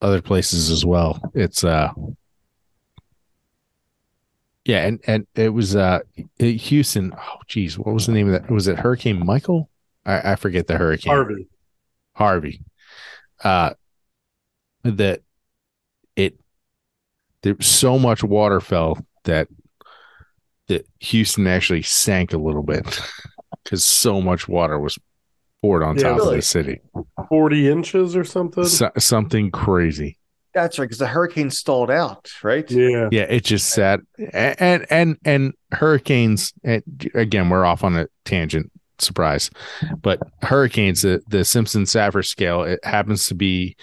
other 0.00 0.22
places 0.22 0.70
as 0.70 0.84
well. 0.84 1.20
It's 1.34 1.64
uh 1.64 1.92
yeah, 4.70 4.86
and 4.86 5.00
and 5.06 5.26
it 5.34 5.48
was 5.48 5.74
uh 5.74 5.98
Houston. 6.38 7.12
Oh 7.16 7.38
geez, 7.48 7.76
what 7.76 7.92
was 7.92 8.06
the 8.06 8.12
name 8.12 8.32
of 8.32 8.40
that? 8.40 8.50
Was 8.50 8.68
it 8.68 8.78
Hurricane 8.78 9.24
Michael? 9.26 9.68
I, 10.06 10.32
I 10.32 10.36
forget 10.36 10.68
the 10.68 10.78
hurricane. 10.78 11.12
Harvey. 11.12 11.48
Harvey. 12.14 12.60
Uh 13.42 13.74
that 14.84 15.22
it 16.14 16.38
there 17.42 17.56
so 17.60 17.98
much 17.98 18.22
water 18.22 18.60
fell 18.60 19.04
that 19.24 19.48
that 20.68 20.86
Houston 21.00 21.48
actually 21.48 21.82
sank 21.82 22.32
a 22.32 22.38
little 22.38 22.62
bit 22.62 22.84
because 23.64 23.84
so 23.84 24.20
much 24.20 24.46
water 24.46 24.78
was 24.78 24.98
poured 25.62 25.82
on 25.82 25.96
Yeah, 25.96 26.10
top 26.10 26.20
of 26.20 26.34
the 26.34 26.42
city. 26.42 26.80
40 27.28 27.68
inches 27.68 28.14
or 28.14 28.22
something. 28.24 28.64
So, 28.64 28.90
something 28.98 29.50
crazy. 29.50 30.19
That's 30.52 30.78
right, 30.78 30.86
because 30.86 30.98
the 30.98 31.06
hurricane 31.06 31.50
stalled 31.50 31.90
out, 31.90 32.30
right? 32.42 32.68
yeah. 32.70 33.08
Yeah, 33.12 33.22
it 33.22 33.44
just 33.44 33.70
sat 33.70 34.00
and 34.32 34.86
and 34.90 35.16
and 35.24 35.54
hurricanes. 35.72 36.52
And 36.64 36.82
again, 37.14 37.48
we're 37.48 37.64
off 37.64 37.84
on 37.84 37.96
a 37.96 38.08
tangent. 38.24 38.70
Surprise, 38.98 39.50
but 40.02 40.20
hurricanes, 40.42 41.00
the 41.00 41.22
the 41.26 41.42
Simpson 41.42 41.84
Saffir 41.84 42.22
scale, 42.22 42.64
it 42.64 42.84
happens 42.84 43.28
to 43.28 43.34
be 43.34 43.74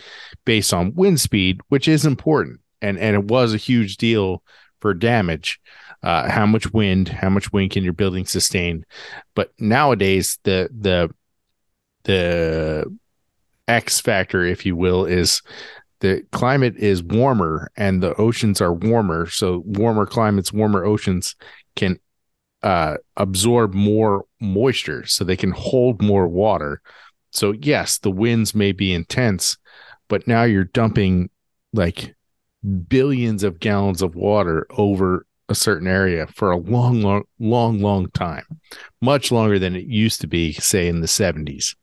based 0.45 0.72
on 0.76 0.93
wind 0.93 1.20
speed, 1.20 1.59
which 1.70 1.88
is 1.88 2.05
important, 2.05 2.59
and 2.84 2.99
and 2.99 3.15
it 3.15 3.24
was 3.24 3.51
a 3.51 3.57
huge 3.57 3.97
deal 3.97 4.43
for 4.80 4.93
damage. 4.93 5.59
Uh, 6.03 6.30
how 6.30 6.45
much 6.45 6.72
wind? 6.72 7.09
How 7.09 7.30
much 7.30 7.51
wind 7.51 7.72
can 7.72 7.84
your 7.84 7.93
building 7.93 8.28
sustain? 8.28 8.86
But 9.34 9.51
nowadays, 9.57 10.38
the 10.43 10.70
the 10.78 11.09
the 12.03 12.95
X 13.68 13.99
factor, 13.99 14.45
if 14.45 14.68
you 14.68 14.76
will, 14.76 15.05
is 15.05 15.41
the 16.00 16.24
climate 16.32 16.76
is 16.78 17.02
warmer 17.04 17.72
and 17.76 18.02
the 18.02 18.16
oceans 18.16 18.62
are 18.62 18.74
warmer. 18.74 19.28
So 19.28 19.64
warmer 19.66 20.06
climates, 20.06 20.54
warmer 20.54 20.86
oceans 20.86 21.36
can 21.76 22.00
uh, 22.64 22.98
absorb 23.16 23.74
more 23.74 24.26
moisture, 24.39 25.06
so 25.06 25.24
they 25.24 25.38
can 25.38 25.52
hold 25.52 26.02
more 26.02 26.28
water. 26.28 26.82
So 27.32 27.52
yes, 27.52 28.00
the 28.00 28.12
winds 28.12 28.56
may 28.56 28.72
be 28.72 28.93
intense, 28.93 29.58
but 30.08 30.28
now 30.28 30.43
you're 30.43 30.66
dumping 30.66 31.30
like 31.74 32.16
billions 32.88 33.43
of 33.43 33.60
gallons 33.60 34.02
of 34.02 34.16
water 34.16 34.66
over 34.72 35.26
a 35.50 35.56
certain 35.56 35.88
area 35.88 36.28
for 36.28 36.52
a 36.52 36.58
long, 36.58 37.02
long, 37.02 37.24
long, 37.39 37.80
long 37.80 38.10
time, 38.12 38.43
much 39.02 39.32
longer 39.32 39.58
than 39.60 39.76
it 39.76 39.86
used 39.86 40.22
to 40.22 40.28
be, 40.28 40.54
say 40.54 40.88
in 40.88 41.02
the 41.02 41.08
70s. 41.08 41.76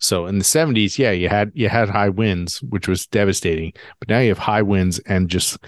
So 0.00 0.26
in 0.26 0.38
the 0.38 0.44
70s, 0.44 0.98
yeah, 0.98 1.10
you 1.10 1.28
had 1.28 1.52
you 1.54 1.68
had 1.68 1.88
high 1.88 2.08
winds, 2.08 2.62
which 2.62 2.88
was 2.88 3.06
devastating, 3.06 3.72
but 3.98 4.08
now 4.08 4.18
you 4.18 4.28
have 4.28 4.38
high 4.38 4.62
winds 4.62 4.98
and 5.00 5.28
just 5.28 5.58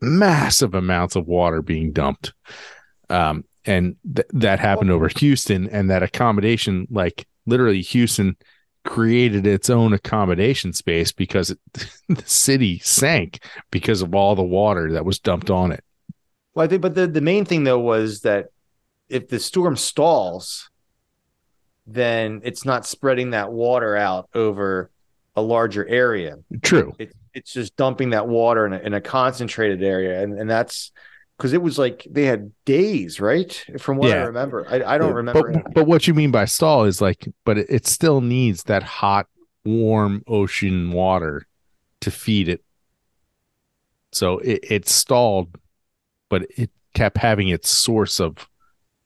massive 0.00 0.74
amounts 0.74 1.16
of 1.16 1.26
water 1.26 1.62
being 1.62 1.92
dumped. 1.92 2.32
Um, 3.10 3.44
and 3.64 3.96
th- 4.14 4.28
that 4.32 4.60
happened 4.60 4.92
over 4.92 5.08
Houston, 5.08 5.68
and 5.68 5.90
that 5.90 6.04
accommodation, 6.04 6.86
like 6.90 7.26
literally, 7.46 7.82
Houston 7.82 8.36
created 8.84 9.46
its 9.46 9.68
own 9.68 9.92
accommodation 9.92 10.72
space 10.72 11.10
because 11.10 11.50
it, 11.50 11.58
the 12.08 12.22
city 12.24 12.78
sank 12.78 13.42
because 13.72 14.00
of 14.00 14.14
all 14.14 14.36
the 14.36 14.42
water 14.42 14.92
that 14.92 15.04
was 15.04 15.18
dumped 15.18 15.50
on 15.50 15.72
it. 15.72 15.82
Well, 16.54 16.64
I 16.64 16.68
think, 16.68 16.82
but 16.82 16.94
the, 16.94 17.08
the 17.08 17.20
main 17.20 17.44
thing 17.44 17.64
though 17.64 17.80
was 17.80 18.20
that 18.20 18.46
if 19.08 19.28
the 19.28 19.40
storm 19.40 19.76
stalls, 19.76 20.70
then 21.86 22.40
it's 22.44 22.64
not 22.64 22.86
spreading 22.86 23.30
that 23.30 23.52
water 23.52 23.96
out 23.96 24.28
over 24.34 24.90
a 25.36 25.42
larger 25.42 25.86
area. 25.86 26.36
True. 26.62 26.94
It, 26.98 27.12
it's 27.34 27.52
just 27.52 27.76
dumping 27.76 28.10
that 28.10 28.26
water 28.26 28.66
in 28.66 28.72
a, 28.72 28.78
in 28.78 28.94
a 28.94 29.00
concentrated 29.00 29.82
area, 29.82 30.22
and 30.22 30.38
and 30.38 30.48
that's 30.48 30.90
because 31.36 31.52
it 31.52 31.60
was 31.60 31.78
like 31.78 32.06
they 32.10 32.24
had 32.24 32.50
days, 32.64 33.20
right? 33.20 33.64
From 33.78 33.98
what 33.98 34.10
I 34.10 34.22
remember, 34.22 34.66
I, 34.68 34.94
I 34.94 34.98
don't 34.98 35.12
remember. 35.12 35.52
But, 35.52 35.74
but 35.74 35.86
what 35.86 36.06
you 36.06 36.14
mean 36.14 36.30
by 36.30 36.46
stall 36.46 36.84
is 36.84 37.00
like, 37.00 37.28
but 37.44 37.58
it, 37.58 37.66
it 37.68 37.86
still 37.86 38.22
needs 38.22 38.64
that 38.64 38.82
hot, 38.82 39.26
warm 39.64 40.22
ocean 40.26 40.92
water 40.92 41.46
to 42.00 42.10
feed 42.10 42.48
it. 42.48 42.62
So 44.12 44.38
it, 44.38 44.60
it 44.62 44.88
stalled, 44.88 45.58
but 46.30 46.46
it 46.56 46.70
kept 46.94 47.18
having 47.18 47.48
its 47.48 47.68
source 47.68 48.18
of 48.18 48.48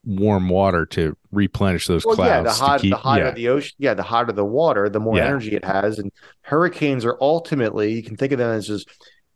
warm 0.05 0.49
water 0.49 0.87
to 0.87 1.17
replenish 1.31 1.87
those 1.87 2.05
well, 2.07 2.17
yeah, 2.19 2.43
the 2.43 2.51
hot, 2.51 2.81
keep- 2.81 2.91
the 2.91 2.97
hotter 2.97 3.25
yeah. 3.27 3.31
the 3.33 3.49
ocean, 3.49 3.75
yeah, 3.79 3.95
the 3.95 4.03
hotter 4.03 4.33
the 4.33 4.45
water, 4.45 4.89
the 4.89 5.01
more 5.01 5.17
Yeah. 5.17 5.27
energy 5.27 5.55
it 5.55 5.65
has. 5.65 5.99
And 5.99 6.11
hurricanes 6.43 7.05
are 7.05 7.17
ultimately, 7.21 7.93
you 7.93 8.03
can 8.03 8.17
think 8.17 8.33
of 8.33 8.39
them 8.39 8.51
as 8.51 8.67
just 8.67 8.89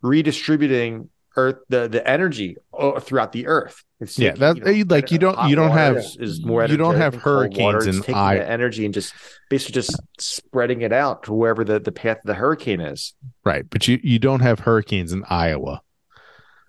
redistributing 0.03 1.09
earth 1.37 1.57
the 1.69 1.89
the 1.89 2.07
energy 2.09 2.57
uh, 2.79 3.01
throughout 3.01 3.33
the 3.33 3.47
earth. 3.49 3.83
It's 4.01 4.19
Yeah, 4.19 4.33
that- 4.35 4.59
like, 4.89 5.11
you 5.11 5.19
don't- 5.19 5.49
you 5.49 5.57
don't 5.57 5.73
have- 5.73 5.97
is, 5.97 6.17
is 6.21 6.45
more 6.45 6.65
you 6.67 6.77
don't 6.77 6.95
have 6.97 7.15
hurricanes 7.17 7.87
in 7.87 8.01
taking 8.01 8.15
I- 8.15 8.39
energy 8.39 8.85
and 8.85 8.95
just 8.95 9.13
basically 9.51 9.75
just 9.75 10.01
spreading 10.19 10.83
it 10.83 10.93
out 10.93 11.25
to 11.25 11.33
wherever 11.33 11.65
the, 11.65 11.81
the 11.81 11.91
path 11.93 12.19
of 12.19 12.25
the 12.27 12.35
hurricane 12.35 12.81
is. 12.81 13.15
Right, 13.45 13.65
but 13.69 13.89
you 13.89 13.99
you 14.03 14.19
don't 14.21 14.41
have 14.41 14.61
hurricanes 14.61 15.13
in 15.13 15.25
Iowa. 15.29 15.81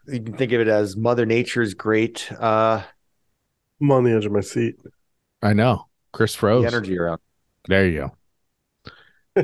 You 0.08 0.22
can 0.22 0.34
think 0.38 0.52
of 0.52 0.62
it 0.62 0.68
as 0.68 0.96
Mother 0.98 1.26
Nature's 1.26 1.74
great 1.76 2.32
uh 2.40 2.82
I'm 3.82 3.92
on 3.92 4.04
the 4.04 4.16
edge 4.16 4.26
of 4.26 4.32
my 4.32 4.42
seat. 4.42 4.76
I 5.42 5.54
know. 5.54 5.88
Chris 6.14 6.34
the 6.34 6.40
froze. 6.40 6.66
energy 6.66 6.98
around. 6.98 7.20
There 7.68 7.88
you 7.88 8.12
go. 9.36 9.44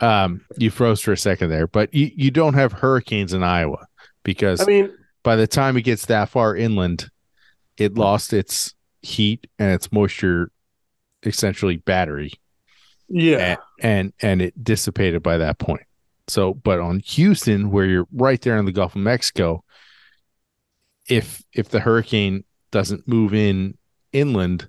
um, 0.00 0.44
you 0.56 0.70
froze 0.70 1.00
for 1.00 1.12
a 1.12 1.16
second 1.16 1.50
there, 1.50 1.66
but 1.66 1.92
you, 1.94 2.10
you 2.14 2.30
don't 2.30 2.54
have 2.54 2.72
hurricanes 2.72 3.32
in 3.32 3.42
Iowa 3.42 3.86
because 4.24 4.60
I 4.60 4.64
mean, 4.64 4.92
by 5.22 5.36
the 5.36 5.46
time 5.46 5.76
it 5.76 5.82
gets 5.82 6.06
that 6.06 6.28
far 6.28 6.56
inland, 6.56 7.08
it 7.76 7.94
lost 7.94 8.32
its 8.32 8.74
heat 9.02 9.46
and 9.58 9.72
its 9.72 9.92
moisture, 9.92 10.50
essentially 11.22 11.76
battery, 11.76 12.32
yeah. 13.08 13.38
and, 13.38 13.58
and 13.80 14.12
and 14.20 14.42
it 14.42 14.64
dissipated 14.64 15.22
by 15.22 15.38
that 15.38 15.58
point. 15.58 15.82
So, 16.28 16.54
but 16.54 16.80
on 16.80 17.00
Houston, 17.00 17.70
where 17.70 17.84
you're 17.84 18.08
right 18.12 18.40
there 18.40 18.56
in 18.56 18.64
the 18.64 18.72
Gulf 18.72 18.94
of 18.94 19.02
Mexico, 19.02 19.64
if 21.08 21.42
if 21.52 21.68
the 21.68 21.80
hurricane 21.80 22.44
doesn't 22.72 23.06
move 23.06 23.32
in 23.34 23.78
inland, 24.12 24.68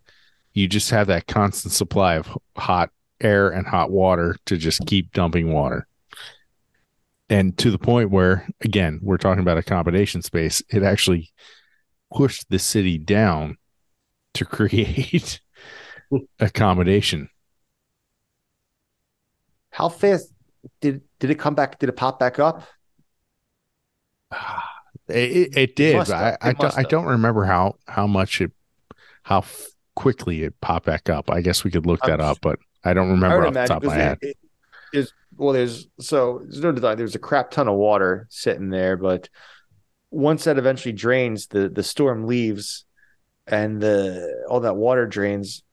you 0.53 0.67
just 0.67 0.91
have 0.91 1.07
that 1.07 1.27
constant 1.27 1.73
supply 1.73 2.15
of 2.15 2.29
hot 2.55 2.91
air 3.19 3.49
and 3.49 3.65
hot 3.65 3.89
water 3.89 4.35
to 4.45 4.57
just 4.57 4.85
keep 4.85 5.11
dumping 5.13 5.51
water. 5.51 5.87
And 7.29 7.57
to 7.57 7.71
the 7.71 7.79
point 7.79 8.11
where, 8.11 8.47
again, 8.61 8.99
we're 9.01 9.17
talking 9.17 9.41
about 9.41 9.57
accommodation 9.57 10.21
space, 10.21 10.61
it 10.69 10.83
actually 10.83 11.31
pushed 12.13 12.47
the 12.49 12.59
city 12.59 12.97
down 12.99 13.57
to 14.35 14.45
create 14.45 15.39
accommodation. 16.39 17.29
How 19.71 19.89
fast 19.89 20.31
did 20.81 21.01
did 21.19 21.31
it 21.31 21.39
come 21.39 21.55
back? 21.55 21.79
Did 21.79 21.89
it 21.89 21.95
pop 21.95 22.19
back 22.19 22.37
up? 22.37 22.63
Ah. 24.31 24.72
It, 25.09 25.15
it, 25.15 25.57
it 25.57 25.75
did. 25.75 25.95
have. 25.95 26.11
I, 26.11 26.37
I 26.41 26.53
don't. 26.53 26.77
I 26.77 26.83
don't 26.83 27.05
remember 27.05 27.43
how 27.45 27.75
how 27.87 28.07
much 28.07 28.39
it, 28.41 28.51
how 29.23 29.39
f- 29.39 29.67
quickly 29.95 30.43
it 30.43 30.59
popped 30.61 30.85
back 30.85 31.09
up. 31.09 31.29
I 31.29 31.41
guess 31.41 31.63
we 31.63 31.71
could 31.71 31.85
look 31.85 32.01
that 32.03 32.19
up, 32.21 32.37
but 32.41 32.59
I 32.83 32.93
don't 32.93 33.09
remember 33.09 33.39
would 33.39 33.47
off 33.47 33.53
the 33.53 33.65
top 33.65 33.83
of 33.83 33.89
my 33.89 33.95
head. 33.95 34.17
it- 34.21 34.37
it- 34.93 35.11
well, 35.35 35.51
there's 35.53 35.87
so 35.99 36.39
there's 36.43 36.61
no 36.61 36.71
design. 36.71 36.95
There's 36.97 37.15
a 37.15 37.19
crap 37.19 37.49
ton 37.51 37.67
of 37.67 37.73
water 37.75 38.27
sitting 38.29 38.69
there, 38.69 38.95
but 38.95 39.29
once 40.11 40.43
that 40.43 40.57
eventually 40.59 40.93
drains, 40.93 41.47
the 41.47 41.67
the 41.69 41.81
storm 41.83 42.27
leaves, 42.27 42.85
and 43.47 43.81
the 43.81 44.45
all 44.47 44.59
that 44.61 44.75
water 44.75 45.05
drains. 45.07 45.63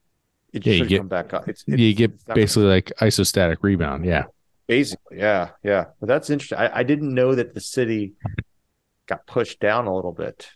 It 0.52 0.66
Yeah, 0.66 0.72
you 0.72 0.86
get- 0.86 0.98
come 0.98 1.08
back 1.08 1.32
up. 1.34 1.46
It's, 1.48 1.62
you 1.68 1.94
get 1.94 2.10
it's 2.12 2.24
gonna- 2.24 2.34
basically 2.40 2.64
like 2.64 2.90
isostatic 3.00 3.58
rebound. 3.62 4.04
Yeah. 4.06 4.24
basically, 4.66 5.18
yeah, 5.18 5.50
yeah. 5.62 5.84
But 6.00 6.06
that's 6.08 6.30
interesting. 6.30 6.58
I, 6.58 6.78
I 6.78 6.82
didn't 6.82 7.12
know 7.14 7.34
that 7.34 7.54
the 7.54 7.60
city 7.60 8.14
got 9.10 9.26
pushed 9.26 9.60
down 9.60 9.86
a 9.86 9.94
little 9.94 10.12
bit. 10.12 10.50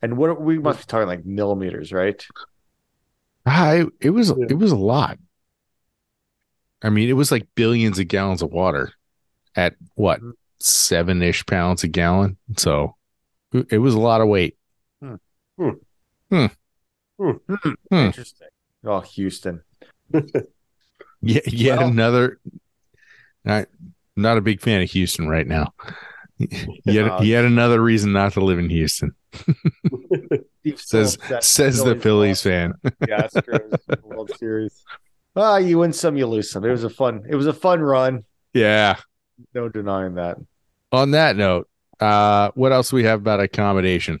And 0.00 0.16
what 0.16 0.40
we 0.40 0.58
must 0.60 0.78
be 0.80 0.84
talking 0.84 1.08
like 1.08 1.24
millimeters, 1.24 1.92
right? 1.92 2.24
Ah, 3.46 3.64
I 3.70 3.86
it 4.00 4.10
was 4.10 4.28
Yeah. 4.30 4.46
it 4.50 4.58
was 4.58 4.70
a 4.70 4.76
lot. 4.76 5.18
I 6.82 6.90
mean, 6.90 7.08
it 7.08 7.14
was 7.14 7.32
like 7.32 7.48
billions 7.56 7.98
of 7.98 8.06
gallons 8.06 8.42
of 8.42 8.50
water 8.52 8.92
at 9.56 9.74
what 9.94 10.20
Mm-hmm. 10.20 10.30
seven 10.60 11.22
ish 11.22 11.44
pounds 11.46 11.82
a 11.82 11.88
gallon. 11.88 12.36
So 12.56 12.94
it 13.52 13.66
it 13.72 13.78
was 13.78 13.94
a 13.94 14.00
lot 14.00 14.20
of 14.20 14.28
weight. 14.28 14.56
Hmm. 15.02 15.14
Hmm. 16.30 16.46
Hmm. 17.18 17.32
Interesting. 17.90 18.48
Oh, 18.84 19.00
Houston. 19.00 19.62
Yeah, 21.20 21.40
yet 21.46 21.78
Well- 21.80 21.88
another. 21.88 22.38
Not 23.44 23.66
not 24.14 24.38
a 24.38 24.40
big 24.40 24.60
fan 24.60 24.82
of 24.82 24.90
Houston 24.92 25.28
right 25.28 25.46
now. 25.46 25.72
Yet 26.38 27.08
Uh, 27.08 27.20
yet 27.22 27.44
another 27.44 27.80
reason 27.82 28.12
not 28.12 28.32
to 28.34 28.40
live 28.40 28.58
in 28.58 28.70
Houston. 28.70 29.14
Says 30.76 31.16
says 31.40 31.82
the 31.82 31.96
Phillies 31.96 32.42
fan. 32.42 32.74
Yeah, 33.08 33.26
that's 33.26 33.34
true. 33.46 33.70
World 34.02 34.30
Series. 34.38 34.84
Ah, 35.34 35.56
you 35.56 35.78
win 35.78 35.92
some, 35.92 36.16
you 36.16 36.26
lose 36.26 36.50
some. 36.50 36.64
It 36.64 36.70
was 36.70 36.84
a 36.84 36.90
fun. 36.90 37.22
It 37.28 37.36
was 37.36 37.46
a 37.46 37.52
fun 37.54 37.80
run. 37.80 38.24
Yeah. 38.52 38.96
No 39.54 39.68
denying 39.68 40.16
that. 40.16 40.36
On 40.92 41.12
that 41.12 41.36
note, 41.36 41.68
uh, 42.00 42.50
what 42.54 42.72
else 42.72 42.92
we 42.92 43.04
have 43.04 43.20
about 43.20 43.40
accommodation? 43.40 44.20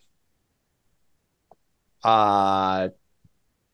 Uh 2.04 2.88
I 2.88 2.90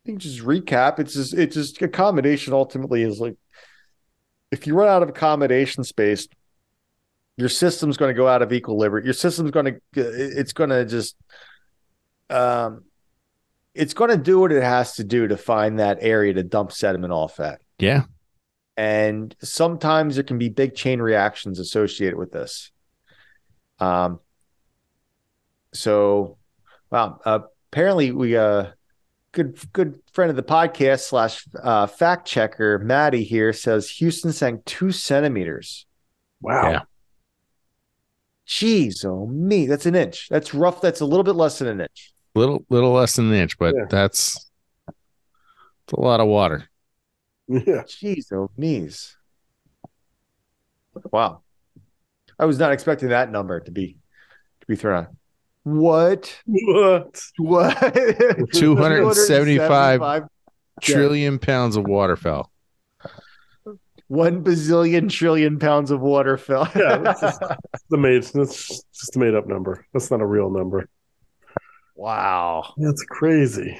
think 0.07 0.19
just 0.19 0.41
recap. 0.41 0.99
It's 0.99 1.15
just 1.15 1.35
it's 1.35 1.55
just 1.55 1.81
accommodation 1.81 2.53
ultimately 2.53 3.03
is 3.03 3.21
like 3.21 3.37
if 4.51 4.67
you 4.67 4.75
run 4.75 4.89
out 4.89 5.03
of 5.03 5.09
accommodation 5.09 5.85
space, 5.85 6.29
your 7.37 7.49
system's 7.49 7.97
going 7.97 8.11
to 8.11 8.16
go 8.16 8.28
out 8.28 8.43
of 8.43 8.53
equilibrium. 8.53 9.05
Your 9.05 9.14
system's 9.14 9.51
going 9.51 9.66
to 9.66 9.80
it's 9.95 10.53
going 10.53 10.70
to 10.70 10.85
just 10.85 11.16
um 12.30 12.85
it's 13.74 13.95
going 13.95 14.11
to 14.11 14.16
do 14.16 14.39
what 14.39 14.53
it 14.53 14.62
has 14.62 14.95
to 14.97 15.05
do 15.05 15.26
to 15.28 15.37
find 15.37 15.78
that 15.80 15.99
area 16.01 16.32
to 16.35 16.43
dump 16.45 16.70
sediment 16.72 17.12
off 17.12 17.41
at. 17.41 17.61
Yeah. 17.78 18.05
and 18.76 19.35
sometimes 19.43 20.14
there 20.14 20.24
can 20.24 20.39
be 20.39 20.49
big 20.49 20.74
chain 20.74 21.01
reactions 21.01 21.59
associated 21.59 22.16
with 22.16 22.32
this. 22.32 22.70
Um, 23.80 24.20
so, 25.72 26.39
wow. 26.91 27.20
Uh, 27.24 27.41
apparently, 27.72 28.12
we 28.12 28.37
uh, 28.37 28.66
good 29.32 29.59
good 29.72 30.01
friend 30.12 30.30
of 30.30 30.37
the 30.37 30.43
podcast 30.43 31.01
slash 31.01 31.45
uh, 31.61 31.87
fact 31.89 32.26
checker 32.26 32.78
Maddie 32.78 33.24
here 33.24 33.53
says 33.53 33.91
Houston 33.91 34.32
sank 34.32 34.64
two 34.64 34.93
centimeters. 34.93 35.87
Wow. 36.41 36.70
Yeah. 36.70 36.82
Jeez, 38.47 39.05
oh 39.05 39.27
me, 39.27 39.67
that's 39.67 39.87
an 39.87 39.95
inch. 39.95 40.29
That's 40.29 40.53
rough. 40.55 40.81
That's 40.81 41.01
a 41.01 41.07
little 41.07 41.25
bit 41.25 41.35
less 41.35 41.59
than 41.59 41.69
an 41.69 41.81
inch. 41.81 42.13
Little 42.35 42.65
little 42.69 42.93
less 42.93 43.17
than 43.17 43.27
an 43.33 43.35
inch, 43.39 43.59
but 43.59 43.75
Yeah. 43.75 43.85
that's 43.89 44.51
it's 44.89 45.93
a 45.93 46.01
lot 46.01 46.21
of 46.21 46.27
water. 46.29 46.69
Yeah. 47.49 47.83
Jeez, 47.87 48.33
oh 48.33 48.51
me's. 48.57 49.17
Wow. 51.11 51.43
I 52.39 52.45
was 52.47 52.59
not 52.59 52.73
expecting 52.73 53.09
that 53.11 53.31
number 53.31 53.61
to 53.61 53.71
be 53.71 53.97
to 54.61 54.67
be 54.67 54.77
thrown 54.77 55.05
out. 55.05 55.15
What? 55.63 56.37
What? 56.47 57.21
What? 57.39 57.95
275 58.53 60.23
Trillion 60.83 61.39
pounds 61.39 61.77
of 61.77 61.87
water 61.87 62.17
fell. 62.17 62.51
One 64.09 64.45
bazillion 64.45 65.09
trillion 65.11 65.59
pounds 65.59 65.91
of 65.91 66.01
water 66.01 66.37
fell. 66.37 66.69
Yeah, 66.77 66.99
that's 66.99 67.21
just, 67.21 67.41
the 67.91 67.97
made. 67.97 68.23
That's 68.25 68.83
just 68.93 69.17
a 69.17 69.19
made 69.19 69.35
up 69.35 69.47
number. 69.47 69.87
That's 69.93 70.11
not 70.11 70.21
a 70.21 70.27
real 70.27 70.51
number. 70.51 70.89
wow. 71.97 72.75
That's 72.77 73.03
crazy. 73.05 73.79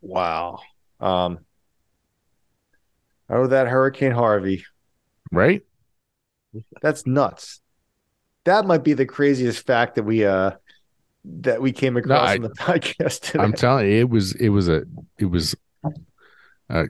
Wow. 0.00 0.58
Um 1.00 1.38
Oh, 3.30 3.46
that 3.46 3.68
Hurricane 3.68 4.12
Harvey. 4.12 4.66
Right? 5.30 5.62
That's 6.82 7.06
nuts. 7.06 7.60
That 8.44 8.66
might 8.66 8.84
be 8.84 8.92
the 8.92 9.06
craziest 9.06 9.64
fact 9.66 9.94
that 9.94 10.02
we 10.02 10.26
uh 10.26 10.52
that 11.24 11.62
we 11.62 11.72
came 11.72 11.96
across 11.96 12.30
I- 12.30 12.34
on 12.34 12.42
the 12.42 12.48
podcast 12.58 13.20
today. 13.20 13.42
I'm 13.42 13.54
telling 13.54 13.86
you, 13.86 14.00
it 14.00 14.10
was 14.10 14.34
it 14.34 14.50
was 14.50 14.68
a 14.68 14.82
it 15.18 15.26
was 15.26 15.54
a 16.68 16.84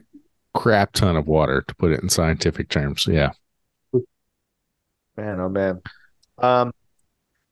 crap 0.53 0.93
ton 0.93 1.15
of 1.15 1.27
water 1.27 1.63
to 1.67 1.75
put 1.75 1.91
it 1.91 2.01
in 2.01 2.09
scientific 2.09 2.69
terms. 2.69 3.07
Yeah. 3.09 3.31
Man, 5.17 5.39
oh 5.39 5.49
man. 5.49 5.81
Um, 6.37 6.73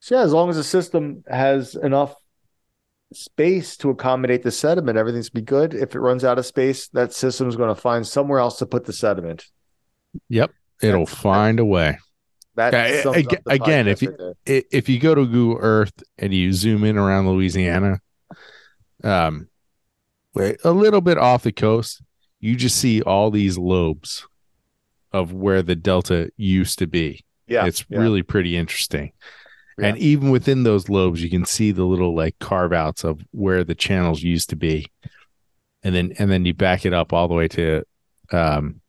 so 0.00 0.16
yeah, 0.16 0.22
as 0.22 0.32
long 0.32 0.50
as 0.50 0.56
the 0.56 0.64
system 0.64 1.22
has 1.28 1.74
enough 1.76 2.14
space 3.12 3.76
to 3.78 3.90
accommodate 3.90 4.42
the 4.42 4.50
sediment, 4.50 4.98
everything's 4.98 5.30
be 5.30 5.42
good. 5.42 5.74
If 5.74 5.94
it 5.94 6.00
runs 6.00 6.24
out 6.24 6.38
of 6.38 6.46
space, 6.46 6.88
that 6.88 7.12
system's 7.12 7.56
going 7.56 7.74
to 7.74 7.80
find 7.80 8.06
somewhere 8.06 8.40
else 8.40 8.58
to 8.58 8.66
put 8.66 8.84
the 8.84 8.92
sediment. 8.92 9.46
Yep. 10.28 10.50
It'll 10.82 11.04
That's- 11.04 11.18
find 11.20 11.60
a 11.60 11.64
way. 11.64 11.98
That 12.54 12.72
Yeah, 12.74 13.02
sums 13.02 13.16
aga- 13.16 13.38
up 13.38 13.44
the 13.44 13.52
again, 13.52 13.88
if 13.88 14.02
you- 14.02 14.16
right 14.46 14.64
If 14.70 14.88
you 14.90 14.98
go 14.98 15.14
to 15.14 15.24
Google 15.24 15.56
Earth 15.60 16.02
and 16.18 16.34
you 16.34 16.52
zoom 16.52 16.84
in 16.84 16.98
around 16.98 17.26
Louisiana, 17.28 18.00
um, 19.02 19.48
wait, 20.34 20.58
a 20.64 20.70
little 20.72 21.00
bit 21.00 21.16
off 21.16 21.44
the 21.44 21.52
coast, 21.52 22.02
you 22.42 22.56
just 22.56 22.76
see 22.76 23.00
all 23.00 23.30
these 23.30 23.56
lobes 23.56 24.26
of 25.12 25.32
where 25.32 25.62
the 25.62 25.76
delta 25.76 26.30
used 26.36 26.78
to 26.80 26.86
be. 26.86 27.24
yeah, 27.46 27.64
it's 27.64 27.84
yeah. 27.88 27.98
really 27.98 28.22
pretty 28.22 28.56
interesting. 28.56 29.12
Yeah. 29.78 29.86
And 29.86 29.98
even 29.98 30.30
within 30.30 30.64
those 30.64 30.90
lobes, 30.90 31.22
you 31.22 31.30
can 31.30 31.46
see 31.46 31.70
the 31.70 31.84
little 31.84 32.14
like 32.14 32.38
carve 32.40 32.72
outs 32.72 33.04
of 33.04 33.22
where 33.30 33.64
the 33.64 33.74
channels 33.74 34.22
used 34.22 34.50
to 34.50 34.56
be. 34.56 34.90
And 35.82 35.94
then 35.94 36.12
and 36.18 36.30
then 36.30 36.44
you 36.44 36.52
back 36.52 36.84
it 36.84 36.92
up 36.92 37.12
all 37.12 37.28
the 37.28 37.34
way 37.34 37.48
to 37.48 37.84
um 38.32 38.80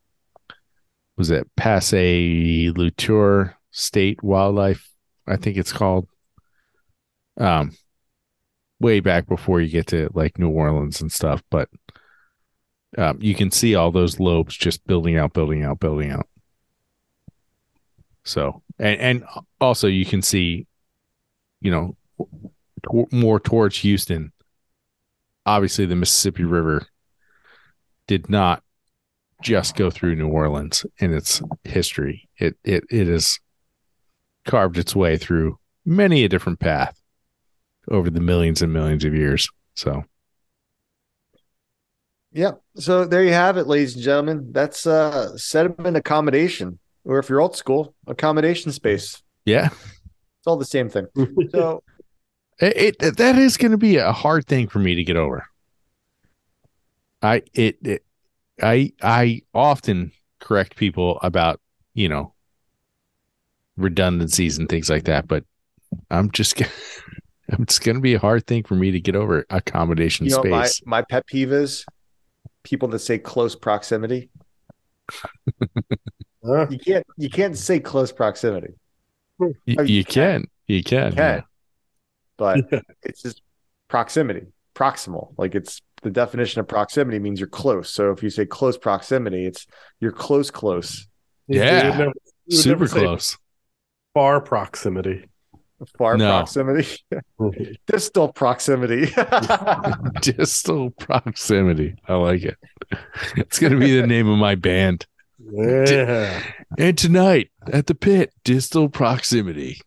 was 1.16 1.30
it 1.30 1.48
Pass 1.56 1.94
a 1.94 2.72
Loutre 2.72 3.54
State 3.72 4.22
Wildlife 4.24 4.94
I 5.28 5.38
think 5.38 5.58
it's 5.58 5.74
called. 5.74 6.08
Um, 7.38 7.76
way 8.80 9.00
back 9.00 9.28
before 9.28 9.62
you 9.62 9.70
get 9.70 9.88
to 9.88 10.10
like 10.14 10.38
New 10.38 10.50
Orleans 10.50 11.02
and 11.02 11.12
stuff, 11.12 11.42
but 11.50 11.70
um, 12.98 13.18
you 13.22 13.36
can 13.36 13.52
see 13.52 13.76
all 13.76 13.92
those 13.92 14.20
lobes 14.20 14.56
just 14.56 14.86
building 14.86 15.18
out, 15.18 15.34
building 15.34 15.64
out, 15.64 15.80
building 15.80 16.12
out. 16.12 16.28
So, 18.24 18.62
and 18.80 19.00
and 19.00 19.24
also 19.60 19.88
you 19.88 20.06
can 20.06 20.22
see, 20.22 20.68
you 21.62 21.72
know, 21.72 21.96
t- 22.20 23.06
more 23.12 23.40
towards 23.40 23.78
Houston. 23.80 24.32
Obviously, 25.46 25.86
the 25.86 25.96
Mississippi 25.96 26.44
River 26.44 26.88
did 28.08 28.30
not 28.30 28.64
just 29.42 29.76
go 29.76 29.90
through 29.90 30.16
New 30.16 30.30
Orleans 30.30 30.86
in 31.00 31.14
its 31.14 31.42
history. 31.64 32.30
It 32.38 32.56
it 32.64 32.86
it 32.90 33.08
has 33.08 33.40
carved 34.46 34.78
its 34.78 34.96
way 34.96 35.18
through 35.18 35.58
many 35.86 36.24
a 36.24 36.30
different 36.30 36.60
path 36.60 37.00
over 37.90 38.10
the 38.10 38.22
millions 38.22 38.62
and 38.62 38.72
millions 38.72 39.04
of 39.04 39.14
years. 39.14 39.50
So 39.76 40.06
Yeah. 42.34 42.54
So 42.76 43.06
there 43.06 43.24
you 43.24 43.32
have 43.34 43.58
it, 43.58 43.68
ladies 43.68 43.94
and 43.94 44.04
gentlemen. 44.04 44.52
That's 44.52 44.88
uh 44.88 45.38
sediment 45.38 45.96
accommodation, 45.96 46.80
or 47.06 47.20
if 47.20 47.30
you're 47.30 47.40
old 47.40 47.56
school, 47.56 47.94
accommodation 48.08 48.72
space. 48.72 49.22
yeah, 49.46 49.68
It's 49.68 50.48
all 50.48 50.58
the 50.58 50.66
same 50.66 50.90
thing. 50.90 51.06
So 51.52 51.84
it, 52.60 52.96
it 53.00 53.18
that 53.18 53.38
is 53.38 53.56
going 53.58 53.72
to 53.72 53.78
be 53.78 53.98
a 53.98 54.12
hard 54.12 54.48
thing 54.48 54.68
for 54.68 54.80
me 54.80 54.96
to 54.96 55.04
get 55.04 55.16
over. 55.16 55.46
I 57.22 57.44
it, 57.54 57.78
it 57.86 58.04
I 58.62 58.92
I 59.02 59.42
often 59.54 60.12
correct 60.40 60.76
people 60.76 61.20
about 61.22 61.62
you 61.94 62.10
know 62.10 62.34
redundancies 63.78 64.58
and 64.58 64.68
things 64.68 64.90
like 64.90 65.04
that, 65.06 65.28
but 65.28 65.46
I'm 66.10 66.32
just 66.32 66.56
gonna- 66.58 66.72
it's 67.60 67.78
going 67.78 67.96
to 67.96 68.02
be 68.02 68.14
a 68.14 68.20
hard 68.20 68.48
thing 68.48 68.64
for 68.64 68.74
me 68.74 68.90
to 68.92 69.00
get 69.02 69.16
over 69.18 69.46
accommodation 69.50 70.26
you 70.26 70.32
know 70.32 70.38
what 70.40 70.50
my, 70.50 70.64
space. 70.66 70.82
my 70.86 71.02
pet 71.04 71.28
peeve 71.28 71.52
is 71.52 71.86
people 72.64 72.88
that 72.90 73.00
say 73.00 73.18
close 73.18 73.56
proximity. 73.56 74.30
You 76.46 76.78
can't 76.78 77.06
you 77.16 77.30
can't 77.30 77.58
say 77.58 77.80
close 77.80 78.12
proximity. 78.12 78.74
Y- 79.40 79.54
Oh, 79.80 79.82
you, 79.84 79.96
you 80.00 80.04
can, 80.06 80.46
you 80.68 80.84
can, 80.84 81.12
You 81.12 81.16
can. 81.16 81.18
yeah. 81.18 81.42
but 82.38 82.66
Yeah. 82.70 82.80
it's 83.04 83.22
just 83.22 83.42
proximity, 83.88 84.48
proximal. 84.76 85.34
Like 85.38 85.56
it's 85.56 85.82
the 86.02 86.10
definition 86.12 86.60
of 86.60 86.68
proximity 86.68 87.20
means 87.20 87.40
you're 87.40 87.48
close. 87.48 87.90
So 87.92 88.12
if 88.12 88.22
you 88.24 88.30
say 88.30 88.46
close 88.46 88.78
proximity, 88.78 89.46
it's 89.46 89.66
you're 90.02 90.12
close, 90.12 90.52
close, 90.52 91.08
Yeah. 91.48 91.94
You 91.94 91.98
never- 92.00 92.12
you 92.48 92.58
super 92.58 92.88
close. 92.90 93.38
Far 94.14 94.42
proximity. 94.42 95.30
Far 95.98 96.18
No. 96.18 96.30
proximity, 96.30 96.98
distal 97.88 98.32
proximity. 98.34 99.12
Distal 100.22 100.90
proximity. 100.92 101.96
I 102.08 102.16
like 102.16 102.44
it. 102.44 102.58
It's 103.38 103.60
going 103.60 103.74
to 103.74 103.80
be 103.80 104.00
the 104.00 104.08
name 104.08 104.28
of 104.30 104.38
my 104.38 104.56
band. 104.56 105.06
Yeah. 105.52 106.42
And 106.78 106.98
tonight 106.98 107.52
at 107.72 107.88
the 107.88 107.96
pit, 107.96 108.34
distal 108.44 108.90
proximity. 108.90 109.80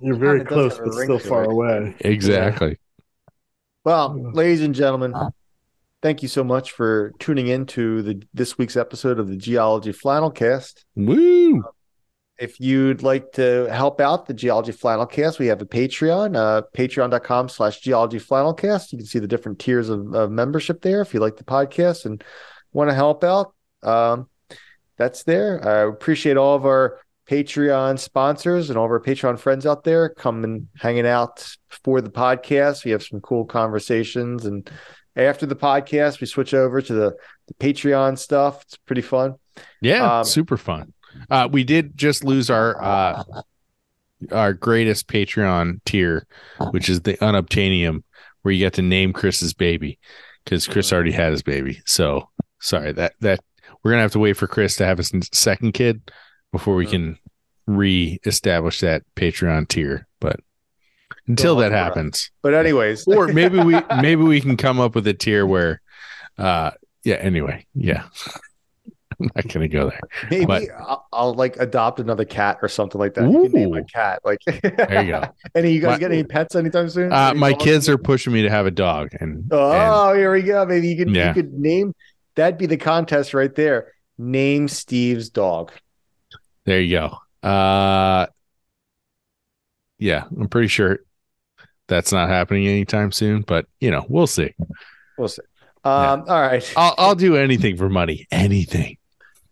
You're 0.00 0.16
very 0.16 0.44
close, 0.44 0.76
have 0.76 0.86
but 0.86 0.94
still 0.94 1.18
far 1.18 1.44
it. 1.44 1.50
away. 1.50 1.94
Exactly. 2.00 2.78
well, 3.84 4.16
ladies 4.32 4.62
and 4.62 4.74
gentlemen, 4.74 5.14
thank 6.02 6.22
you 6.22 6.28
so 6.28 6.44
much 6.44 6.72
for 6.72 7.12
tuning 7.18 7.48
in 7.48 7.66
to 7.66 8.02
the 8.02 8.22
this 8.34 8.58
week's 8.58 8.76
episode 8.76 9.18
of 9.18 9.28
the 9.28 9.36
Geology 9.36 9.92
Flannelcast. 9.92 10.84
Woo. 10.94 11.60
Uh, 11.60 11.70
if 12.38 12.60
you'd 12.60 13.02
like 13.02 13.32
to 13.32 13.66
help 13.72 14.00
out 14.00 14.26
the 14.26 14.34
geology 14.34 14.72
flannelcast 14.72 15.38
we 15.38 15.46
have 15.46 15.62
a 15.62 15.66
patreon 15.66 16.36
uh, 16.36 16.62
patreon.com 16.76 17.48
slash 17.48 17.80
geology 17.80 18.18
flannelcast 18.18 18.92
you 18.92 18.98
can 18.98 19.06
see 19.06 19.18
the 19.18 19.26
different 19.26 19.58
tiers 19.58 19.88
of, 19.88 20.14
of 20.14 20.30
membership 20.30 20.82
there 20.82 21.00
if 21.00 21.14
you 21.14 21.20
like 21.20 21.36
the 21.36 21.44
podcast 21.44 22.04
and 22.04 22.22
want 22.76 22.90
to 22.90 22.94
help 22.94 23.24
out. 23.24 23.54
Um, 23.82 24.28
that's 24.96 25.24
there. 25.24 25.66
I 25.66 25.88
appreciate 25.88 26.36
all 26.36 26.54
of 26.54 26.64
our 26.64 27.00
patreon 27.28 27.98
sponsors 27.98 28.68
and 28.70 28.78
all 28.78 28.84
of 28.84 28.90
our 28.90 29.00
patreon 29.00 29.38
friends 29.38 29.66
out 29.66 29.82
there 29.82 30.10
coming 30.10 30.68
hanging 30.76 31.06
out 31.06 31.48
for 31.68 32.00
the 32.00 32.10
podcast. 32.10 32.84
We 32.84 32.92
have 32.92 33.02
some 33.02 33.20
cool 33.20 33.44
conversations 33.44 34.44
and 34.44 34.70
after 35.16 35.46
the 35.46 35.56
podcast 35.56 36.20
we 36.20 36.26
switch 36.26 36.54
over 36.54 36.80
to 36.82 36.92
the, 36.92 37.16
the 37.48 37.54
patreon 37.54 38.18
stuff. 38.18 38.62
It's 38.62 38.76
pretty 38.76 39.02
fun. 39.02 39.34
Yeah, 39.80 40.18
Um, 40.18 40.24
super 40.24 40.56
fun. 40.56 40.92
Uh, 41.30 41.48
we 41.50 41.64
did 41.64 41.96
just 41.96 42.24
lose 42.24 42.50
our 42.50 42.82
uh, 42.82 43.24
our 44.32 44.52
greatest 44.52 45.08
Patreon 45.08 45.80
tier, 45.84 46.26
which 46.70 46.88
is 46.88 47.02
the 47.02 47.16
unobtainium, 47.18 48.02
where 48.42 48.52
you 48.52 48.60
get 48.60 48.74
to 48.74 48.82
name 48.82 49.12
Chris's 49.12 49.54
baby 49.54 49.98
because 50.44 50.66
Chris 50.66 50.92
already 50.92 51.12
had 51.12 51.32
his 51.32 51.42
baby. 51.42 51.80
So 51.84 52.28
sorry 52.60 52.92
that 52.92 53.14
that 53.20 53.40
we're 53.82 53.90
gonna 53.90 54.02
have 54.02 54.12
to 54.12 54.18
wait 54.18 54.36
for 54.36 54.46
Chris 54.46 54.76
to 54.76 54.86
have 54.86 54.98
his 54.98 55.12
second 55.32 55.72
kid 55.72 56.10
before 56.52 56.74
we 56.74 56.86
can 56.86 57.18
re-establish 57.66 58.80
that 58.80 59.02
Patreon 59.16 59.68
tier. 59.68 60.06
But 60.20 60.40
until 61.26 61.56
that 61.56 61.72
happens, 61.72 62.30
but 62.42 62.54
anyways 62.54 63.06
or 63.06 63.28
maybe 63.28 63.58
we 63.58 63.80
maybe 64.00 64.22
we 64.22 64.40
can 64.40 64.56
come 64.56 64.80
up 64.80 64.94
with 64.94 65.06
a 65.06 65.14
tier 65.14 65.44
where, 65.44 65.82
uh, 66.38 66.70
yeah. 67.04 67.16
Anyway, 67.16 67.66
yeah. 67.74 68.04
I'm 69.20 69.30
not 69.34 69.48
gonna 69.48 69.68
go 69.68 69.88
there. 69.90 70.00
Maybe 70.30 70.46
But- 70.46 70.64
I'll, 70.78 71.06
I'll 71.12 71.34
like 71.34 71.56
adopt 71.58 72.00
another 72.00 72.24
cat 72.24 72.58
or 72.62 72.68
something 72.68 72.98
like 73.00 73.14
that. 73.14 73.30
You 73.30 73.42
can 73.44 73.52
name 73.52 73.74
Ooh. 73.74 73.78
a 73.78 73.84
cat. 73.84 74.20
Like 74.24 74.38
There 74.62 75.02
you 75.04 75.12
go. 75.12 75.24
any 75.54 75.72
you 75.72 75.80
guys 75.80 75.92
My- 75.92 75.98
get 75.98 76.12
any 76.12 76.24
pets 76.24 76.54
anytime 76.54 76.88
soon? 76.90 77.12
Uh, 77.12 77.28
Any 77.30 77.38
my 77.38 77.52
kids 77.54 77.88
are 77.88 77.98
pushing 77.98 78.32
me 78.32 78.42
to 78.42 78.50
have 78.50 78.66
a 78.66 78.70
dog, 78.70 79.08
and, 79.20 79.38
and 79.38 79.48
Oh, 79.52 80.12
here 80.14 80.32
we 80.32 80.42
go. 80.42 80.64
Maybe 80.66 80.88
you 80.88 80.96
could 81.04 81.14
Yeah. 81.14 81.28
you 81.28 81.34
could 81.34 81.52
name 81.54 81.94
that'd 82.34 82.58
be 82.58 82.66
the 82.66 82.76
contest 82.76 83.32
right 83.34 83.54
there. 83.54 83.92
Name 84.18 84.68
Steve's 84.68 85.30
dog. 85.30 85.72
there 86.64 86.80
you 86.80 86.98
go. 86.98 87.48
Uh, 87.48 88.26
yeah, 89.98 90.24
I'm 90.38 90.48
pretty 90.48 90.68
sure 90.68 90.98
that's 91.88 92.12
not 92.12 92.28
happening 92.28 92.66
anytime 92.66 93.12
soon, 93.12 93.42
but 93.42 93.66
you 93.80 93.90
know, 93.90 94.04
we'll 94.08 94.26
see. 94.26 94.54
We'll 95.16 95.28
see. 95.28 95.42
Um, 95.84 96.24
all 96.28 96.40
right. 96.40 96.72
I'll 96.76 96.94
I'll 96.98 97.14
do 97.14 97.36
anything 97.36 97.76
for 97.76 97.88
money, 97.88 98.26
anything. 98.30 98.95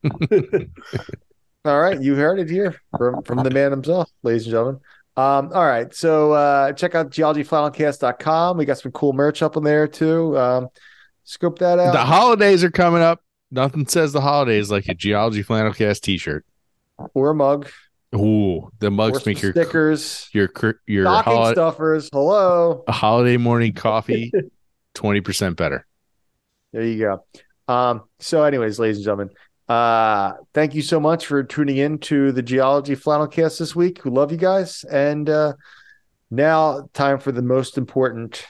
All 1.64 1.80
right, 1.80 2.00
you 2.00 2.14
heard 2.14 2.38
it 2.38 2.50
here 2.50 2.76
from 2.98 3.22
from 3.22 3.42
the 3.42 3.50
man 3.50 3.70
himself, 3.70 4.10
ladies 4.22 4.44
and 4.44 4.52
gentlemen. 4.52 4.80
Um, 5.16 5.50
all 5.54 5.64
right, 5.64 5.94
so 5.94 6.32
uh, 6.32 6.72
check 6.72 6.94
out 6.94 7.10
geologyflannelcast.com. 7.10 8.58
We 8.58 8.64
got 8.64 8.78
some 8.78 8.92
cool 8.92 9.12
merch 9.12 9.42
up 9.42 9.56
on 9.56 9.62
there 9.64 9.86
too. 9.86 10.36
Um, 10.36 10.68
scope 11.22 11.60
that 11.60 11.78
out. 11.78 11.92
The 11.92 12.00
holidays 12.04 12.64
are 12.64 12.70
coming 12.70 13.00
up. 13.00 13.22
Nothing 13.50 13.86
says 13.86 14.12
the 14.12 14.20
holidays 14.20 14.70
like 14.70 14.88
a 14.88 14.94
Geology 14.94 15.44
Flannelcast 15.44 16.00
T-shirt. 16.00 16.44
or 17.14 17.30
a 17.30 17.34
mug, 17.34 17.68
Ooh, 18.14 18.70
the 18.80 18.90
mugs 18.90 19.24
make 19.24 19.40
your 19.40 19.52
stickers, 19.52 20.28
your 20.32 20.50
your 20.86 21.04
stocking 21.04 21.32
holi- 21.32 21.52
stuffers. 21.52 22.08
Hello. 22.12 22.84
a 22.86 22.92
holiday 22.92 23.36
morning 23.36 23.72
coffee 23.72 24.32
twenty 24.94 25.20
percent 25.20 25.56
better. 25.56 25.86
There 26.72 26.84
you 26.84 26.98
go. 26.98 27.24
Um, 27.72 28.02
so, 28.18 28.42
anyways, 28.42 28.78
ladies 28.78 28.98
and 28.98 29.04
gentlemen, 29.04 29.30
uh, 29.68 30.32
thank 30.52 30.74
you 30.74 30.82
so 30.82 31.00
much 31.00 31.26
for 31.26 31.42
tuning 31.42 31.78
in 31.78 31.98
to 31.98 32.32
the 32.32 32.42
Geology 32.42 32.96
Flannelcast 32.96 33.58
this 33.58 33.74
week. 33.74 34.04
We 34.04 34.10
love 34.10 34.30
you 34.32 34.38
guys. 34.38 34.84
And 34.84 35.28
uh, 35.28 35.54
now, 36.30 36.88
time 36.92 37.18
for 37.18 37.32
the 37.32 37.42
most 37.42 37.78
important 37.78 38.46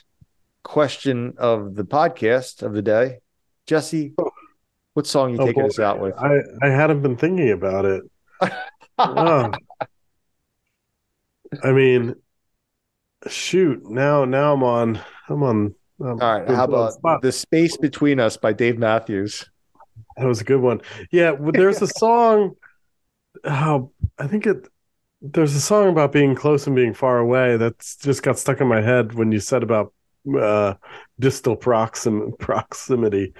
question 0.62 1.34
of 1.38 1.74
the 1.74 1.84
podcast 1.84 2.62
of 2.62 2.72
the 2.72 2.82
day. 2.82 3.18
Jesse, 3.66 4.14
what 4.94 5.06
song 5.06 5.32
you 5.32 5.38
Oh, 5.40 5.46
taking 5.46 5.62
boy. 5.62 5.68
us 5.68 5.78
out 5.78 6.00
with? 6.00 6.14
I, 6.18 6.38
I 6.62 6.70
hadn't 6.70 7.02
been 7.02 7.16
thinking 7.16 7.50
about 7.52 7.84
it. 7.84 8.02
Oh. 8.98 9.50
I 11.62 11.72
mean, 11.72 12.14
shoot. 13.28 13.88
Now, 13.88 14.24
now 14.24 14.54
I'm 14.54 14.62
on. 14.64 15.00
I'm 15.28 15.42
on. 15.42 15.74
I'm 16.00 16.06
All 16.06 16.14
right. 16.40 16.48
How 16.48 16.64
about 16.64 16.94
spot. 16.94 17.22
The 17.22 17.30
Space 17.30 17.76
Between 17.76 18.18
Us 18.18 18.36
by 18.36 18.52
Dave 18.52 18.78
Matthews? 18.78 19.48
That 20.16 20.26
was 20.26 20.40
a 20.40 20.44
good 20.44 20.60
one. 20.60 20.80
Yeah, 21.10 21.34
there's 21.40 21.82
a 21.82 21.86
song. 21.98 22.56
Oh, 23.44 23.90
I 24.18 24.26
think 24.26 24.46
it. 24.46 24.68
There's 25.20 25.54
a 25.54 25.60
song 25.60 25.88
about 25.88 26.12
being 26.12 26.34
close 26.34 26.66
and 26.66 26.76
being 26.76 26.92
far 26.92 27.18
away 27.18 27.56
that's 27.56 27.96
just 27.96 28.22
got 28.22 28.38
stuck 28.38 28.60
in 28.60 28.68
my 28.68 28.82
head 28.82 29.14
when 29.14 29.32
you 29.32 29.40
said 29.40 29.62
about 29.62 29.94
uh, 30.38 30.74
distal 31.18 31.56
proxim 31.56 32.38
proximity, 32.38 33.32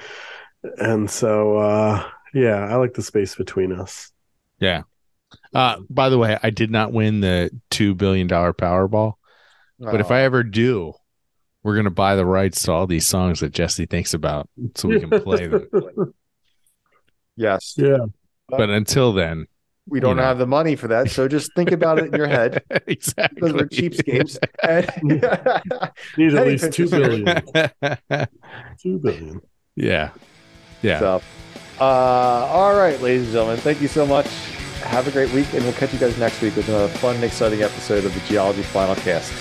and 0.79 1.11
so 1.11 1.59
uh, 1.59 2.09
yeah, 2.33 2.65
I 2.65 2.77
like 2.77 2.95
the 2.95 3.03
space 3.03 3.35
between 3.35 3.73
us. 3.73 4.11
Yeah. 4.59 4.83
Uh, 5.53 5.77
by 5.91 6.09
the 6.09 6.19
way, 6.19 6.39
I 6.43 6.51
did 6.51 6.71
not 6.71 6.93
win 6.93 7.21
the 7.21 7.51
two 7.71 7.95
billion 7.95 8.29
dollar 8.29 8.55
Powerball, 8.55 9.15
but 9.79 10.01
if 10.01 10.11
Oh, 10.11 10.15
I 10.15 10.23
ever 10.23 10.43
do, 10.43 10.95
we're 11.63 11.77
gonna 11.77 11.91
buy 11.91 12.17
the 12.17 12.25
rights 12.25 12.63
to 12.63 12.73
all 12.73 12.87
these 12.87 13.07
songs 13.07 13.41
that 13.41 13.53
Jesse 13.53 13.87
thinks 13.87 14.15
about, 14.15 14.49
so 14.75 14.89
we 14.89 15.01
can 15.01 15.11
play 15.11 15.49
them. 15.49 15.69
yes. 17.37 17.75
Yeah, 17.77 17.99
But 18.49 18.71
until 18.71 19.13
then, 19.13 19.47
we 19.89 20.01
don't 20.01 20.17
know. 20.17 20.23
have 20.23 20.39
the 20.39 20.47
money 20.47 20.77
for 20.77 20.89
that. 20.89 21.11
So 21.11 21.29
just 21.29 21.53
think 21.55 21.71
about 21.73 21.99
it 21.99 22.07
in 22.07 22.15
your 22.15 22.27
head 22.27 22.63
exactly. 22.87 23.35
because 23.41 23.53
we're 23.53 23.69
cheapskates. 23.69 24.39
And- 24.63 24.91
Need 26.17 26.35
at 26.35 26.47
least 26.47 26.73
two 26.73 26.89
billion. 26.89 27.27
two 28.81 28.99
billion. 28.99 29.41
yeah. 29.77 30.11
Yeah. 30.83 30.99
So, 30.99 31.23
uh, 31.81 31.85
all 31.85 32.75
right, 32.77 33.01
ladies 33.01 33.25
and 33.25 33.33
gentlemen, 33.33 33.57
thank 33.59 33.81
you 33.81 33.89
so 33.89 34.07
much. 34.07 34.27
Have 34.83 35.09
a 35.09 35.11
great 35.11 35.33
week, 35.33 35.53
and 35.55 35.63
we'll 35.65 35.73
catch 35.73 35.93
you 35.95 35.99
guys 35.99 36.17
next 36.19 36.43
week 36.43 36.55
with 36.57 36.69
another 36.69 36.89
fun 36.89 37.15
and 37.15 37.25
exciting 37.25 37.63
episode 37.63 38.05
of 38.05 38.13
the 38.13 38.21
Geology 38.29 38.63
Flannelcast. 38.63 39.33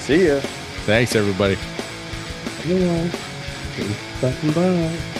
See 0.00 0.26
ya. 0.28 0.40
Thanks, 0.86 1.14
everybody. 1.14 1.56
Bye. 2.66 3.10
Bye. 4.54 5.12